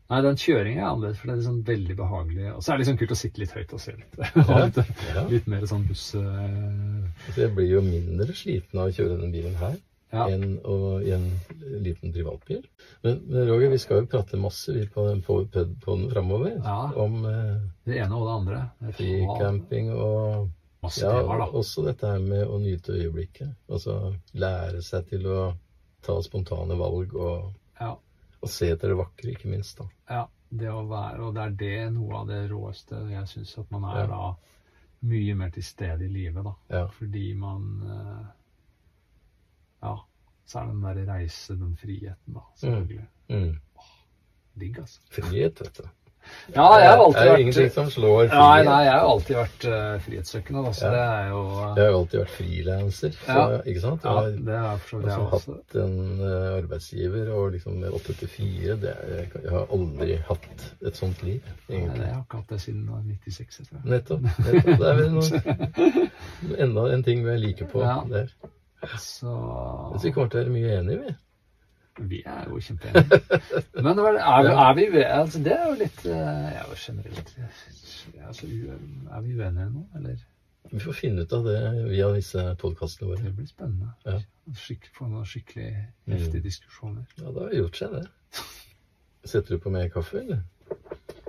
Nei, 0.10 0.23
den 0.25 0.39
kjøringa 0.41 0.79
er 0.82 0.88
annerledes, 0.89 1.19
for 1.21 1.29
det 1.29 1.34
er 1.36 1.38
liksom 1.43 1.58
veldig 1.67 1.95
behagelig. 1.99 2.45
Og 2.55 2.63
så 2.65 2.71
er 2.71 2.77
det 2.79 2.82
liksom 2.82 2.95
kult 2.97 3.12
å 3.13 3.17
sitte 3.19 3.41
litt 3.43 3.51
høyt 3.53 3.73
og 3.77 3.82
se 3.84 3.91
litt. 3.93 4.15
Ja, 4.49 4.55
litt, 4.65 4.79
Ja. 5.13 5.25
litt 5.29 5.49
mer 5.53 5.67
sånn 5.69 5.84
buss... 5.86 6.08
eh, 6.17 7.27
Så 7.29 7.43
jeg 7.43 7.51
blir 7.53 7.69
jo 7.75 7.84
mindre 7.86 8.34
sliten 8.34 8.82
av 8.82 8.89
å 8.89 8.95
kjøre 8.95 9.19
denne 9.19 9.29
bilen 9.36 9.53
her 9.62 9.75
Ja. 10.10 10.23
enn 10.34 10.55
å, 10.65 10.97
i 11.05 11.12
en 11.13 11.27
liten 11.86 12.10
privatbil. 12.15 12.63
Men, 13.05 13.19
men 13.29 13.45
Roger, 13.51 13.69
vi 13.69 13.77
skal 13.84 14.01
jo 14.01 14.10
prate 14.10 14.39
masse 14.41 14.73
vi 14.73 14.88
på 14.89 15.05
den 15.12 15.21
på, 15.21 15.43
på, 15.53 15.67
den 15.86 16.10
framover 16.10 16.58
om 16.97 17.19
eh, 17.29 17.60
Det 17.86 17.99
ene 18.01 18.17
og 18.17 18.25
det 18.25 18.34
andre. 18.39 18.63
Free 18.97 19.19
camping 19.38 19.91
fricamping 19.93 19.93
og 19.93 20.49
Masse 20.81 21.01
ja, 21.03 21.11
temaer, 21.21 21.39
da. 21.43 21.45
også 21.59 21.83
dette 21.85 22.07
her 22.07 22.19
med 22.23 22.47
å 22.47 22.59
nyte 22.63 22.93
øyeblikket. 22.95 23.49
Altså 23.69 24.15
lære 24.39 24.81
seg 24.85 25.09
til 25.09 25.25
å 25.27 25.39
ta 26.01 26.15
spontane 26.23 26.77
valg 26.79 27.15
og, 27.19 27.49
Ja. 27.79 27.95
og 28.41 28.49
se 28.49 28.69
etter 28.71 28.87
det 28.93 28.97
vakre, 28.97 29.33
ikke 29.35 29.49
minst. 29.51 29.77
da. 29.77 29.89
Ja, 30.09 30.27
det 30.49 30.69
å 30.71 30.85
være, 30.87 31.19
og 31.27 31.33
det 31.35 31.41
er 31.43 31.57
det 31.59 31.93
noe 31.93 32.21
av 32.21 32.27
det 32.27 32.49
råeste. 32.51 33.01
Jeg 33.11 33.27
syns 33.27 33.57
at 33.59 33.71
man 33.71 33.83
er 33.91 34.05
Ja. 34.05 34.07
da 34.07 34.35
mye 35.01 35.35
mer 35.35 35.49
til 35.49 35.63
stede 35.63 36.05
i 36.05 36.07
livet, 36.11 36.43
da. 36.43 36.53
Ja. 36.69 36.87
Fordi 36.87 37.33
man 37.35 37.81
eh, 37.83 38.25
Ja. 39.83 39.97
Så 40.45 40.59
er 40.59 40.65
det 40.65 40.73
den 40.73 40.81
derre 40.81 41.05
reise, 41.19 41.55
den 41.55 41.75
friheten, 41.77 42.33
da. 42.33 42.41
Selvfølgelig. 42.57 43.07
Mm. 43.29 43.59
Digg, 44.59 44.79
altså. 44.79 44.99
Frihet, 45.11 45.61
vet 45.61 45.77
du. 45.77 45.89
Ja, 46.56 46.65
jeg 46.80 46.89
har 46.89 46.97
alltid 46.97 47.19
det 47.19 47.25
er 47.28 47.32
vært 47.32 47.41
ingenting 47.43 47.71
som 47.75 47.89
slår 47.93 48.30
frihet. 48.30 48.34
Nei, 48.39 48.63
nei, 48.65 48.78
jeg 48.86 48.93
har 48.93 49.08
alltid 49.10 49.36
vært 49.38 49.65
uh, 49.69 49.99
frihetssøkende, 50.06 50.63
da, 50.65 50.71
så 50.73 50.86
Ja. 50.86 50.91
det 50.91 51.02
er 51.10 51.28
jo 51.30 51.41
Jeg 51.60 51.84
har 51.84 51.89
jo 51.91 51.97
alltid 51.99 52.19
vært 52.19 52.34
frilanser, 52.38 53.12
Ja. 53.28 53.43
ikke 53.65 53.82
sant? 53.84 54.04
Ja, 54.04 54.10
Jeg 54.10 54.17
har 54.17 54.45
det 54.49 54.56
er 54.60 54.78
for 54.78 54.89
så 54.89 54.97
vidt 54.97 55.10
jeg 55.10 55.19
også. 55.19 55.54
hatt 55.60 55.75
en 55.84 56.21
uh, 56.21 56.58
arbeidsgiver 56.58 57.32
og 57.36 57.52
liksom 57.54 57.84
8 57.93 58.13
til 58.23 58.28
4. 58.28 58.75
Det 58.86 58.95
jeg, 59.10 59.30
jeg 59.43 59.52
har 59.52 59.65
aldri 59.78 60.17
hatt 60.30 60.49
et 60.88 60.95
sånt 60.97 61.23
liv, 61.23 61.41
egentlig. 61.69 61.99
Nei. 61.99 62.08
Jeg 62.08 62.15
har 62.15 62.23
ikke 62.25 62.38
hatt 62.41 62.49
det 62.56 62.62
siden 62.62 62.89
96, 62.89 63.60
jeg 63.60 63.67
tror 63.67 63.78
jeg. 63.78 63.89
Nettopp. 63.93 64.21
nettopp. 64.21 64.80
Det 64.80 64.89
er 64.89 64.95
vel 65.04 65.12
noe, 65.12 65.30
enda 66.65 66.88
en 66.93 67.04
ting 67.04 67.23
vi 67.25 67.32
er 67.34 67.38
like 67.45 67.65
på 67.71 67.82
Ja. 67.84 67.99
der. 68.10 68.28
Så 68.97 69.28
Jeg 69.28 69.99
tror 69.99 70.04
vi 70.04 70.12
kommer 70.15 70.30
til 70.30 70.39
å 70.39 70.43
være 70.43 70.54
mye 70.56 70.78
enige, 70.80 70.99
vi. 71.04 71.15
Vi 72.07 72.21
er 72.25 72.45
jo 72.49 72.59
kjempeenige. 72.59 73.19
Men 73.83 73.99
er, 73.99 74.12
vi- 74.41 74.53
er 74.53 74.73
vi 74.91 75.03
altså, 75.03 75.39
Det 75.43 75.51
er 75.51 75.65
jo 75.67 75.73
litt 75.79 76.05
eh, 76.05 76.12
Jeg 76.15 76.55
er 76.55 76.65
jo 76.69 76.75
generelt 76.79 77.33
altså, 78.27 78.47
Er 78.47 79.21
vi 79.21 79.33
uenige 79.35 79.69
nå, 79.73 79.83
eller? 79.99 80.15
Vi 80.71 80.79
får 80.79 80.93
finne 80.93 81.21
ut 81.25 81.33
av 81.33 81.43
det 81.47 81.59
via 81.89 82.07
disse 82.13 82.43
podkastene 82.62 83.07
våre. 83.09 83.23
Det 83.23 83.31
blir 83.35 83.47
spennende. 83.49 83.88
Ja. 84.05 84.19
Skikkelig, 84.53 84.91
få 84.93 85.07
noen 85.09 85.25
skikkelig 85.25 85.69
heftige 86.12 86.43
diskusjoner. 86.45 87.07
Ja, 87.17 87.31
det 87.33 87.41
har 87.47 87.55
gjort 87.57 87.79
seg, 87.79 87.95
det. 87.95 88.43
Setter 89.25 89.55
du 89.55 89.63
på 89.63 89.69
mer 89.73 89.88
kaffe, 89.89 90.21
eller? 90.21 90.43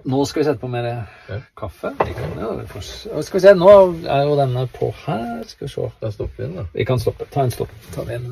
Nå 0.04 0.20
skal 0.28 0.40
vi 0.42 0.44
sette 0.50 0.60
på 0.60 0.68
mer 0.72 0.86
Ja. 0.90 1.38
kaffe. 1.56 1.94
Skal 3.22 3.38
vi 3.38 3.40
se, 3.46 3.54
nå 3.56 3.70
er 4.04 4.22
jo 4.28 4.36
denne 4.42 4.66
på 4.76 4.90
her. 5.06 5.42
Skal 5.48 5.66
vi 5.68 5.72
se. 5.72 5.88
Da 6.02 6.10
stopper 6.12 6.36
vi 6.36 6.44
den, 6.50 6.56
da. 6.60 6.66
Vi 6.74 6.84
kan 6.84 7.00
stoppe. 7.00 7.24
Ta 7.32 7.42
en 7.48 7.50
stopp. 7.56 7.72
Ta 7.94 8.04
vi 8.04 8.14
en 8.20 8.28